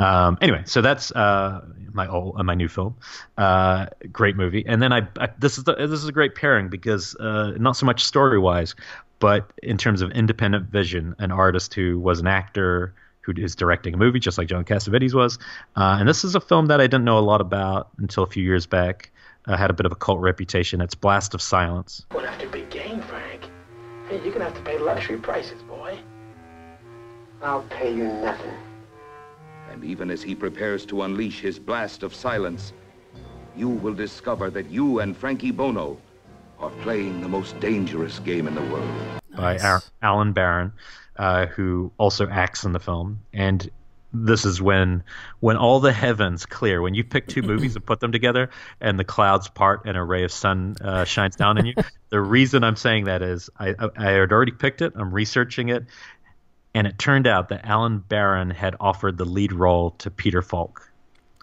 [0.01, 2.97] Um, anyway, so that's uh, my old, uh, my new film.
[3.39, 6.69] Uh, great movie, and then I, I, this is the, this is a great pairing
[6.69, 8.75] because uh, not so much story wise,
[9.19, 13.95] but in terms of independent vision, an artist who was an actor who is directing
[13.95, 15.39] a movie just like John Cassavetes was,
[15.77, 18.27] uh, and this is a film that I didn't know a lot about until a
[18.27, 19.11] few years back.
[19.47, 20.81] Uh, had a bit of a cult reputation.
[20.81, 22.07] It's Blast of Silence.
[22.09, 23.51] Going after big game, Frank.
[24.09, 25.99] Hey, you're gonna have to pay luxury prices, boy.
[27.43, 28.55] I'll pay you nothing.
[29.71, 32.73] And even as he prepares to unleash his blast of silence,
[33.57, 35.99] you will discover that you and Frankie Bono
[36.65, 38.89] are playing the most dangerous game in the world.
[39.37, 39.59] By
[40.01, 40.73] Allen Baron,
[41.17, 43.21] uh, who also acts in the film.
[43.35, 43.71] And
[44.15, 45.03] this is when
[45.41, 48.49] when all the heavens clear when you pick two movies and put them together
[48.81, 51.75] and the clouds part and a ray of sun uh, shines down on you.
[52.11, 54.93] The reason i'm saying that is I, I had already picked it.
[54.95, 55.85] I'm researching it.
[56.73, 60.93] And it turned out that allen baron had offered the lead role to peter falk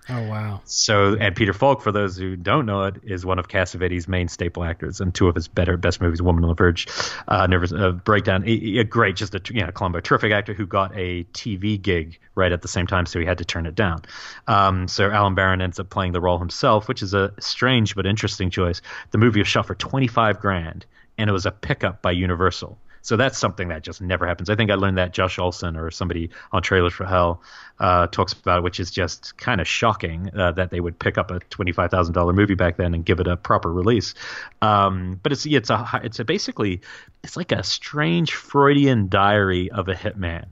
[0.10, 0.62] Oh wow!
[0.66, 4.28] So, and Peter Falk, for those who don't know it, is one of Cassavetes' main
[4.28, 6.88] staple actors, and two of his better best movies, "Woman on the Verge,"
[7.28, 10.66] uh, "Nervous uh, Breakdown." A, a great, just a you know, Columbo, terrific actor who
[10.66, 13.76] got a TV gig right at the same time, so he had to turn it
[13.76, 14.02] down.
[14.48, 18.08] Um, so Allen Baron ends up playing the role himself, which is a strange but
[18.08, 18.82] interesting choice.
[19.12, 20.86] The movie was shot for twenty five grand,
[21.20, 22.80] and it was a pickup by Universal.
[23.02, 24.50] So that's something that just never happens.
[24.50, 27.42] I think I learned that Josh Olson or somebody on Trailers from Hell
[27.80, 31.18] uh, talks about it, which is just kind of shocking uh, that they would pick
[31.18, 34.14] up a twenty-five thousand dollar movie back then and give it a proper release.
[34.62, 36.82] Um, but it's it's a it's a basically
[37.24, 40.46] it's like a strange Freudian diary of a hitman,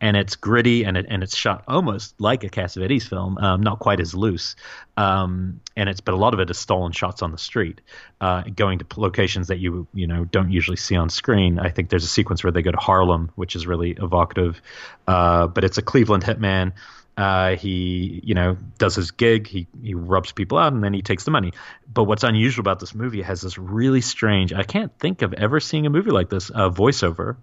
[0.00, 3.78] and it's gritty and it, and it's shot almost like a Cassavetes film, um, not
[3.78, 4.56] quite as loose.
[4.96, 7.80] Um, and it's but a lot of it is stolen shots on the street,
[8.20, 11.58] uh, going to locations that you you know don't usually see on screen.
[11.58, 14.60] I think there's a sequence where they go to Harlem, which is really evocative.
[15.06, 16.72] Uh, but it's a Cleveland hitman
[17.16, 19.46] Uh, he, you know, does his gig.
[19.46, 21.52] He he rubs people out, and then he takes the money.
[21.92, 24.52] But what's unusual about this movie has this really strange.
[24.52, 26.50] I can't think of ever seeing a movie like this.
[26.50, 27.36] A voiceover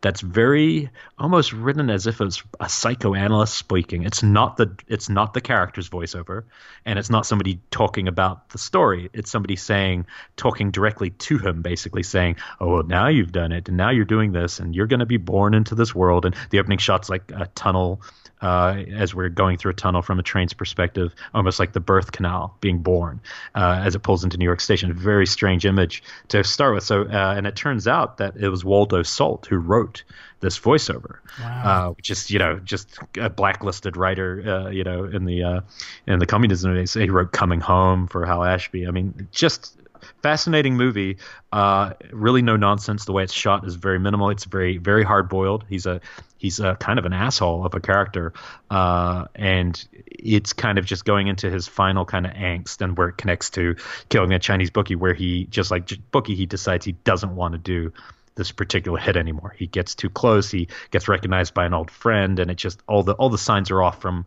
[0.00, 4.04] that's very almost written as if it's a psychoanalyst speaking.
[4.04, 6.44] It's not the it's not the character's voiceover,
[6.84, 9.10] and it's not somebody talking about the story.
[9.12, 13.68] It's somebody saying talking directly to him, basically saying, "Oh, well, now you've done it,
[13.68, 16.34] and now you're doing this, and you're going to be born into this world." And
[16.50, 18.02] the opening shot's like a tunnel.
[18.42, 22.12] Uh, as we're going through a tunnel from a train's perspective, almost like the birth
[22.12, 23.20] canal being born
[23.54, 24.90] uh, as it pulls into New York Station.
[24.90, 26.84] A Very strange image to start with.
[26.84, 30.04] So, uh, and it turns out that it was Waldo Salt who wrote
[30.40, 31.62] this voiceover, Wow.
[31.64, 35.60] uh, which is you know just a blacklisted writer, uh, you know, in the uh,
[36.06, 36.92] in the communism days.
[36.92, 38.86] He wrote "Coming Home" for Hal Ashby.
[38.86, 39.76] I mean, just
[40.22, 41.18] fascinating movie.
[41.52, 43.04] Uh, really no nonsense.
[43.04, 44.30] The way it's shot is very minimal.
[44.30, 45.64] It's very very hard boiled.
[45.68, 46.00] He's a
[46.38, 48.32] he's a kind of an asshole of a character,
[48.70, 53.08] uh, and it's kind of just going into his final kind of angst and where
[53.08, 53.76] it connects to
[54.08, 57.58] killing a Chinese bookie, where he just like bookie, he decides he doesn't want to
[57.58, 57.92] do
[58.36, 59.54] this particular hit anymore.
[59.56, 60.50] He gets too close.
[60.50, 63.70] He gets recognized by an old friend, and it just all the all the signs
[63.70, 64.26] are off from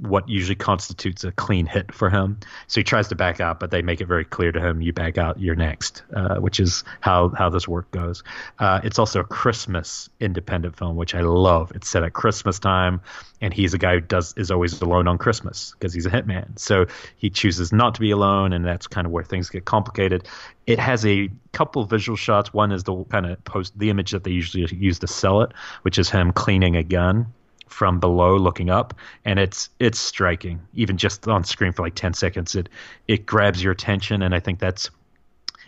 [0.00, 2.38] what usually constitutes a clean hit for him.
[2.68, 4.92] So he tries to back out, but they make it very clear to him, "You
[4.92, 8.22] back out, you're next," uh, which is how how this work goes.
[8.58, 11.72] Uh, it's also a Christmas independent film, which I love.
[11.74, 13.00] It's set at Christmas time,
[13.40, 16.58] and he's a guy who does is always alone on Christmas because he's a hitman.
[16.58, 20.28] So he chooses not to be alone, and that's kind of where things get complicated.
[20.66, 22.52] It has a couple visual shots.
[22.52, 25.52] One is the kind of post the image that they usually use to sell it,
[25.82, 27.32] which is him cleaning a gun
[27.68, 30.60] from below looking up and it's it's striking.
[30.74, 32.68] Even just on screen for like 10 seconds it
[33.06, 34.90] it grabs your attention and i think that's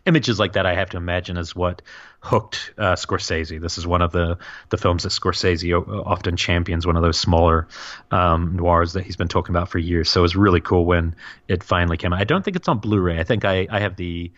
[0.06, 1.82] images like that i have to imagine is what
[2.20, 3.60] hooked uh, scorsese.
[3.60, 5.72] This is one of the the films that scorsese
[6.06, 7.66] often champions one of those smaller
[8.10, 10.10] um, noirs that he's been talking about for years.
[10.10, 11.16] So it was really cool when
[11.48, 12.20] it finally came out.
[12.20, 13.18] I don't think it's on blu-ray.
[13.18, 14.31] I think i i have the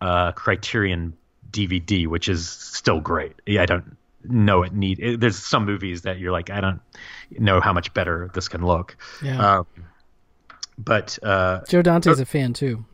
[0.00, 1.16] uh, criterion
[1.50, 3.34] dvd which is still great.
[3.48, 3.96] I don't
[4.30, 6.80] know it need it, there's some movies that you're like i don't
[7.38, 9.58] know how much better this can look Yeah.
[9.60, 9.66] um,
[10.76, 12.84] but uh Joe Dante's a fan too.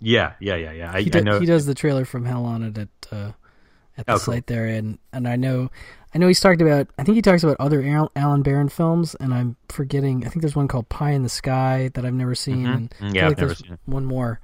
[0.00, 2.62] yeah yeah yeah yeah i, he, I know he does the trailer from Hell on
[2.62, 3.32] it at uh,
[3.96, 4.34] at the Oh, cool.
[4.34, 5.70] site there, and and I know
[6.14, 6.86] I know he's talked about.
[6.98, 7.82] I think he talks about other
[8.14, 10.24] Allen Baron films, and I'm forgetting.
[10.24, 12.74] I think there's one called Pie in the Sky that I've never seen, Mhm.
[12.76, 13.80] and I Yeah, feel I've like never there's seen it.
[13.86, 14.38] one more.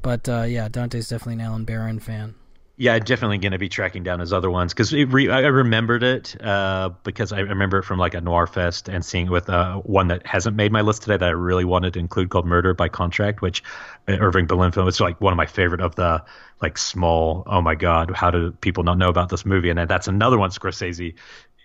[0.00, 2.36] But uh, yeah, Dante's definitely an Allen Baron fan.
[2.78, 6.36] Yeah, definitely going to be tracking down his other ones because re- I remembered it
[6.44, 9.76] uh, because I remember it from like a Noir Fest and seeing it with uh,
[9.78, 12.74] one that hasn't made my list today that I really wanted to include called Murder
[12.74, 13.62] by Contract, which
[14.08, 14.88] uh, Irving Lerner film.
[14.88, 16.22] It's like one of my favorite of the
[16.60, 17.44] like small.
[17.46, 19.70] Oh my God, how do people not know about this movie?
[19.70, 21.14] And that's another one Scorsese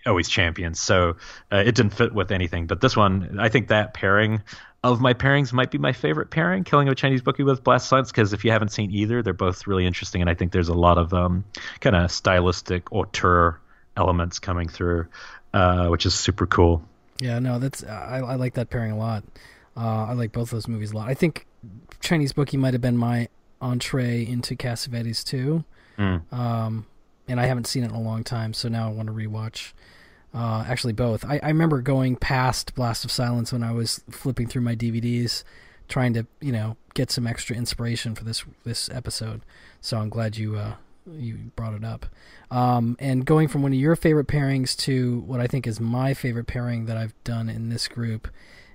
[0.05, 0.79] always champions.
[0.79, 1.17] So
[1.51, 4.43] uh, it didn't fit with anything, but this one, I think that pairing
[4.83, 7.87] of my pairings might be my favorite pairing, Killing of a Chinese Bookie with Blast
[7.87, 10.69] Silence, because if you haven't seen either, they're both really interesting, and I think there's
[10.69, 11.43] a lot of um,
[11.79, 13.59] kind of stylistic auteur
[13.95, 15.07] elements coming through,
[15.53, 16.83] uh, which is super cool.
[17.19, 19.23] Yeah, no, that's I, I like that pairing a lot.
[19.77, 21.07] Uh, I like both those movies a lot.
[21.07, 21.45] I think
[22.01, 23.27] Chinese Bookie might have been my
[23.61, 25.63] entree into Cassavetes too.
[25.99, 26.33] Mm.
[26.33, 26.87] Um,
[27.27, 29.73] and I haven't seen it in a long time, so now I want to rewatch.
[30.33, 31.25] Uh, actually, both.
[31.25, 35.43] I, I remember going past Blast of Silence when I was flipping through my DVDs,
[35.87, 39.41] trying to you know get some extra inspiration for this this episode.
[39.81, 40.75] So I'm glad you uh,
[41.11, 42.05] you brought it up.
[42.49, 46.13] Um, and going from one of your favorite pairings to what I think is my
[46.13, 48.29] favorite pairing that I've done in this group,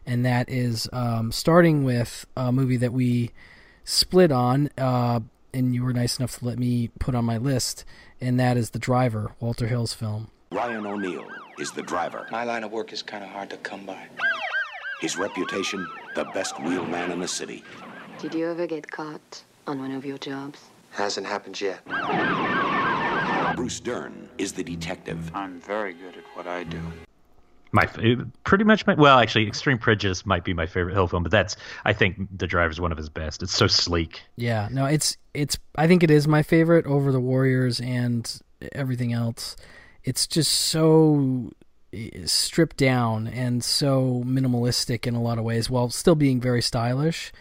[0.04, 3.30] and that is um, starting with a movie that we
[3.84, 5.20] split on, uh,
[5.54, 7.86] and you were nice enough to let me put on my list,
[8.20, 10.30] and that is The Driver, Walter Hill's film.
[10.50, 11.26] Ryan O'Neal
[11.58, 12.26] is the driver.
[12.30, 14.06] My line of work is kind of hard to come by.
[15.00, 17.62] His reputation, the best wheelman in the city.
[18.18, 20.60] Did you ever get caught on one of your jobs?
[20.90, 21.80] Hasn't happened yet.
[23.54, 25.30] Bruce Dern is the detective.
[25.34, 26.80] I'm very good at what I do.
[27.72, 27.84] My
[28.44, 31.56] pretty much my well, actually, Extreme Prejudice might be my favorite Hill film, but that's
[31.84, 33.42] I think The Driver's one of his best.
[33.42, 34.22] It's so sleek.
[34.36, 35.58] Yeah, no, it's it's.
[35.74, 38.40] I think it is my favorite over the Warriors and
[38.72, 39.56] everything else.
[40.06, 41.50] It's just so
[42.24, 47.32] stripped down and so minimalistic in a lot of ways, while still being very stylish.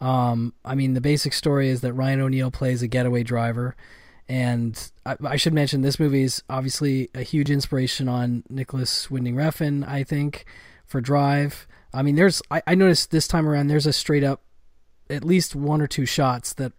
[0.00, 3.76] Um, I mean, the basic story is that Ryan O'Neal plays a getaway driver,
[4.28, 9.34] and I, I should mention this movie is obviously a huge inspiration on Nicolas Winding
[9.34, 9.86] Refn.
[9.86, 10.46] I think
[10.86, 11.66] for Drive.
[11.92, 14.42] I mean, there's I, I noticed this time around there's a straight up
[15.10, 16.72] at least one or two shots that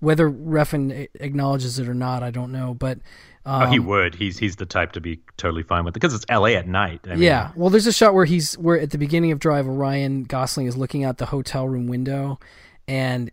[0.00, 2.98] whether Refn acknowledges it or not, I don't know, but
[3.46, 4.16] um, oh, he would.
[4.16, 6.56] He's he's the type to be totally fine with it because it's L.A.
[6.56, 7.00] at night.
[7.04, 7.52] I mean, yeah.
[7.54, 10.76] Well, there's a shot where he's where at the beginning of Drive, Ryan Gosling is
[10.76, 12.40] looking out the hotel room window,
[12.88, 13.30] and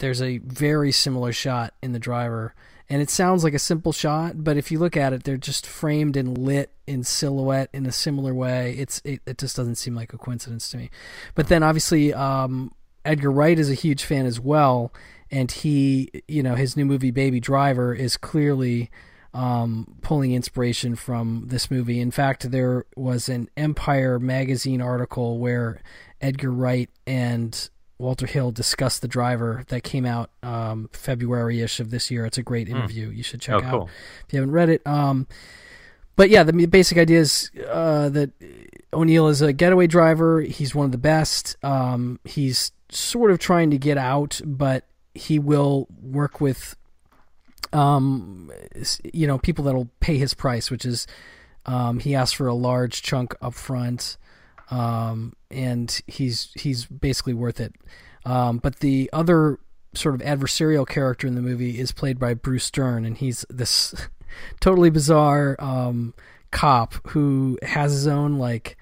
[0.00, 2.54] there's a very similar shot in the driver.
[2.90, 5.64] And it sounds like a simple shot, but if you look at it, they're just
[5.64, 8.74] framed and lit in silhouette in a similar way.
[8.76, 10.90] It's it, it just doesn't seem like a coincidence to me.
[11.36, 12.74] But then obviously, um,
[13.04, 14.92] Edgar Wright is a huge fan as well,
[15.30, 18.90] and he, you know, his new movie Baby Driver is clearly
[19.34, 22.00] um, pulling inspiration from this movie.
[22.00, 25.80] In fact, there was an Empire magazine article where
[26.20, 32.10] Edgar Wright and Walter Hill discussed the driver that came out um, February-ish of this
[32.10, 32.26] year.
[32.26, 33.10] It's a great interview.
[33.10, 33.16] Mm.
[33.16, 33.90] You should check oh, out cool.
[34.26, 34.86] if you haven't read it.
[34.86, 35.26] Um,
[36.16, 38.30] but yeah, the basic idea is uh, that
[38.92, 40.40] O'Neal is a getaway driver.
[40.42, 41.56] He's one of the best.
[41.62, 44.84] Um, he's sort of trying to get out, but
[45.14, 46.76] he will work with,
[47.72, 48.50] um,
[49.12, 51.06] you know, people that'll pay his price, which is
[51.66, 54.16] um, he asks for a large chunk up front
[54.72, 57.74] um, and he's he's basically worth it.
[58.24, 59.58] Um, but the other
[59.94, 63.94] sort of adversarial character in the movie is played by Bruce Dern, and he's this
[64.60, 66.14] totally bizarre um,
[66.50, 68.78] cop who has his own like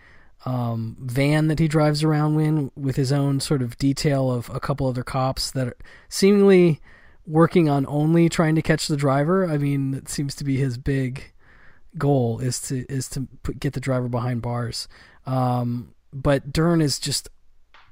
[0.46, 4.60] um, van that he drives around in with his own sort of detail of a
[4.60, 5.76] couple other cops that
[6.08, 6.80] seemingly
[7.26, 9.46] working on only trying to catch the driver.
[9.46, 11.32] I mean, it seems to be his big
[11.98, 14.88] goal is to is to put, get the driver behind bars.
[15.26, 17.28] Um, but Dern is just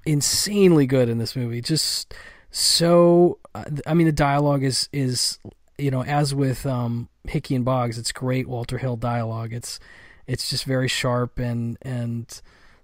[0.07, 1.61] insanely good in this movie.
[1.61, 2.15] Just
[2.51, 3.39] so,
[3.87, 5.39] I mean, the dialogue is is
[5.77, 9.53] you know as with um, Hickey and Boggs, it's great Walter Hill dialogue.
[9.53, 9.79] It's
[10.27, 12.41] it's just very sharp and and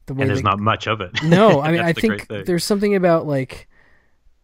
[0.07, 1.23] the way and there's they, not much of it.
[1.23, 3.69] No, I mean, I think there's something about like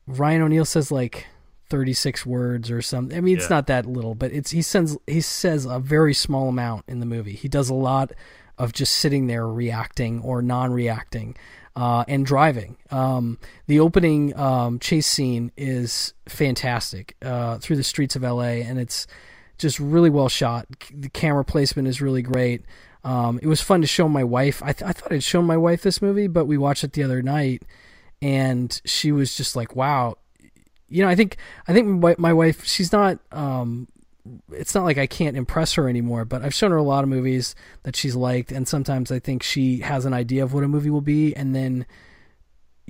[0.07, 1.27] Ryan O'Neal says like
[1.71, 3.17] 36 words or something.
[3.17, 3.57] I mean, it's yeah.
[3.57, 7.07] not that little, but it's he sends he says a very small amount in the
[7.07, 7.33] movie.
[7.33, 8.13] He does a lot
[8.59, 11.37] of just sitting there reacting or non-reacting
[11.77, 12.77] uh, and driving.
[12.91, 18.79] Um, the opening um, chase scene is fantastic uh, through the streets of LA, and
[18.79, 19.07] it's
[19.57, 20.67] just really well shot.
[20.93, 22.65] The camera placement is really great.
[23.03, 24.63] Um, it was fun to show my wife.
[24.63, 27.03] I, th- I thought I'd shown my wife this movie, but we watched it the
[27.03, 27.63] other night,
[28.21, 30.17] and she was just like, "Wow."
[30.91, 31.37] You know, I think
[31.67, 32.65] I think my, my wife.
[32.65, 33.89] She's not um,
[34.53, 37.11] it's not like I can't impress her anymore, but I've shown her a lot of
[37.11, 40.69] movies that she's liked, and sometimes I think she has an idea of what a
[40.69, 41.87] movie will be, and then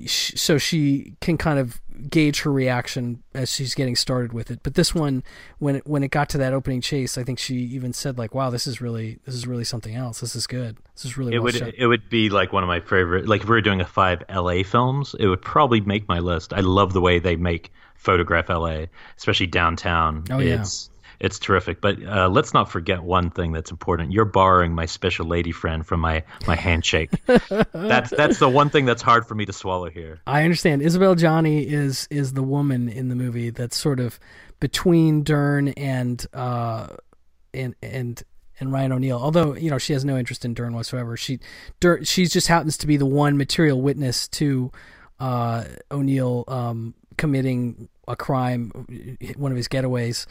[0.07, 4.61] she, so she can kind of gauge her reaction as she's getting started with it.
[4.63, 5.23] But this one,
[5.59, 8.35] when it, when it got to that opening chase, I think she even said like,
[8.35, 10.21] "Wow, this is really this is really something else.
[10.21, 10.79] This is good.
[10.95, 11.75] This is really." It well would shot.
[11.77, 13.29] it would be like one of my favorite.
[13.29, 14.63] Like if we were doing a five L.A.
[14.63, 16.53] films, it would probably make my list.
[16.53, 17.71] I love the way they make
[18.01, 20.25] photograph L.A., especially downtown.
[20.31, 20.61] Oh yeah.
[20.61, 20.89] It's,
[21.21, 21.83] it's terrific.
[21.83, 24.11] But uh, let's not forget one thing that's important.
[24.11, 27.11] You're borrowing my special lady friend from my my handshake.
[27.73, 30.23] that's that's the one thing that's hard for me to swallow here.
[30.27, 30.81] I understand.
[30.81, 34.19] Isabelle Adjani is is the woman in the movie that's sort of
[34.61, 36.89] between Dern and uh
[37.53, 38.23] and and
[38.59, 39.19] and Ryan O'Neal.
[39.19, 41.19] Although you know she has no interest in Dern whatsoever.
[41.19, 41.39] She
[41.81, 44.73] Dern, she just happens to be the one material witness to
[45.21, 48.73] uh, O'Neal um, committing a crime,
[49.37, 50.25] one of his getaways,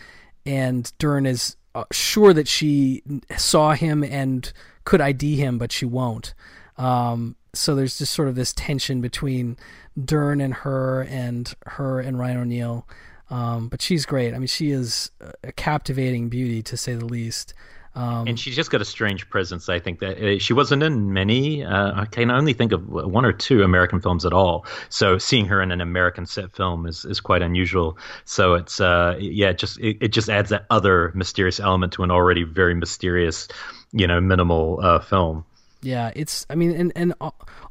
[0.44, 3.03] and Dern is uh, sure that she
[3.38, 4.52] saw him and
[4.86, 6.34] could ID him, but she won't.
[6.78, 9.56] Um, so there's just sort of this tension between
[10.03, 12.88] Dern and her, and her and Ryan O'Neal.
[13.30, 14.34] Um, but she's great.
[14.34, 15.11] I mean, she is
[15.44, 17.53] a captivating beauty to say the least.
[18.00, 19.68] Um, and she's just got a strange presence.
[19.68, 21.66] I think that uh, she wasn't in many.
[21.66, 24.66] Uh, I can only think of one or two American films at all.
[24.88, 27.98] So seeing her in an American set film is, is quite unusual.
[28.24, 32.04] So it's uh, yeah, it just it, it just adds that other mysterious element to
[32.04, 33.50] an already very mysterious,
[33.92, 35.44] you know, minimal uh, film.
[35.82, 36.46] Yeah, it's.
[36.50, 37.14] I mean, and and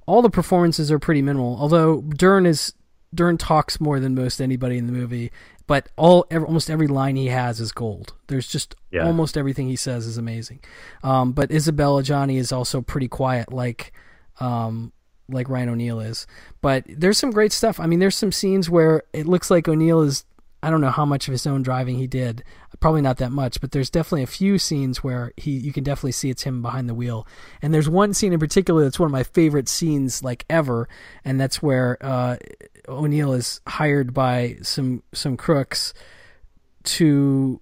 [0.05, 1.57] all the performances are pretty minimal.
[1.59, 2.75] Although Dern is
[3.15, 5.33] Dern talks more than most anybody in the movie,
[5.69, 8.15] but all every, almost every line he has is gold.
[8.27, 9.05] There's just yeah.
[9.05, 10.61] almost everything he says is amazing.
[11.05, 13.93] Um, but Isabella Adjani is also pretty quiet, like
[14.41, 14.93] um,
[15.29, 16.27] like Ryan O'Neal is.
[16.63, 17.79] But there's some great stuff.
[17.79, 20.25] I mean, there's some scenes where it looks like O'Neal is.
[20.61, 22.43] I don't know how much of his own driving he did.
[22.81, 26.13] Probably not that much, but there's definitely a few scenes where he you can definitely
[26.13, 27.27] see it's him behind the wheel.
[27.61, 30.89] And there's one scene in particular that's one of my favorite scenes like ever,
[31.25, 32.37] and that's where uh,
[32.89, 35.93] O'Neal is hired by some some crooks
[36.85, 37.61] to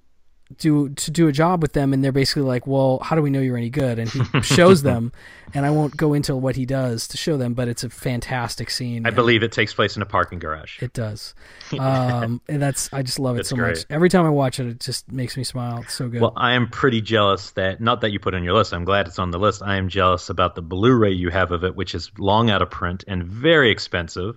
[0.59, 3.31] do to do a job with them and they're basically like well how do we
[3.31, 5.11] know you're any good and he shows them
[5.55, 8.71] and i won't go into what he does to show them but it's a fantastic
[8.71, 10.81] scene I believe it takes place in a parking garage.
[10.81, 11.35] it does
[11.81, 13.77] um and that's i just love it It's so great.
[13.79, 16.33] much every time i watch it it just makes me smile it's so good Well,
[16.37, 18.73] I am pretty jealous that not that you put it on your list.
[18.73, 19.63] I'm glad it's on the list.
[19.63, 22.71] I am jealous about the Blu-ray you have of it, which is long out of
[22.71, 24.37] print and very expensive.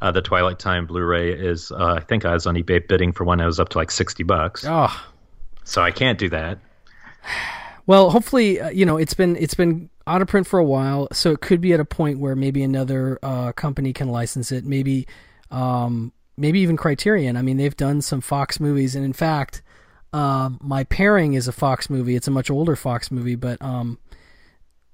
[0.00, 3.24] Uh, the Twilight Time Blu-ray is, uh, I think I was on eBay bidding for
[3.24, 3.40] one.
[3.40, 4.64] I was up to like sixty bucks.
[4.68, 5.06] oh
[5.66, 6.58] So I can't do that.
[7.86, 11.08] Well, hopefully, uh, you know it's been it's been out of print for a while,
[11.12, 14.64] so it could be at a point where maybe another uh, company can license it.
[14.64, 15.06] Maybe,
[15.50, 17.36] um, maybe even Criterion.
[17.36, 19.62] I mean, they've done some Fox movies, and in fact,
[20.12, 22.14] um, my pairing is a Fox movie.
[22.14, 23.98] It's a much older Fox movie, but um,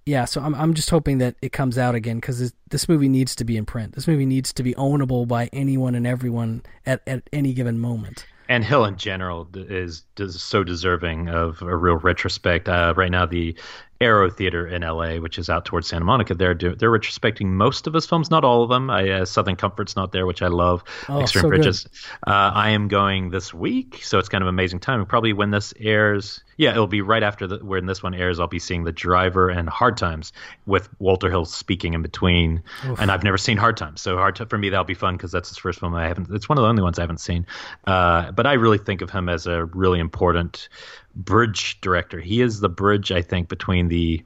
[0.07, 0.25] yeah.
[0.25, 3.37] So I'm I'm just hoping that it comes out again because this, this movie needs
[3.37, 3.95] to be in print.
[3.95, 8.27] This movie needs to be ownable by anyone and everyone at at any given moment.
[8.53, 12.69] And Hill in general is, is so deserving of a real retrospect.
[12.69, 13.57] Uh, right now, the
[13.99, 17.87] Aero Theater in LA, which is out towards Santa Monica, they're do, they're retrospecting most
[17.87, 18.91] of his films, not all of them.
[18.91, 20.85] I, uh, Southern Comfort's not there, which I love.
[21.09, 21.49] Oh, Extreme so.
[21.49, 21.89] Bridges.
[22.27, 25.07] Uh, I am going this week, so it's kind of amazing timing.
[25.07, 28.41] Probably when this airs, yeah, it'll be right after the, when this one airs.
[28.41, 30.33] I'll be seeing The Driver and Hard Times
[30.67, 32.63] with Walter Hill speaking in between.
[32.87, 33.01] Oof.
[33.01, 35.33] And I've never seen Hard Times, so Hard Ti- for me that'll be fun because
[35.33, 36.29] that's his first film I haven't.
[36.31, 37.47] It's one of the only ones I haven't seen.
[37.87, 40.69] Uh, but I really think of him as a really important
[41.15, 42.21] bridge director.
[42.21, 44.23] He is the bridge, I think, between the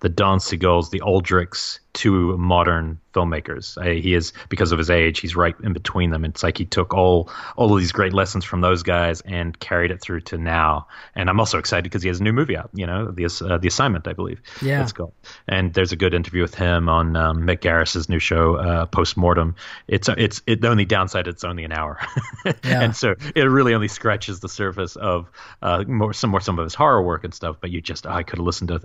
[0.00, 3.76] the Don Siegels, the Aldrichs, to modern filmmakers.
[3.76, 5.18] I, he is because of his age.
[5.18, 6.24] He's right in between them.
[6.24, 9.90] It's like he took all all of these great lessons from those guys and carried
[9.90, 10.86] it through to now.
[11.16, 12.70] And I'm also excited because he has a new movie out.
[12.74, 14.40] You know, the uh, the assignment, I believe.
[14.62, 14.82] Yeah.
[14.82, 15.12] it's called.
[15.48, 19.16] And there's a good interview with him on um, Mick Garris's new show, uh, Post
[19.16, 19.56] Mortem.
[19.88, 21.26] It's it's it, the only downside.
[21.26, 21.98] It's only an hour,
[22.44, 22.82] Yeah.
[22.82, 25.28] and so it really only scratches the surface of
[25.60, 27.56] uh, more some more some of his horror work and stuff.
[27.60, 28.80] But you just I could have listened to uh,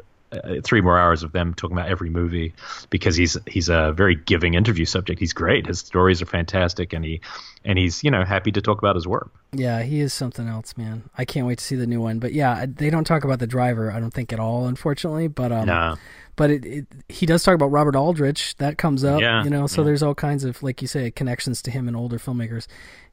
[0.64, 2.54] three more hours of them talking about every movie
[2.90, 5.20] because he's he's a very giving interview subject.
[5.20, 5.68] He's great.
[5.68, 7.22] His stories are fantastic, and he
[7.64, 9.32] and he's you know happy to talk about his work.
[9.54, 11.10] Yeah, he is something else, man.
[11.18, 12.20] I can't wait to see the new one.
[12.20, 13.92] But yeah, they don't talk about the driver.
[13.92, 15.28] I don't think at all, unfortunately.
[15.28, 15.98] But um,
[16.36, 18.56] but it, it he does talk about Robert Aldrich.
[18.58, 19.68] That comes up, Yeah, you know.
[19.68, 19.86] So yeah.
[19.86, 22.68] there's all kinds of like you say connections to him and older filmmakers.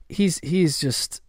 [0.09, 1.22] He's he's just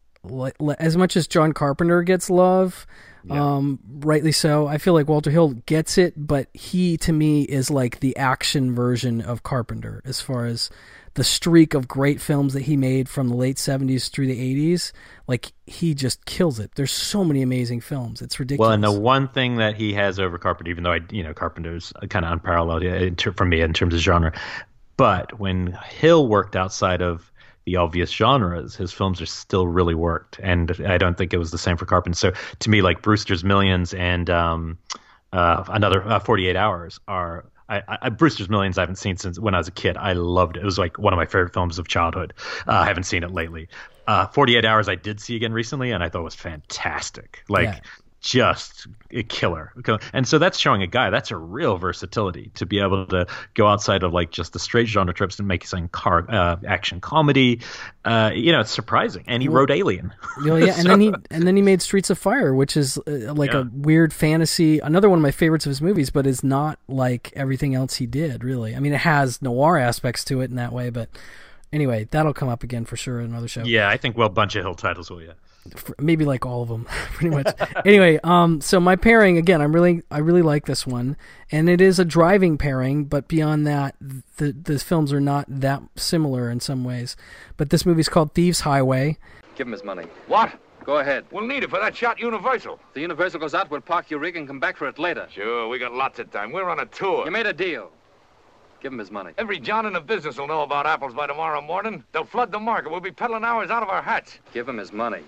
[0.80, 2.88] as much as John Carpenter gets love.
[3.30, 4.68] Um, rightly so.
[4.68, 8.76] I feel like Walter Hill gets it, but he to me is like the action
[8.76, 10.70] version of Carpenter as far as
[11.16, 14.92] the streak of great films that he made from the late 70s through the 80s.
[15.28, 16.72] Like he just kills it.
[16.76, 18.22] There's so many amazing films.
[18.22, 18.68] It's ridiculous.
[18.68, 21.34] Well, and the one thing that he has over Carpenter, even though I, you know,
[21.34, 24.34] Carpenter's kind of unparalleled ter- for me in terms of genre,
[24.98, 27.32] but when Hill worked outside of
[27.66, 31.52] the obvious genres, his films are still really worked, and I don't think it was
[31.52, 32.18] the same for Carpenter.
[32.18, 34.78] So to me, like Brewster's Millions and um,
[35.32, 37.46] uh, another uh, 48 Hours are.
[37.70, 39.96] I, I, Brewster's Millions I haven't seen since when I was a kid.
[39.96, 40.60] I loved it.
[40.60, 42.34] It was like one of my favorite films of childhood.
[42.68, 43.70] Uh, I haven't seen it lately.
[44.06, 47.42] Uh, 48 Hours I did see again recently, and I thought was fantastic.
[47.48, 47.80] Like Yeah.
[48.24, 49.72] Just a killer.
[50.14, 53.68] And so that's showing a guy that's a real versatility to be able to go
[53.68, 57.60] outside of like just the straight genre trips and make something car uh, action comedy.
[58.06, 59.26] Uh, you know, it's surprising.
[59.28, 60.14] And he Well- wrote Alien.
[60.40, 63.34] Oh yeah, and then he and then he made Streets of Fire, which is uh,
[63.34, 63.60] like Yeah.
[63.62, 64.80] a weird fantasy.
[64.80, 68.06] Another one of my favorites of his movies, but is not like everything else he
[68.06, 68.44] did.
[68.44, 71.10] Really, I mean, it has noir aspects to it in that way, but
[71.74, 73.64] anyway, that'll come up again for sure in another show.
[73.64, 75.22] Yeah, I think well, bunch of Hill titles will.
[75.22, 75.34] Yeah.
[75.78, 77.48] For- maybe like all of them, pretty much.
[77.86, 81.16] anyway, um, so my pairing again, I'm really, I really like this one,
[81.52, 83.96] and it is a driving pairing, but beyond that,
[84.38, 87.16] the the films are not that similar in some ways.
[87.56, 89.18] But this movie's called Thieves Highway.
[89.56, 90.06] Give him his money.
[90.28, 90.52] What?
[90.84, 91.24] Go ahead.
[91.32, 92.78] We'll need it for that shot Universal.
[92.94, 95.28] The Universal goes out, we'll park your rig and come back for it later.
[95.32, 96.52] Sure, we got lots of time.
[96.52, 97.24] We're on a tour.
[97.24, 97.90] You made a deal.
[98.82, 99.32] Give him his money.
[99.38, 102.04] Every John in the business will know about apples by tomorrow morning.
[102.12, 102.92] They'll flood the market.
[102.92, 104.40] We'll be peddling ours out of our hats.
[104.54, 105.22] Give him his money.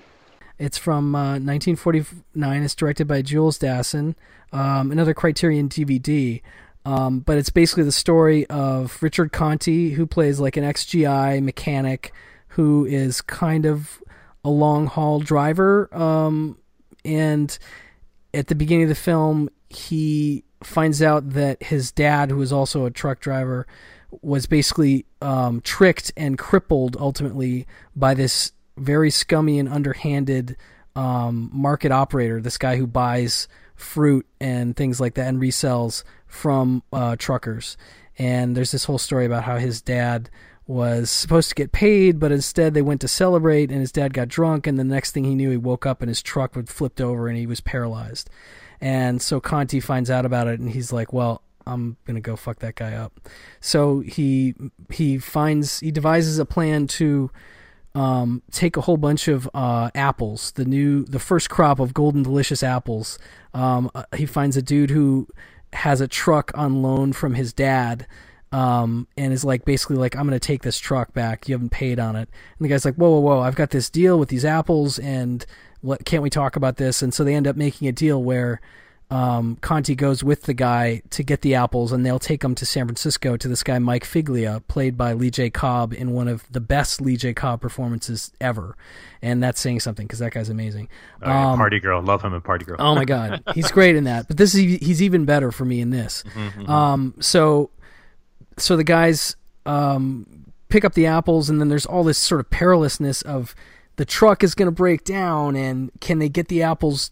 [0.58, 2.64] It's from uh, 1949.
[2.64, 4.16] It's directed by Jules Dassin,
[4.52, 6.42] um, another Criterion DVD.
[6.86, 12.14] Um, but it's basically the story of Richard Conte, who plays like an XGI mechanic
[12.50, 14.02] who is kind of
[14.44, 15.94] a long haul driver.
[15.94, 16.58] Um,
[17.04, 17.58] and
[18.34, 22.86] at the beginning of the film, he finds out that his dad, who is also
[22.86, 23.68] a truck driver,
[24.22, 30.58] was basically um, tricked and crippled ultimately by this very scummy and underhanded
[30.96, 32.42] um, market operator.
[32.42, 37.78] This guy who buys fruit and things like that and resells from uh, truckers.
[38.18, 40.30] And there's this whole story about how his dad
[40.68, 44.28] was supposed to get paid, but instead they went to celebrate, and his dad got
[44.28, 47.00] drunk, and the next thing he knew, he woke up and his truck had flipped
[47.00, 48.30] over, and he was paralyzed.
[48.82, 52.60] And so Conte finds out about it, and he's like, "Well, I'm gonna go fuck
[52.60, 53.30] that guy up."
[53.60, 54.56] So he
[54.92, 57.30] he finds he devises a plan to
[57.96, 62.24] um, take a whole bunch of uh, apples, the new, the first crop of golden
[62.24, 63.18] delicious apples.
[63.54, 65.28] Um, uh, he finds a dude who
[65.74, 68.06] has a truck on loan from his dad,
[68.52, 71.48] um, and is like basically like, I'm gonna take this truck back.
[71.48, 72.30] You haven't paid on it.
[72.58, 73.40] And the guy's like, whoa, whoa, whoa!
[73.40, 75.46] I've got this deal with these apples, and
[75.82, 77.02] what can't we talk about this?
[77.02, 78.60] And so they end up making a deal where
[79.12, 82.66] um, Conte goes with the guy to get the apples, and they'll take them to
[82.66, 85.50] San Francisco to this guy Mike Figlia, played by Lee J.
[85.52, 87.34] Cobb in one of the best Lee J.
[87.34, 88.76] Cobb performances ever,
[89.22, 90.90] and that's saying something because that guy's amazing.
[91.22, 92.78] Oh, yeah, Um, Party Girl, love him in Party Girl.
[92.80, 94.28] oh my god, he's great in that.
[94.28, 96.24] But this is he's even better for me in this.
[96.36, 96.70] Mhm, mhm.
[96.70, 97.70] Um, so
[98.58, 99.36] so the guys
[99.68, 103.54] um, pick up the apples, and then there's all this sort of perilousness of
[103.98, 107.12] the truck is going to break down, and can they get the apples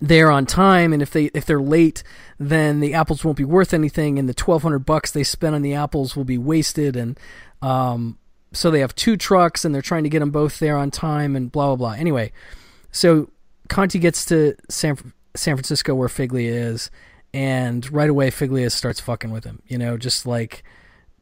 [0.00, 0.92] there on time?
[0.92, 2.02] And if they if they're late,
[2.38, 5.62] then the apples won't be worth anything, and the twelve hundred bucks they spent on
[5.62, 6.96] the apples will be wasted.
[6.96, 7.18] And
[7.62, 8.18] um,
[8.52, 11.36] so they have two trucks, and they're trying to get them both there on time,
[11.36, 11.92] and blah blah blah.
[11.92, 12.32] Anyway,
[12.92, 13.30] so
[13.68, 14.96] Conte gets to San
[15.34, 16.90] San Francisco where Figlia is,
[17.32, 19.62] and right away Figlia starts fucking with him.
[19.66, 20.64] You know, just like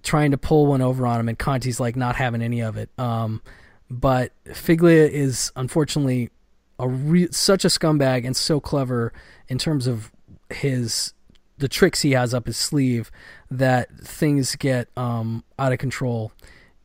[0.03, 2.91] trying to pull one over on him, and Conte's like not having any of it.
[2.99, 3.43] Um,
[3.91, 6.31] but Figlia is unfortunately
[6.79, 9.13] a re- such a scumbag and so clever
[9.49, 10.11] in terms of
[10.51, 11.13] his
[11.59, 13.11] the tricks he has up his sleeve
[13.51, 16.33] that things get um, out of control.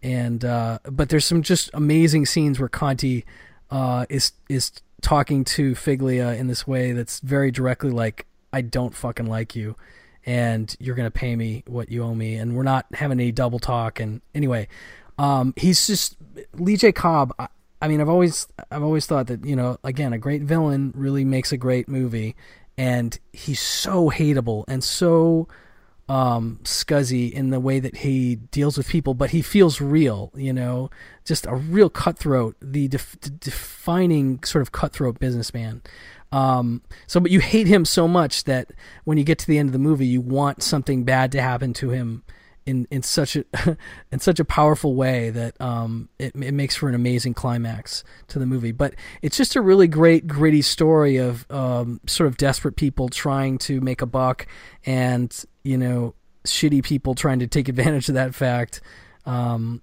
[0.01, 3.23] And uh, but there's some just amazing scenes where Conte
[3.69, 8.95] uh, is is talking to Figlia in this way that's very directly like, "I don't
[8.95, 9.75] fucking like you,
[10.25, 13.59] and you're gonna pay me what you owe me," and we're not having any double
[13.59, 13.99] talk.
[13.99, 14.67] And anyway,
[15.19, 16.17] um, he's just
[16.55, 16.91] Lee J.
[16.91, 17.33] Cobb.
[17.81, 21.25] I, mean, I've always I've always thought that you know, again, a great villain really
[21.25, 22.35] makes a great movie,
[22.77, 25.47] and he's so hateable and so
[26.11, 30.51] um, scuzzy in the way that he deals with people, but he feels real, you
[30.51, 30.89] know,
[31.23, 35.81] just a real cutthroat, the def- defining sort of cutthroat businessman.
[36.33, 38.71] Um, so, but you hate him so much that
[39.05, 41.71] when you get to the end of the movie, you want something bad to happen
[41.75, 42.23] to him
[42.71, 43.43] in, in such a
[44.11, 48.39] in such a powerful way that um, it, it makes for an amazing climax to
[48.39, 48.71] the movie.
[48.71, 53.57] But it's just a really great gritty story of um, sort of desperate people trying
[53.59, 54.47] to make a buck,
[54.85, 55.31] and
[55.63, 56.15] you know
[56.45, 58.81] shitty people trying to take advantage of that fact.
[59.25, 59.81] Um,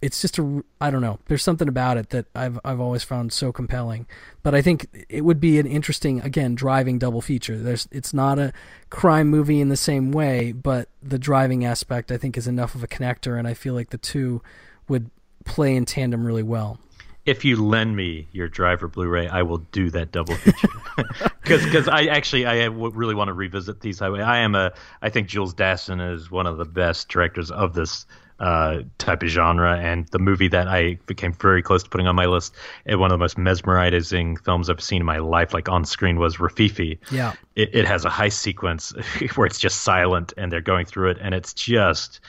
[0.00, 1.18] it's just a I don't know.
[1.26, 4.06] There's something about it that I've I've always found so compelling.
[4.42, 7.58] But I think it would be an interesting again driving double feature.
[7.58, 8.52] There's it's not a
[8.90, 12.82] crime movie in the same way, but the driving aspect I think is enough of
[12.82, 14.42] a connector, and I feel like the two
[14.88, 15.10] would
[15.44, 16.78] play in tandem really well.
[17.26, 20.68] If you lend me your driver Blu-ray, I will do that double feature.
[21.42, 24.20] Because I actually I really want to revisit Thieves Highway.
[24.20, 28.04] I am a I think Jules Dassin is one of the best directors of this
[28.40, 32.14] uh, type of genre, and the movie that I became very close to putting on
[32.14, 32.54] my list,
[32.86, 36.18] and one of the most mesmerizing films I've seen in my life, like on screen,
[36.18, 36.98] was Rififi.
[37.10, 37.34] Yeah.
[37.58, 38.92] It, it has a heist sequence
[39.34, 42.20] where it's just silent and they're going through it, and it's just.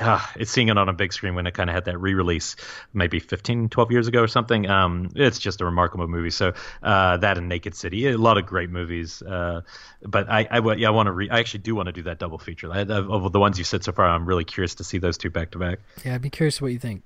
[0.00, 2.54] Uh, it's seeing it on a big screen when it kind of had that re-release
[2.94, 6.52] maybe 15 12 years ago or something um, it's just a remarkable movie so
[6.84, 9.60] uh, that and naked city a lot of great movies uh,
[10.02, 12.20] but i I, yeah, I want to re- i actually do want to do that
[12.20, 14.84] double feature I, of, of the ones you said so far i'm really curious to
[14.84, 17.02] see those two back to back Yeah, I'd be curious what you think.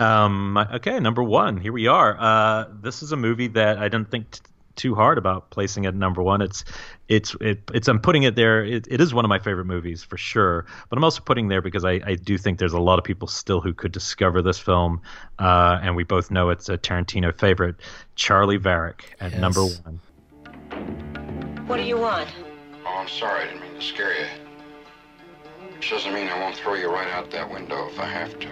[0.00, 1.56] um, okay, number one.
[1.56, 2.16] Here we are.
[2.18, 4.40] Uh, this is a movie that I didn't think t-
[4.78, 6.40] too hard about placing it at number one.
[6.40, 6.64] It's,
[7.08, 7.88] it's, it, it's.
[7.88, 8.64] I'm putting it there.
[8.64, 10.64] It, it is one of my favorite movies for sure.
[10.88, 13.28] But I'm also putting there because I, I do think there's a lot of people
[13.28, 15.02] still who could discover this film,
[15.38, 17.76] uh, and we both know it's a Tarantino favorite.
[18.14, 19.40] Charley Varrick at Yes.
[19.40, 20.00] number one.
[21.66, 22.28] What do you want?
[22.86, 23.42] Oh, I'm sorry.
[23.42, 24.26] I didn't mean to scare you.
[25.74, 28.48] Which doesn't mean I won't throw you right out that window if I have to.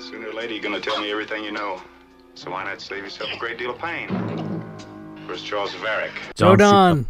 [0.00, 1.80] Sooner or later, you're going to tell me everything you know.
[2.34, 4.08] So why not save yourself a great deal of pain?
[5.26, 6.12] Where's Charles Varrick?
[6.34, 7.06] Joe Don.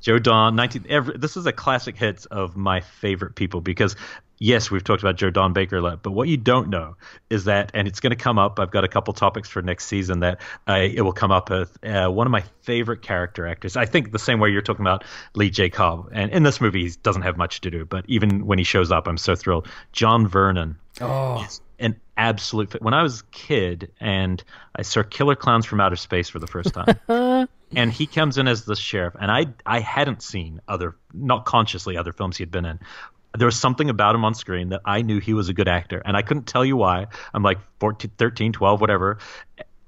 [0.00, 0.86] Joe Don, 19.
[0.88, 3.96] Every, this is a classic hits of my favorite people because,
[4.38, 6.96] yes, we've talked about Joe Don Baker a lot, but what you don't know
[7.28, 8.60] is that, and it's going to come up.
[8.60, 11.76] I've got a couple topics for next season that uh, it will come up with
[11.82, 13.76] uh, one of my favorite character actors.
[13.76, 15.02] I think the same way you're talking about
[15.34, 15.70] Lee J.
[15.70, 18.64] Cobb, and in this movie he doesn't have much to do, but even when he
[18.64, 19.66] shows up, I'm so thrilled.
[19.92, 21.42] John Vernon Oh.
[21.44, 22.80] is an absolute.
[22.82, 24.42] When I was a kid and
[24.74, 28.46] I saw Killer Clowns from Outer Space for the first time and he comes in
[28.46, 32.50] as the sheriff and i i hadn't seen other not consciously other films he had
[32.52, 32.78] been in
[33.36, 36.02] there was something about him on screen that I knew he was a good actor,
[36.04, 37.06] and I couldn't tell you why.
[37.34, 39.18] I'm like 14, 13, 12, whatever.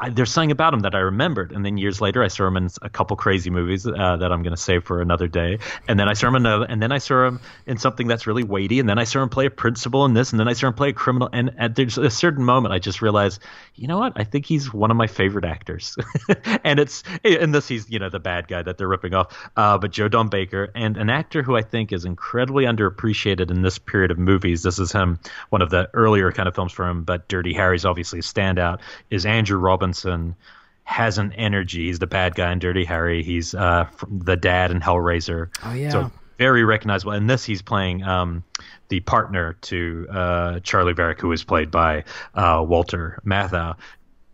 [0.01, 2.57] I, there's something about him that I remembered, and then years later, I saw him
[2.57, 5.59] in a couple crazy movies uh, that I'm going to save for another day.
[5.89, 8.45] And then I saw him in and then I saw him in something that's really
[8.45, 10.69] weighty, and then I saw him play a principal in this, and then I saw
[10.69, 11.29] him play a criminal.
[11.33, 13.43] And at there's a certain moment, I just realized,
[13.75, 14.13] you know what?
[14.15, 15.97] I think he's one of my favorite actors.
[16.65, 19.79] and it's in this, he's you know the bad guy that they're ripping off, uh,
[19.79, 23.79] but Joe Don Baker, and an actor who I think is incredibly underappreciated in this
[23.79, 24.63] period of movies.
[24.63, 25.19] This is him,
[25.51, 28.79] one of the earlier kind of films for him, but Dirty Harry's obviously a standout.
[29.11, 29.59] Is Andrew
[29.89, 30.37] Robinson
[30.85, 31.87] has an energy.
[31.87, 33.23] He's the bad guy in Dirty Harry.
[33.23, 35.49] He's uh, the dad in Hellraiser.
[35.65, 35.91] Oh yeah.
[35.91, 37.13] So very recognizable.
[37.13, 38.45] In this, he's playing um,
[38.89, 42.05] the partner to uh, Charley Varrick, who is played by
[42.35, 43.77] uh, Walter Matthau.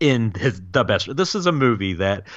[0.01, 1.15] In his the best.
[1.15, 2.27] This is a movie that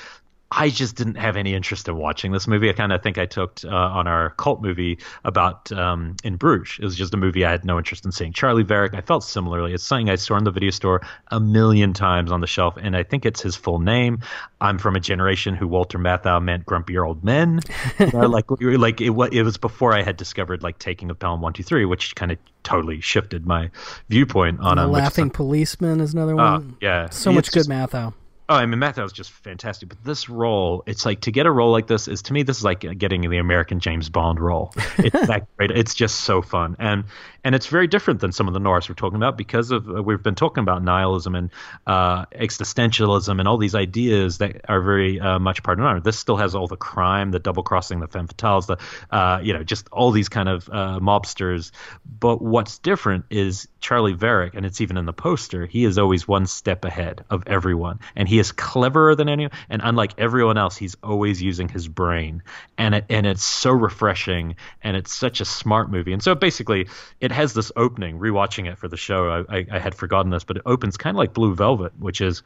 [0.51, 2.71] I just didn't have any interest in watching this movie.
[2.71, 6.79] I kind of think I took uh, on our cult movie about um, in Bruges.
[6.79, 8.33] It was just a movie I had no interest in seeing.
[8.33, 9.75] Charley Varrick, I felt similarly.
[9.75, 12.97] It's something I saw in the video store a million times on the shelf, and
[12.97, 14.21] I think it's his full name.
[14.61, 17.61] I'm from a generation who Walter Matthau meant grumpier old men.
[17.99, 21.43] you know, like like it, it was before I had discovered like Taking of Pelham
[21.43, 23.71] One Two Three, which kind of totally shifted my
[24.09, 24.93] viewpoint on the him.
[24.93, 26.77] Laughing Policeman is another Uh, one.
[26.81, 27.11] yeah.
[27.11, 28.15] so much good just- Matthau.
[28.51, 29.91] Oh, I mean, Matthau was just fantastic.
[29.91, 32.57] But this role, it's like to get a role like this is to me, this
[32.57, 34.73] is like getting the American James Bond role.
[34.97, 35.71] It's that great.
[35.71, 37.05] It's just so fun, and
[37.49, 40.03] and it's very different than some of the noirs we're talking about because of uh,
[40.03, 41.51] we've been talking about nihilism and
[41.87, 45.99] uh, existentialism and all these ideas that are very uh, much part of noir.
[45.99, 48.77] This still has all the crime, the double crossing, the femme fatales, the
[49.11, 51.71] uh, you know, just all these kind of uh, mobsters.
[52.05, 55.65] But what's different is Charley Varrick, and it's even in the poster.
[55.65, 59.53] He is always one step ahead of everyone, and he is cleverer than anyone.
[59.71, 62.43] And unlike everyone else, he's always using his brain,
[62.77, 66.13] and it and it's so refreshing, and it's such a smart movie.
[66.13, 66.89] And so basically,
[67.23, 68.19] it has this opening.
[68.19, 71.15] Rewatching it for the show, I, I, I had forgotten this, but it opens kind
[71.15, 72.43] of like Blue Velvet, which is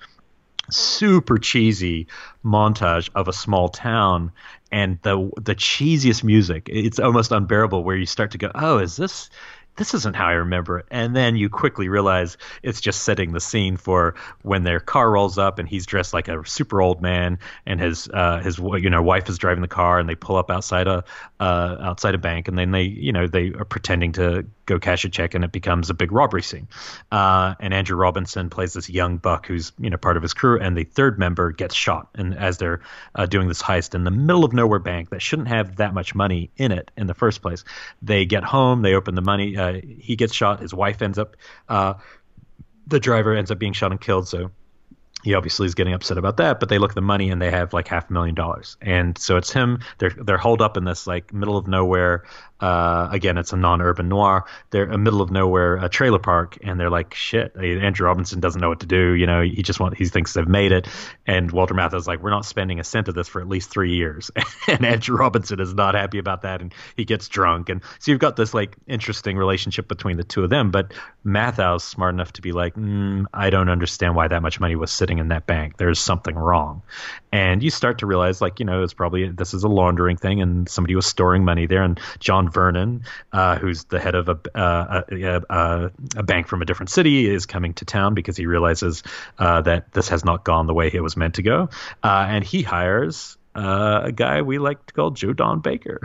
[0.71, 2.07] super cheesy
[2.45, 4.31] montage of a small town
[4.71, 8.95] and the the cheesiest music it's almost unbearable where you start to go oh is
[8.95, 9.29] this
[9.77, 10.87] this isn't how I remember it.
[10.91, 15.39] And then you quickly realize it's just setting the scene for when their car rolls
[15.39, 19.03] up and he's dressed like a super old man and his uh, his you know
[19.03, 21.05] wife is driving the car and they pull up outside a
[21.43, 25.05] uh, outside a bank and then they you know they are pretending to go cash
[25.05, 26.69] a check and it becomes a big robbery scene.
[27.11, 30.61] Uh, and Andrew Robinson plays this young buck who's you know part of his crew
[30.61, 32.81] and the third member gets shot and as they're
[33.17, 36.15] uh, doing this heist in the middle of nowhere bank that shouldn't have that much
[36.15, 37.65] money in it in the first place.
[38.03, 39.57] They get home, they open the money.
[39.57, 40.61] Uh, he gets shot.
[40.61, 41.37] His wife ends up.
[41.69, 41.95] Uh,
[42.87, 44.29] the driver ends up being shot and killed.
[44.29, 44.53] So
[45.23, 47.51] he obviously is getting upset about that, but they look at the money and they
[47.51, 48.77] have like half a million dollars.
[48.81, 49.81] And so it's him.
[49.99, 52.25] They're they're holed up in this like middle of nowhere.
[52.63, 54.45] Uh, again, it's a non-urban noir.
[54.71, 58.61] They're a middle of nowhere a trailer park, and they're like, "Shit!" Andrew Robinson doesn't
[58.61, 59.15] know what to do.
[59.15, 60.87] You know, he just want he thinks they've made it,
[61.27, 63.97] and Walter Matthau's like, "We're not spending a cent of this for at least three
[63.97, 64.31] years."
[64.69, 68.21] and Andrew Robinson is not happy about that, and he gets drunk, and so you've
[68.21, 70.71] got this like interesting relationship between the two of them.
[70.71, 70.93] But
[71.25, 74.93] Matthau's smart enough to be like, mm, "I don't understand why that much money was
[74.93, 75.79] sitting in that bank.
[75.79, 76.83] There's something wrong,"
[77.33, 80.41] and you start to realize, like, you know, it's probably this is a laundering thing,
[80.41, 84.39] and somebody was storing money there, and John Vernon, uh, who's the head of a,
[84.55, 88.47] uh, a, a, a, bank from a different city, is coming to town because he
[88.47, 89.03] realizes
[89.39, 91.69] uh, that this has not gone the way it was meant to go.
[92.03, 96.01] Uh, and he hires uh, a guy we like to call Joe Don Baker.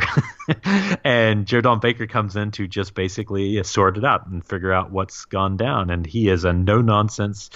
[1.03, 4.91] and Joe Don Baker comes in to just basically sort it out and figure out
[4.91, 5.89] what's gone down.
[5.89, 7.49] And he is a no nonsense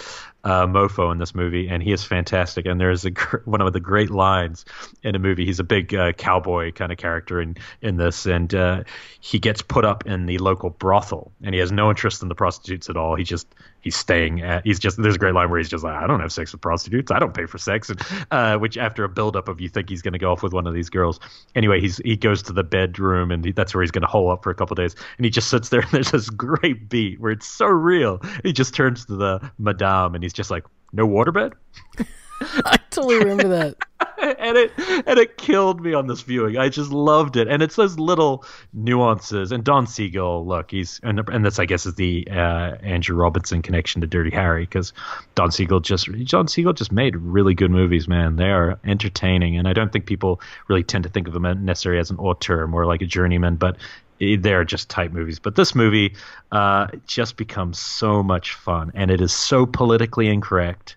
[0.43, 2.65] uh, mofo in this movie, and he is fantastic.
[2.65, 4.65] And there is a gr- one of the great lines
[5.03, 5.45] in a movie.
[5.45, 8.83] He's a big uh, cowboy kind of character in in this, and uh,
[9.19, 12.35] he gets put up in the local brothel, and he has no interest in the
[12.35, 13.15] prostitutes at all.
[13.15, 13.47] He just
[13.81, 14.65] he's staying at.
[14.65, 16.61] He's just there's a great line where he's just like, I don't have sex with
[16.61, 17.11] prostitutes.
[17.11, 18.01] I don't pay for sex, and
[18.31, 20.67] uh, which after a buildup of you think he's going to go off with one
[20.67, 21.19] of these girls.
[21.55, 24.31] Anyway, he's he goes to the bedroom, and he, that's where he's going to hole
[24.31, 25.81] up for a couple days, and he just sits there.
[25.91, 28.21] And there's this great beat where it's so real.
[28.43, 30.63] He just turns to the madame, and he's just like,
[30.93, 31.53] "No waterbed."
[32.41, 33.77] I totally remember that.
[34.39, 36.57] and it and it killed me on this viewing.
[36.57, 39.51] I just loved it, and it's those little nuances.
[39.51, 43.63] And Don Siegel, look, he's and and this I guess is the uh, Andrew Robinson
[43.63, 44.93] connection to Dirty Harry because
[45.33, 48.35] Don Siegel just Don Siegel just made really good movies, man.
[48.35, 51.99] They are entertaining, and I don't think people really tend to think of him necessarily
[51.99, 53.77] as an auteur, more like a journeyman, but
[54.19, 55.39] they're just tight movies.
[55.39, 56.15] But this movie
[56.51, 60.95] uh, just becomes so much fun, and it is so politically incorrect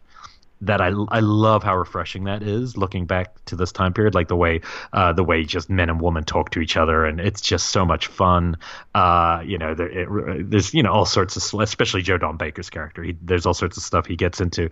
[0.61, 4.29] that I, I love how refreshing that is looking back to this time period like
[4.29, 4.61] the way
[4.93, 7.85] uh, the way just men and women talk to each other and it's just so
[7.85, 8.57] much fun.
[8.95, 12.71] Uh, you know there, it, there's you know all sorts of especially Joe Don Baker's
[12.71, 13.03] character.
[13.03, 14.71] He, there's all sorts of stuff he gets into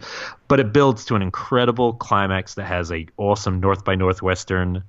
[0.48, 4.84] but it builds to an incredible climax that has a awesome North by Northwestern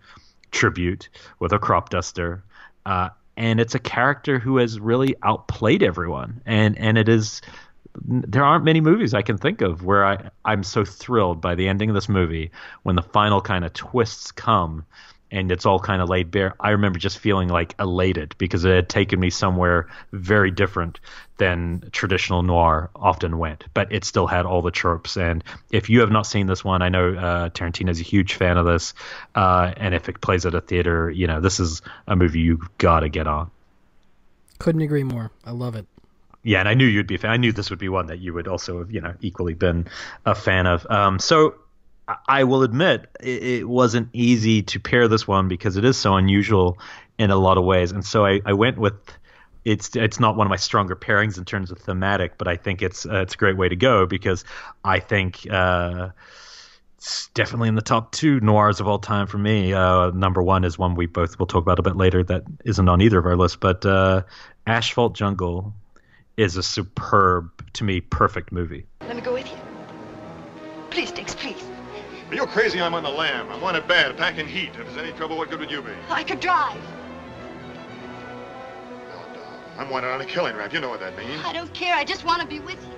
[0.52, 1.10] tribute
[1.40, 2.44] with a crop duster
[2.86, 7.42] uh, and it's a character who has really outplayed everyone and and it is
[7.96, 11.68] there aren't many movies I can think of where I, I'm so thrilled by the
[11.68, 12.52] ending of this movie
[12.84, 14.86] when the final kind of twists come
[15.32, 16.54] and it's all kind of laid bare.
[16.60, 21.00] I remember just feeling like elated because it had taken me somewhere very different
[21.38, 25.18] than traditional noir often went, but it still had all the tropes.
[25.18, 28.36] And if you have not seen this one, I know uh, Tarantino is a huge
[28.36, 28.94] fan of this,
[29.34, 32.78] uh, and if it plays at a theater, you know this is a movie you've
[32.78, 33.50] got to get on.
[34.60, 35.32] Couldn't agree more.
[35.44, 35.88] I love it
[36.44, 37.32] yeah, and I knew you'd be a fan.
[37.32, 39.88] I knew this would be one that you would also have, you know, equally been
[40.26, 40.86] a fan of.
[40.90, 41.56] Um, so
[42.28, 46.16] I will admit it, it, wasn't easy to pair this one because it is so
[46.16, 46.78] unusual
[47.18, 48.94] in a lot of ways, and so I, I went with.
[49.64, 52.82] It's it's not one of my stronger pairings in terms of thematic, but I think
[52.82, 54.44] it's uh, it's a great way to go because
[54.84, 56.10] I think uh,
[56.98, 59.72] it's definitely in the top two noirs of all time for me.
[59.72, 62.90] Uh, number one is one we both will talk about a bit later that isn't
[62.90, 64.24] on either of our lists, but uh,
[64.68, 65.74] Asphalt Jungle
[66.38, 68.86] is a superb, to me, perfect movie.
[69.02, 69.58] Let me go with you.
[70.90, 71.64] Please, Dix, please.
[72.30, 72.82] Are you crazy?
[72.82, 73.50] I'm on the lam.
[73.50, 74.70] I'm wanted bad, packing heat.
[74.70, 75.92] If there's any trouble, what good would you be?
[76.10, 76.82] I could drive.
[79.10, 79.24] no
[79.78, 80.74] I'm wanted on a killing rap.
[80.74, 81.42] You know what that means.
[81.46, 81.96] I don't care.
[81.96, 82.94] I just want to be with you.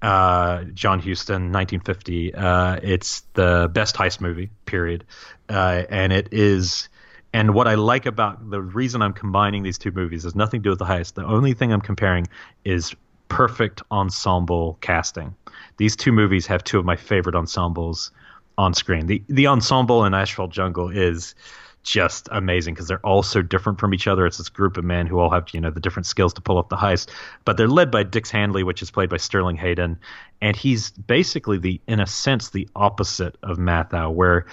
[0.00, 2.34] Uh, John Huston, 1950.
[2.34, 5.04] Uh, it's the best heist movie, period.
[5.48, 6.88] Uh, and it is
[7.36, 10.64] and what I like about the reason I'm combining these two movies has nothing to
[10.64, 11.14] do with the heist.
[11.14, 12.26] The only thing I'm comparing
[12.64, 12.94] is
[13.28, 15.34] perfect ensemble casting.
[15.76, 18.10] These two movies have two of my favorite ensembles
[18.56, 19.06] on screen.
[19.06, 21.34] The the ensemble in Asphalt Jungle is
[21.82, 24.24] just amazing because they're all so different from each other.
[24.24, 26.56] It's this group of men who all have you know the different skills to pull
[26.56, 27.10] off the heist,
[27.44, 29.98] but they're led by Dix Handley, which is played by Sterling Hayden,
[30.40, 34.46] and he's basically the in a sense the opposite of Matthau, where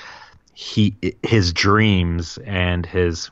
[0.53, 3.29] he his dreams and his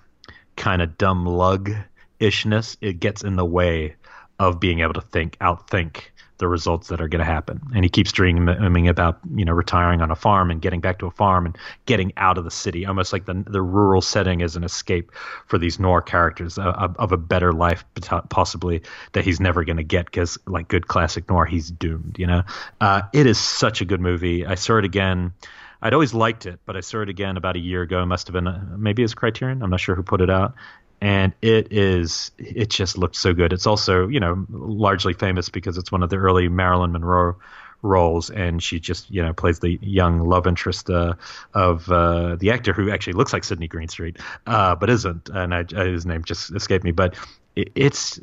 [0.56, 1.72] kind of dumb lug
[2.20, 3.96] ishness it gets in the way
[4.40, 6.04] of being able to think outthink
[6.42, 7.62] the results that are going to happen.
[7.76, 11.06] And he keeps dreaming about you know retiring on a farm and getting back to
[11.06, 14.56] a farm and getting out of the city almost like the the rural setting is
[14.56, 15.12] an escape
[15.46, 17.86] for these noir characters of, of a better life
[18.30, 18.82] possibly
[19.14, 22.42] that he's never going to get because like good classic noir he's doomed you know?
[22.82, 24.46] Uh, it is such a good movie.
[24.46, 25.34] I saw it again
[25.82, 28.02] I'd always liked it, but I saw it again about a year ago.
[28.02, 29.64] It must have been a, maybe it's Criterion.
[29.64, 30.54] I'm not sure who put it out,
[31.02, 33.52] and it is it just looked so good.
[33.52, 37.38] It's also you know largely famous because it's one of the early Marilyn Monroe
[37.82, 41.16] roles, and she just you know plays the young love interest uh,
[41.54, 45.64] of uh, the actor who actually looks like Sidney Greenstreet, uh, but isn't, and I,
[45.64, 46.92] his name just escaped me.
[46.92, 47.16] But
[47.56, 48.20] it's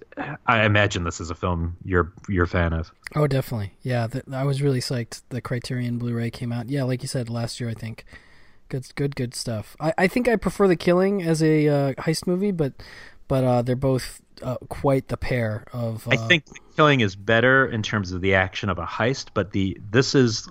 [0.47, 2.91] I imagine this is a film you're you're a fan of.
[3.15, 3.75] Oh, definitely.
[3.83, 5.23] Yeah, the, I was really psyched.
[5.29, 6.69] The Criterion Blu-ray came out.
[6.69, 8.05] Yeah, like you said last year, I think.
[8.69, 9.77] Good, good, good stuff.
[9.81, 12.75] I, I think I prefer The Killing as a uh, heist movie, but
[13.27, 16.07] but uh, they're both uh, quite the pair of.
[16.11, 19.29] I uh, think The Killing is better in terms of the action of a heist,
[19.35, 20.49] but the this is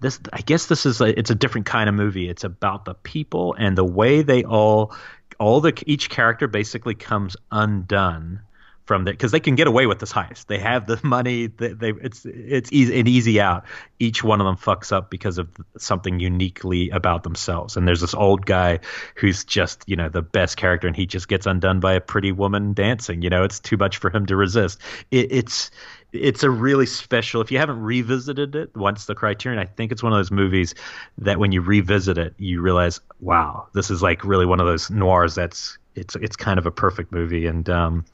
[0.00, 2.28] this I guess this is a, it's a different kind of movie.
[2.28, 4.94] It's about the people and the way they all
[5.38, 8.40] all the each character basically comes undone
[8.88, 10.46] from that because they can get away with this heist.
[10.46, 11.46] They have the money.
[11.46, 13.66] They, they, it's it's easy an easy out.
[14.00, 17.76] Each one of them fucks up because of something uniquely about themselves.
[17.76, 18.80] And there's this old guy
[19.14, 22.32] who's just you know the best character, and he just gets undone by a pretty
[22.32, 23.22] woman dancing.
[23.22, 24.80] You know, it's too much for him to resist.
[25.10, 25.70] It, it's
[26.12, 27.40] it's a really special.
[27.40, 30.74] If you haven't revisited it once the Criterion, I think it's one of those movies
[31.18, 34.90] that when you revisit it, you realize, wow, this is like really one of those
[34.90, 37.46] noirs that's it's it's kind of a perfect movie.
[37.46, 38.04] And um,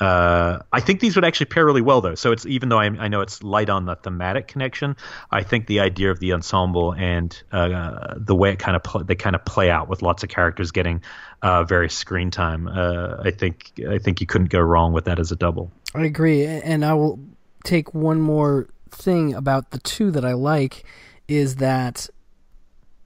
[0.00, 2.14] uh, I think these would actually pair really well, though.
[2.14, 4.96] So it's even though I, I, know it's light on the thematic connection,
[5.30, 9.04] I think the idea of the ensemble and uh, the way it kind of pl-
[9.04, 11.02] they kind of play out with lots of characters getting
[11.42, 12.68] uh, various screen time.
[12.68, 15.70] Uh, I think I think you couldn't go wrong with that as a double.
[15.94, 17.18] I agree, and I will
[17.66, 20.84] take one more thing about the two that I like
[21.28, 22.08] is that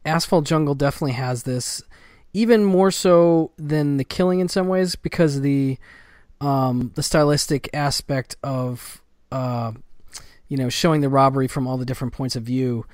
[0.04, 1.82] Asphalt Jungle definitely has this,
[2.32, 5.78] even more so than The Killing in some ways, because the
[6.40, 9.72] um, the stylistic aspect of uh,
[10.48, 12.86] you know showing the robbery from all the different points of view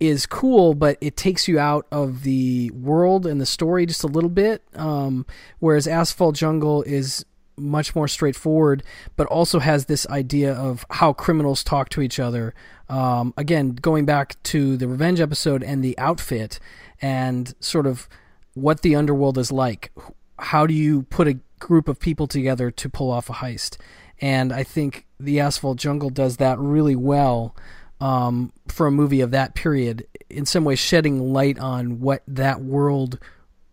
[0.00, 4.08] is cool, but it takes you out of the world and the story just a
[4.08, 4.62] little bit.
[4.74, 5.24] Um,
[5.60, 7.24] whereas Asphalt Jungle is
[7.56, 8.82] much more straightforward,
[9.16, 12.54] but also has this idea of how criminals talk to each other.
[12.88, 16.58] Um, again, going back to the revenge episode and the outfit,
[17.00, 18.08] and sort of
[18.54, 19.92] what the underworld is like.
[20.38, 23.76] How do you put a group of people together to pull off a heist?
[24.20, 27.54] And I think the Asphalt Jungle does that really well
[28.00, 30.06] um, for a movie of that period.
[30.30, 33.18] In some ways, shedding light on what that world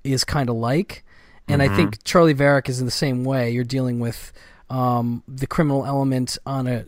[0.04, 1.04] is kind of like.
[1.52, 1.74] And Mm-hmm.
[1.74, 3.52] I think Charley Varrick is in the same way.
[3.52, 4.32] You're dealing with
[4.70, 6.86] um, the criminal element on a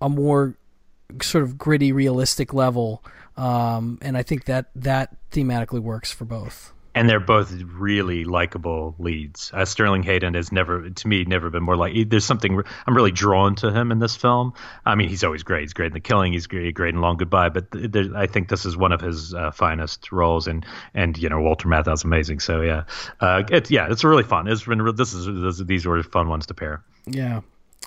[0.00, 0.54] a more
[1.22, 3.02] sort of gritty, realistic level.
[3.36, 6.72] Um, and I think that that thematically works for both.
[6.96, 9.50] And they're both really likable leads.
[9.52, 12.08] Uh, Sterling Hayden has never, to me, never been more like.
[12.08, 14.54] There's something I'm really drawn to him in this film.
[14.86, 15.60] I mean, he's always great.
[15.60, 16.32] He's great in The Killing.
[16.32, 17.50] He's great, great in Long Goodbye.
[17.50, 20.46] But th- I think this is one of his uh, finest roles.
[20.46, 20.64] And
[20.94, 22.40] and you know Walter Matthau's amazing.
[22.40, 22.84] So yeah,
[23.20, 24.48] uh, yeah, it's really fun.
[24.48, 26.82] It's been this is this, these were fun ones to pair.
[27.06, 27.42] Yeah.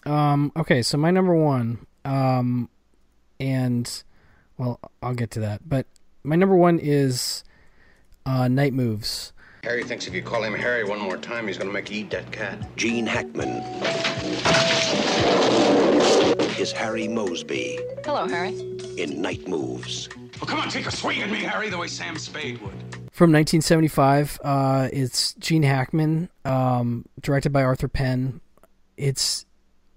[0.05, 2.69] Um, okay, so my number one, um,
[3.39, 4.03] and
[4.57, 5.67] well, I'll get to that.
[5.67, 5.87] But
[6.23, 7.43] my number one is
[8.29, 9.33] uh, Night Moves.
[9.63, 12.11] Harry thinks if you call him Harry one more time, he's gonna make you eat
[12.11, 12.57] that cat.
[12.77, 13.57] Gene Hackman
[16.59, 18.53] is Harry Moseby Hello, Harry.
[18.97, 20.07] in Night Moves.
[20.39, 22.71] Well, come on, take a swing at me, Harry, the way Sam Spade would.
[23.11, 28.39] From 1975, uh, it's Gene Hackman, um, directed by Arthur Penn.
[28.95, 29.45] It's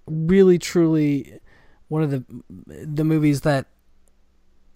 [0.07, 1.39] really, truly
[1.89, 2.25] one of the
[2.67, 3.67] the movies that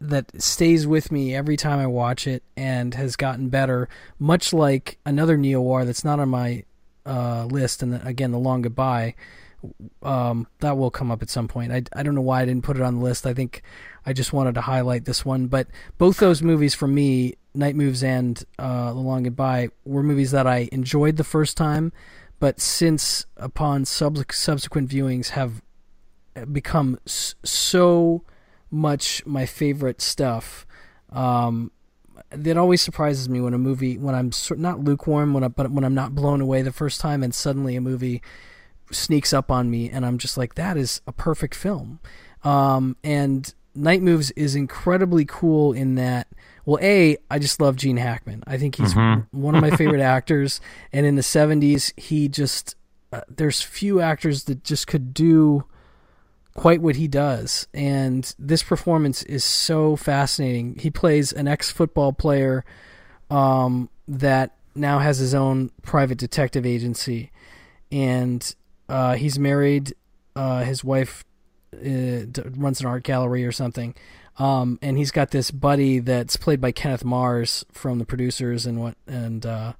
[0.01, 3.89] that stays with me every time I watch it and has gotten better.
[4.19, 6.65] Much like another neo noir that's not on my
[7.05, 9.15] uh, list, and the, again, The Long Goodbye.
[10.03, 11.73] Um, that will come up at some point.
[11.73, 13.27] I, I don't know why I didn't put it on the list.
[13.27, 13.63] I think
[14.05, 15.47] I just wanted to highlight this one.
[15.47, 15.67] But
[15.99, 20.47] both those movies for me, Night Moves and uh, The Long Goodbye, were movies that
[20.47, 21.93] I enjoyed the first time,
[22.39, 25.63] but since upon sub- subsequent viewings have
[26.53, 28.23] become so
[28.71, 30.67] much my favorite stuff.
[31.11, 31.71] Um,
[32.31, 35.85] that always surprises me when a movie, when I'm not lukewarm, when I, but when
[35.85, 38.23] I'm not blown away the first time, and suddenly a movie
[38.91, 42.01] sneaks up on me, and I'm just like, that is a perfect film.
[42.43, 46.29] Um, and Night Moves is incredibly cool in that.
[46.65, 48.43] Well, a I just love Gene Hackman.
[48.47, 49.27] I think he's Mhm.
[49.31, 50.61] one of my favorite actors,
[50.93, 52.75] and in the '70s, he just
[53.13, 55.65] uh, there's few actors that just could do
[56.57, 57.69] quite what he does.
[57.75, 60.77] And this performance is so fascinating.
[60.79, 62.65] He plays an ex football player
[63.31, 67.31] um, that now has his own private detective agency.
[67.93, 68.55] And
[68.89, 69.95] uh, he's married.
[70.35, 71.25] Uh, his wife
[71.75, 72.25] uh,
[72.57, 73.95] runs an art gallery or something.
[74.39, 78.81] Um, and he's got this buddy that's played by Kenneth Mars from the producers and
[78.81, 79.73] what and uh,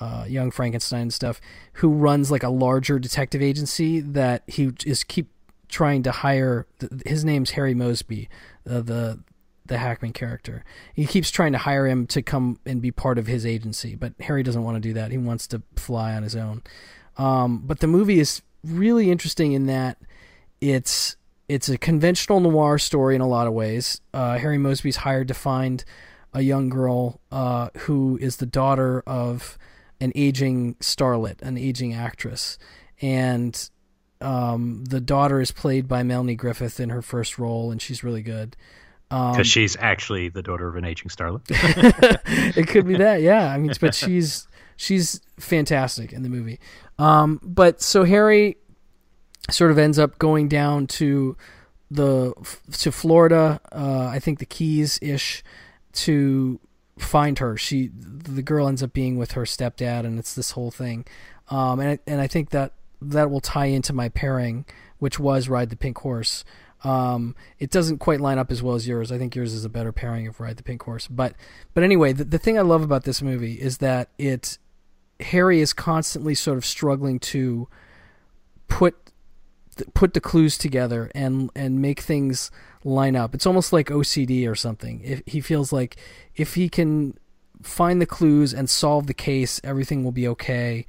[0.00, 1.40] uh, Young Frankenstein stuff,
[1.74, 5.28] who runs like a larger detective agency that he is keep
[5.68, 6.66] trying to hire.
[7.04, 8.28] His name's Harry Moseby,
[8.68, 9.20] uh, the
[9.66, 10.64] the Hackman character.
[10.94, 14.12] He keeps trying to hire him to come and be part of his agency, but
[14.20, 15.10] Harry doesn't want to do that.
[15.10, 16.62] He wants to fly on his own.
[17.18, 19.98] Um, but the movie is really interesting in that
[20.60, 21.16] it's
[21.48, 24.00] it's a conventional noir story in a lot of ways.
[24.12, 25.84] Uh, Harry Moseby's hired to find
[26.32, 29.56] a young girl uh, who is the daughter of
[30.00, 32.58] an aging starlet, an aging actress,
[33.00, 33.70] and
[34.20, 38.22] um, the daughter is played by Melanie Griffith in her first role, and she's really
[38.22, 38.56] good.
[39.10, 41.42] Um, Because she's actually the daughter of an aging starlet.
[42.56, 43.52] it could be that, yeah.
[43.52, 46.58] I mean, but she's she's fantastic in the movie.
[46.98, 48.56] Um, but so Harry
[49.50, 51.36] sort of ends up going down to
[51.90, 52.32] the
[52.72, 55.44] to Florida, uh, I think the Keys ish,
[55.92, 56.58] to
[56.98, 57.56] find her.
[57.56, 61.04] She the girl ends up being with her stepdad, and it's this whole thing.
[61.48, 64.64] Um, and I, and I think that that will tie into my pairing,
[64.98, 66.44] which was Ride the Pink Horse.
[66.84, 69.10] Um, it doesn't quite line up as well as yours.
[69.10, 71.08] I think yours is a better pairing of Ride the Pink Horse.
[71.08, 71.34] But
[71.74, 74.58] but anyway, the, the thing I love about this movie is that it
[75.20, 77.68] Harry is constantly sort of struggling to
[78.68, 78.94] put
[79.94, 82.50] put the clues together and and make things
[82.84, 83.34] line up.
[83.34, 85.00] It's almost like OCD or something.
[85.02, 85.96] If he feels like
[86.36, 87.18] if he can
[87.62, 90.86] find the clues and solve the case, everything will be okay.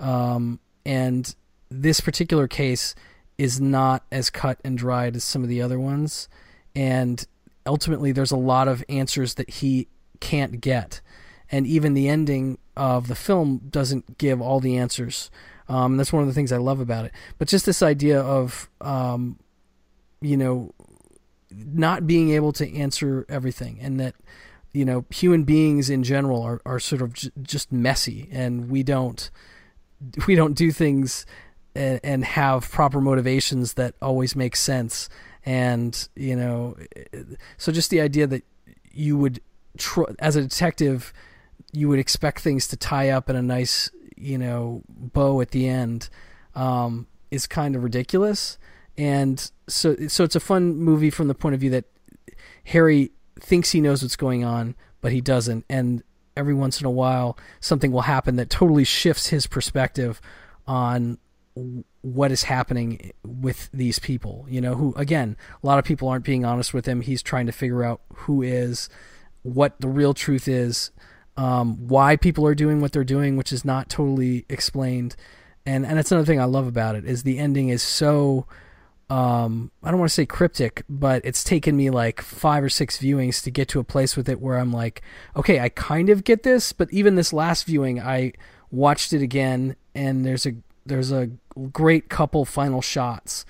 [0.00, 1.34] Um, and
[1.70, 2.94] this particular case
[3.38, 6.28] is not as cut and dried as some of the other ones,
[6.74, 7.26] and
[7.66, 9.88] ultimately there's a lot of answers that he
[10.20, 11.00] can't get,
[11.50, 15.30] and even the ending of the film doesn't give all the answers.
[15.68, 17.12] Um, that's one of the things I love about it.
[17.38, 19.38] But just this idea of, um,
[20.20, 20.72] you know,
[21.50, 24.14] not being able to answer everything, and that
[24.72, 28.82] you know human beings in general are, are sort of j- just messy, and we
[28.82, 29.30] don't
[30.26, 31.26] we don't do things
[31.76, 35.08] and, and have proper motivations that always make sense.
[35.44, 36.76] And you know,
[37.56, 38.42] so just the idea that
[38.92, 39.40] you would,
[39.78, 41.12] tr- as a detective,
[41.72, 45.68] you would expect things to tie up in a nice, you know, bow at the
[45.68, 46.08] end,
[46.54, 48.58] um, is kind of ridiculous.
[48.96, 51.84] And so, so it's a fun movie from the point of view that
[52.64, 55.64] Harry thinks he knows what's going on, but he doesn't.
[55.68, 56.02] And
[56.36, 60.20] every once in a while, something will happen that totally shifts his perspective
[60.66, 61.18] on
[62.02, 64.46] what is happening with these people.
[64.48, 67.00] You know, who again, a lot of people aren't being honest with him.
[67.00, 68.88] He's trying to figure out who is,
[69.42, 70.90] what the real truth is,
[71.36, 75.16] um, why people are doing what they're doing, which is not totally explained.
[75.64, 78.46] And and that's another thing I love about it is the ending is so
[79.08, 82.98] um, I don't want to say cryptic, but it's taken me like five or six
[82.98, 85.02] viewings to get to a place with it where I'm like,
[85.36, 88.32] okay, I kind of get this, but even this last viewing, I
[88.72, 90.54] watched it again, and there's a
[90.86, 91.30] there's a
[91.72, 93.44] great couple final shots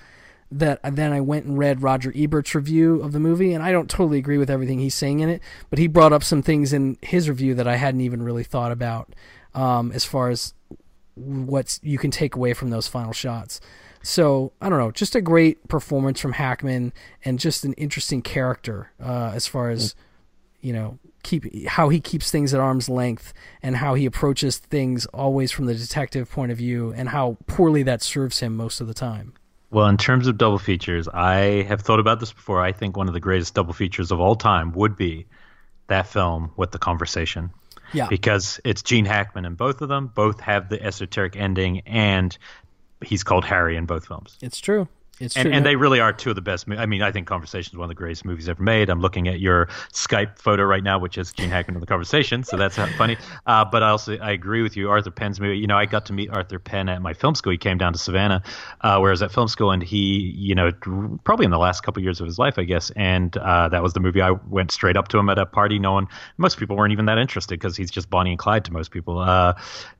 [0.49, 3.89] that then I went and read Roger Ebert's review of the movie, and I don't
[3.89, 6.97] totally agree with everything he's saying in it, but he brought up some things in
[7.01, 9.13] his review that I hadn't even really thought about
[9.53, 10.53] um, as far as
[11.15, 13.59] what you can take away from those final shots.
[14.03, 16.93] So I don't know, just a great performance from Hackman
[17.25, 19.95] and just an interesting character uh, as far as
[20.61, 25.05] you know keep how he keeps things at arm's length and how he approaches things
[25.07, 28.87] always from the detective point of view and how poorly that serves him most of
[28.87, 29.33] the time.
[29.69, 32.61] Well, in terms of double features, I have thought about this before.
[32.61, 35.25] I think one of the greatest double features of all time would be
[35.87, 37.51] that film with the conversation.
[37.93, 38.07] Yeah.
[38.07, 40.07] Because it's Gene Hackman in both of them.
[40.07, 42.37] Both have the esoteric ending, and
[43.01, 44.37] he's called Harry in both films.
[44.41, 44.87] It's true.
[45.19, 45.53] It's and, true.
[45.53, 46.67] and they really are two of the best.
[46.69, 48.89] I mean, I think Conversation is one of the greatest movies ever made.
[48.89, 52.43] I'm looking at your Skype photo right now, which is Gene Hackman in the Conversation,
[52.43, 53.17] so that's funny.
[53.45, 54.89] Uh, but I also I agree with you.
[54.89, 55.57] Arthur Penn's movie.
[55.57, 57.51] You know, I got to meet Arthur Penn at my film school.
[57.51, 58.43] He came down to Savannah,
[58.81, 60.71] uh, where I was at film school, and he, you know,
[61.23, 62.91] probably in the last couple of years of his life, I guess.
[62.91, 65.79] And uh, that was the movie I went straight up to him at a party.
[65.79, 66.07] No one,
[66.37, 69.19] most people weren't even that interested because he's just Bonnie and Clyde to most people.
[69.19, 69.53] Uh,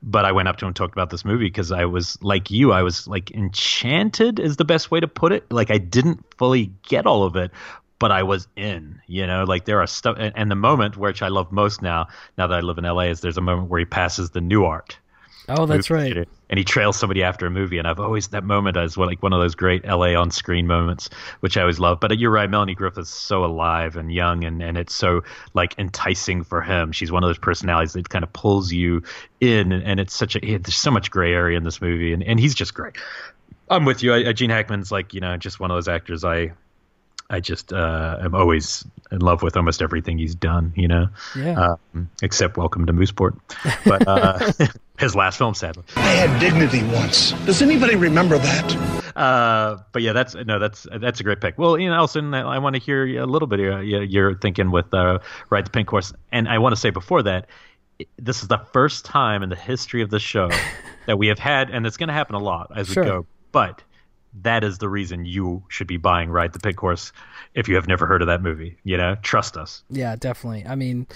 [0.03, 2.51] but I went up to him and talked about this movie because I was like
[2.51, 2.71] you.
[2.71, 5.51] I was like enchanted is the best way to put it.
[5.51, 7.51] Like I didn't fully get all of it,
[7.99, 11.21] but I was in, you know, like there are stuff, and, and, the moment which
[11.21, 12.07] I love most now,
[12.37, 14.97] now that I live in LA, is there's a moment where he passes the Nuart.
[15.49, 16.13] Oh, that's right.
[16.13, 19.23] Theater, and he trails somebody after a movie, and I've always that moment is like
[19.23, 21.09] one of those great LA on screen moments,
[21.39, 22.01] which I always love.
[22.01, 25.23] But uh, you're right, Melanie Griffith's so alive and young, and and it's so
[25.53, 26.91] like enticing for him.
[26.91, 29.03] She's one of those personalities that kind of pulls you
[29.39, 32.23] in, and, and it's such a there's so much gray area in this movie, and
[32.23, 32.97] and he's just great.
[33.69, 34.13] I'm with you.
[34.13, 36.53] I, Gene Hackman's like you know just one of those actors I
[37.29, 40.71] I just uh, am always in love with almost everything he's done.
[40.75, 41.75] You know, yeah.
[41.93, 43.37] Um, except Welcome to Mooseport,
[43.85, 44.67] but uh,
[44.97, 45.83] his last film, sadly.
[45.97, 47.31] I had dignity once.
[47.45, 49.13] Does anybody remember that?
[49.17, 51.57] Uh, but yeah, that's no, that's that's a great pick.
[51.57, 53.59] Well, you know, Elson, I want to hear a little bit.
[53.59, 55.19] Of, you're thinking with uh,
[55.49, 57.47] Ride the Pink Horse, and I want to say before that,
[58.17, 60.49] this is the first time in the history of the show
[61.07, 63.03] that we have had, and it's going to happen a lot as sure.
[63.03, 63.83] we go but
[64.43, 67.11] that is the reason you should be buying Ride the Pink Horse
[67.53, 68.77] if you have never heard of that movie.
[68.83, 69.83] You know, trust us.
[69.89, 70.65] Yeah, definitely.
[70.65, 71.07] I mean,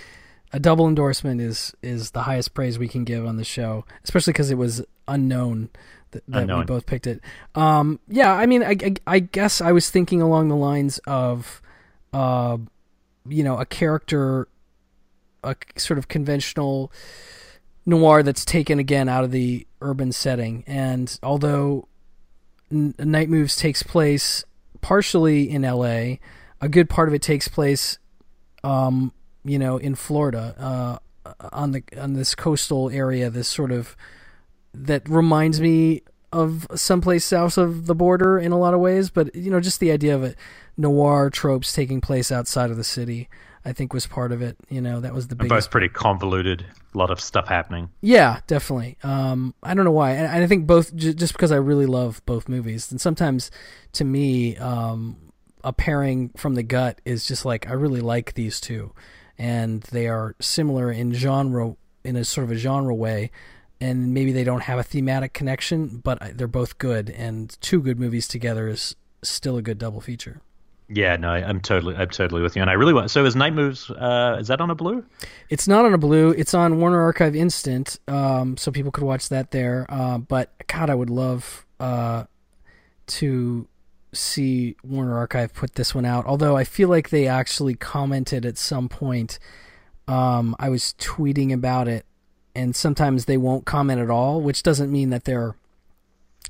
[0.54, 4.34] a double endorsement is is the highest praise we can give on the show, especially
[4.34, 5.70] because it was unknown
[6.12, 6.60] that, that unknown.
[6.60, 7.22] we both picked it.
[7.56, 11.62] Um, yeah, I mean, I, I, I, guess I was thinking along the lines of,
[12.14, 12.58] uh,
[13.28, 14.48] you know, a character,
[15.44, 16.92] a sort of conventional
[17.86, 21.88] noir that's taken again out of the urban setting, and although
[22.72, 24.44] Night Moves takes place
[24.82, 26.20] partially in L.A.
[26.60, 27.98] A good part of it takes place,
[28.64, 30.56] um, you know, in Florida,
[31.26, 33.30] uh, on the on this coastal area.
[33.30, 33.96] This sort of
[34.74, 39.10] that reminds me of someplace south of the border in a lot of ways.
[39.10, 40.38] But you know, just the idea of it,
[40.78, 43.30] noir tropes taking place outside of the city.
[43.64, 44.58] I think was part of it.
[44.70, 45.50] You know, that was the biggest.
[45.50, 46.66] Both pretty convoluted.
[46.94, 47.90] A lot of stuff happening.
[48.02, 48.98] Yeah, definitely.
[49.04, 52.22] Um, I don't know why, and I think both j- just because I really love
[52.26, 53.52] both movies, and sometimes
[53.94, 55.18] to me, um,
[55.64, 58.94] a pairing from the gut is just like I really like these two,
[59.38, 63.32] and they are similar in genre in a sort of a genre way,
[63.80, 68.00] and maybe they don't have a thematic connection, but they're both good, and two good
[68.00, 70.42] movies together is still a good double feature.
[70.94, 73.12] Yeah, no, I'm totally, I'm totally with you, and I really want.
[73.12, 73.90] So, is Night Moves?
[73.90, 75.06] Uh, is that on a blue?
[75.50, 76.32] It's not on a blue.
[76.32, 79.86] It's on Warner Archive Instant, um, so people could watch that there.
[79.88, 82.26] Uh, but God, I would love uh,
[83.08, 83.68] to
[84.12, 86.26] see Warner Archive put this one out.
[86.26, 89.40] Although I feel like they actually commented at some point.
[90.10, 92.06] Um, I was tweeting about it,
[92.54, 95.56] and sometimes they won't comment at all, which doesn't mean that they're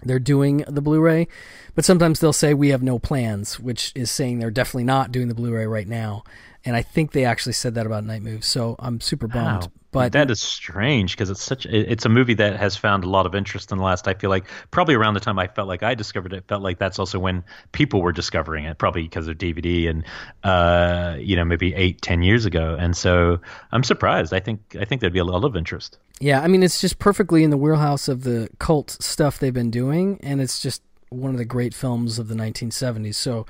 [0.04, 1.28] they're doing the Blu-ray,
[1.76, 5.28] but sometimes they'll say we have no plans, which is saying they're definitely not doing
[5.28, 6.24] the Blu-ray right now.
[6.64, 9.64] And I think they actually said that about Night Moves, so I'm super bummed.
[9.64, 9.72] Wow.
[9.92, 13.26] But that is strange because it's such it's a movie that has found a lot
[13.26, 15.84] of interest in the last I feel like probably around the time I felt like
[15.84, 19.38] I discovered it felt like that's also when people were discovering it probably because of
[19.38, 20.06] DVD and
[20.46, 23.42] uh you know maybe eight ten years ago and so
[23.74, 26.62] I'm surprised I think I think there'd be a lot of interest Yeah, I mean,
[26.64, 30.60] it's just perfectly in the wheelhouse of the cult stuff they've been doing, and it's
[30.62, 33.16] just one of the great films of the 1970s.
[33.16, 33.46] So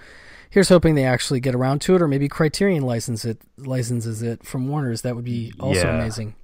[0.49, 4.45] here's hoping they actually get around to it, or maybe Criterion license it, licenses it
[4.45, 5.01] from Warner's.
[5.01, 5.99] That would be also Yeah.
[5.99, 6.35] amazing.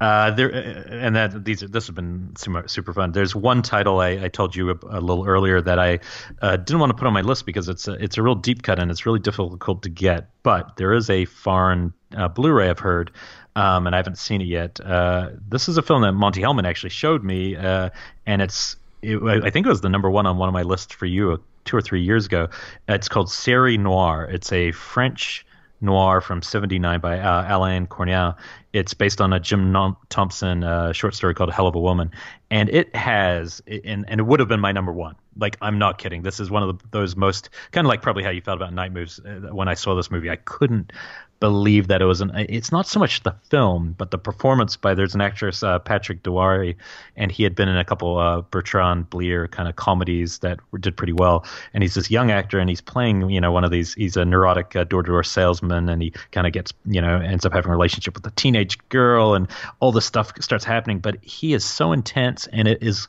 [0.00, 3.10] Uh, there and that these this has been super, super fun.
[3.10, 5.98] There's one title I, I told you a, a little earlier that I
[6.40, 8.62] uh, didn't want to put on my list because it's a, it's a real deep
[8.62, 10.28] cut and it's really difficult to get.
[10.44, 13.10] But there is a foreign uh, Blu-ray I've heard,
[13.56, 14.80] um, and I haven't seen it yet.
[14.80, 17.90] Uh, this is a film that Monte Hellman actually showed me, uh,
[18.26, 20.94] and it's it, I think it was the number one on one of my lists
[20.94, 22.48] for you uh, two or three years ago.
[22.88, 24.24] It's called Série Noire.
[24.24, 25.44] It's a French
[25.80, 28.34] noir from 79 by uh, Alain Corneau.
[28.72, 29.74] It's based on a Jim
[30.08, 32.10] Thompson uh, short story called Hell of a Woman.
[32.50, 35.14] And it has, and, and it would have been my number one.
[35.36, 36.22] Like, I'm not kidding.
[36.22, 38.72] This is one of the, those most, kind of like probably how you felt about
[38.72, 40.30] Night Moves uh, when I saw this movie.
[40.30, 40.92] I couldn't
[41.40, 44.94] believe that it was an, it's not so much the film, but the performance by,
[44.94, 46.74] there's an actress, uh, Patrick Dewaere,
[47.16, 50.96] and he had been in a couple uh, Bertrand Blier kind of comedies that did
[50.96, 51.44] pretty well.
[51.72, 53.94] And he's this young actor, and he's playing, you know, one of these.
[53.94, 57.52] He's a neurotic uh, door-to-door salesman, and he kind of gets, you know, ends up
[57.52, 59.48] having a relationship with a teenage girl, and
[59.80, 60.98] all this stuff starts happening.
[60.98, 63.08] But he is so intense, and it is.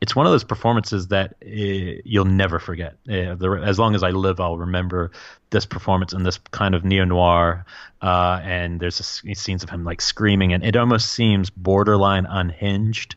[0.00, 2.94] It's one of those performances that uh, you'll never forget.
[3.08, 5.10] Uh, the, as long as I live, I'll remember
[5.50, 7.64] this performance and this kind of neo noir.
[8.00, 13.14] Uh, and there's a, scenes of him like screaming, and it almost seems borderline unhinged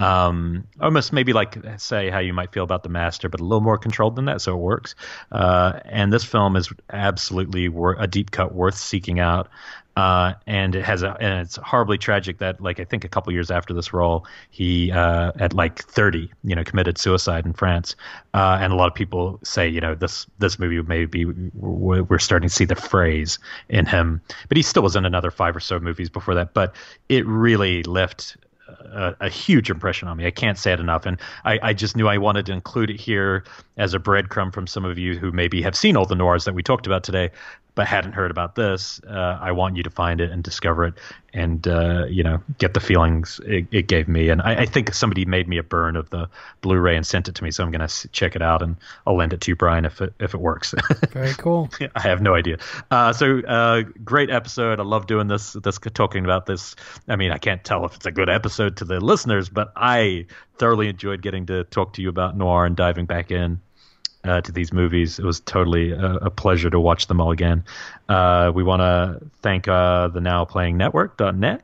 [0.00, 3.60] um, almost maybe like say how you might feel about the master, but a little
[3.60, 4.94] more controlled than that, so it works.
[5.30, 9.48] Uh, and this film is absolutely wor- a deep cut worth seeking out.
[9.96, 13.30] Uh, and it has a, and it's horribly tragic that like I think a couple
[13.34, 17.94] years after this role, he uh, at like 30, you know, committed suicide in France.
[18.32, 22.04] Uh, and a lot of people say, you know, this this movie may be we're
[22.04, 25.54] we're starting to see the phrase in him, but he still was in another five
[25.54, 26.54] or so movies before that.
[26.54, 26.74] But
[27.10, 28.38] it really left
[28.92, 30.26] a, a, huge impression on me.
[30.26, 33.00] I can't say it enough, and I, I, just knew I wanted to include it
[33.00, 33.44] here
[33.76, 36.54] as a breadcrumb from some of you who maybe have seen all the noirs that
[36.54, 37.30] we talked about today,
[37.74, 39.00] but hadn't heard about this.
[39.08, 40.94] Uh, I want you to find it and discover it,
[41.32, 44.28] and uh, you know get the feelings it, it gave me.
[44.28, 46.28] And I, I, think somebody made me a burn of the
[46.60, 48.76] Blu-ray and sent it to me, so I'm going to check it out and
[49.06, 50.74] I'll lend it to you, Brian, if it if it works.
[51.10, 51.70] Very cool.
[51.94, 52.58] I have no idea.
[52.90, 54.80] Uh, so uh, great episode.
[54.80, 55.52] I love doing this.
[55.52, 56.76] This talking about this.
[57.08, 60.26] I mean, I can't tell if it's a good episode to the listeners, but I
[60.58, 63.60] thoroughly enjoyed getting to talk to you about noir and diving back in
[64.24, 65.18] uh, to these movies.
[65.18, 67.64] It was totally a, a pleasure to watch them all again.
[68.08, 71.62] Uh, we want to thank uh, the Now Playing Network.net,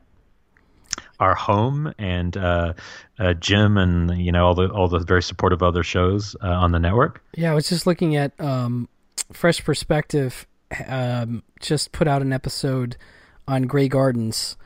[1.19, 2.73] our home, and uh,
[3.19, 6.71] uh, Jim, and you know all the all the very supportive other shows uh, on
[6.71, 7.23] the network.
[7.35, 8.87] Yeah, I was just looking at um,
[9.31, 10.47] Fresh Perspective.
[10.87, 12.97] Um, just put out an episode
[13.47, 14.57] on Grey Gardens.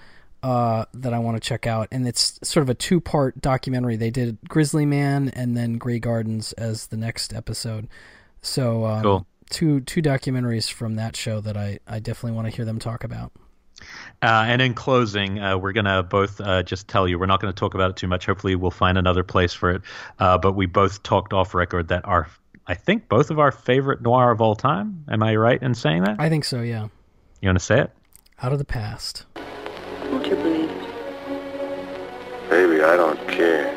[0.44, 3.96] Uh, that I want to check out, and it's sort of a two-part documentary.
[3.96, 7.88] They did Grizzly Man and then Grey Gardens as the next episode.
[8.42, 9.28] So um, cool.
[9.52, 13.04] two two documentaries from that show that I I definitely want to hear them talk
[13.04, 13.32] about.
[14.24, 17.54] Uh, and in closing, uh, we're gonna both uh, just tell you we're not going
[17.54, 18.26] to talk about it too much.
[18.26, 19.82] Hopefully, we'll find another place for it.
[20.18, 22.28] Uh, but we both talked off record that our,
[22.66, 25.06] I think, both of our favorite noir of all time.
[25.08, 26.20] Am I right in saying that?
[26.20, 26.62] I think so.
[26.62, 26.88] Yeah.
[27.42, 27.92] You want to say it?
[28.42, 29.26] Out of the past.
[32.52, 33.72] Baby, I don't care.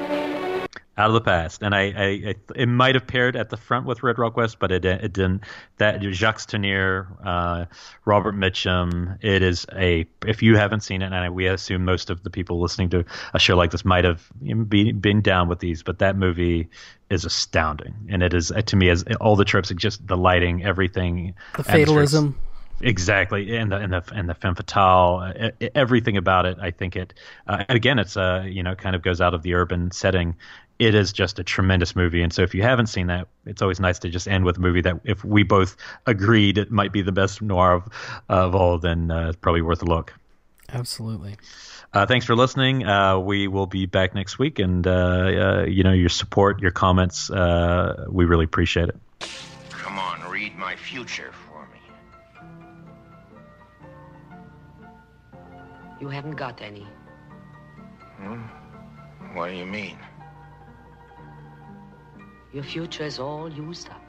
[0.98, 3.86] Out of the past, and I, I, I it might have paired at the front
[3.86, 5.42] with Red Rock West, but it, it didn't.
[5.78, 7.66] That Jacques Tourneur, uh,
[8.04, 9.16] Robert Mitchum.
[9.22, 10.06] It is a.
[10.26, 13.04] If you haven't seen it, and I, we assume most of the people listening to
[13.32, 16.68] a show like this might have been, been down with these, but that movie
[17.10, 21.34] is astounding, and it is to me as all the tropes, just the lighting, everything,
[21.56, 22.36] the fatalism.
[22.80, 25.32] Exactly, and the and the and the femme fatale,
[25.74, 26.58] everything about it.
[26.60, 27.14] I think it.
[27.46, 30.34] Uh, again, it's uh, you know kind of goes out of the urban setting.
[30.78, 33.78] It is just a tremendous movie, and so if you haven't seen that, it's always
[33.78, 35.76] nice to just end with a movie that if we both
[36.06, 37.88] agreed it might be the best noir of,
[38.28, 40.12] of all, then uh, it's probably worth a look.
[40.72, 41.36] Absolutely.
[41.92, 42.84] Uh, thanks for listening.
[42.84, 46.72] Uh, we will be back next week, and uh, uh, you know your support, your
[46.72, 48.96] comments, uh, we really appreciate it.
[49.70, 51.32] Come on, read my future
[56.04, 56.86] You haven't got any.
[58.18, 58.42] Hmm?
[59.32, 59.96] What do you mean?
[62.52, 64.02] Your future is all used up.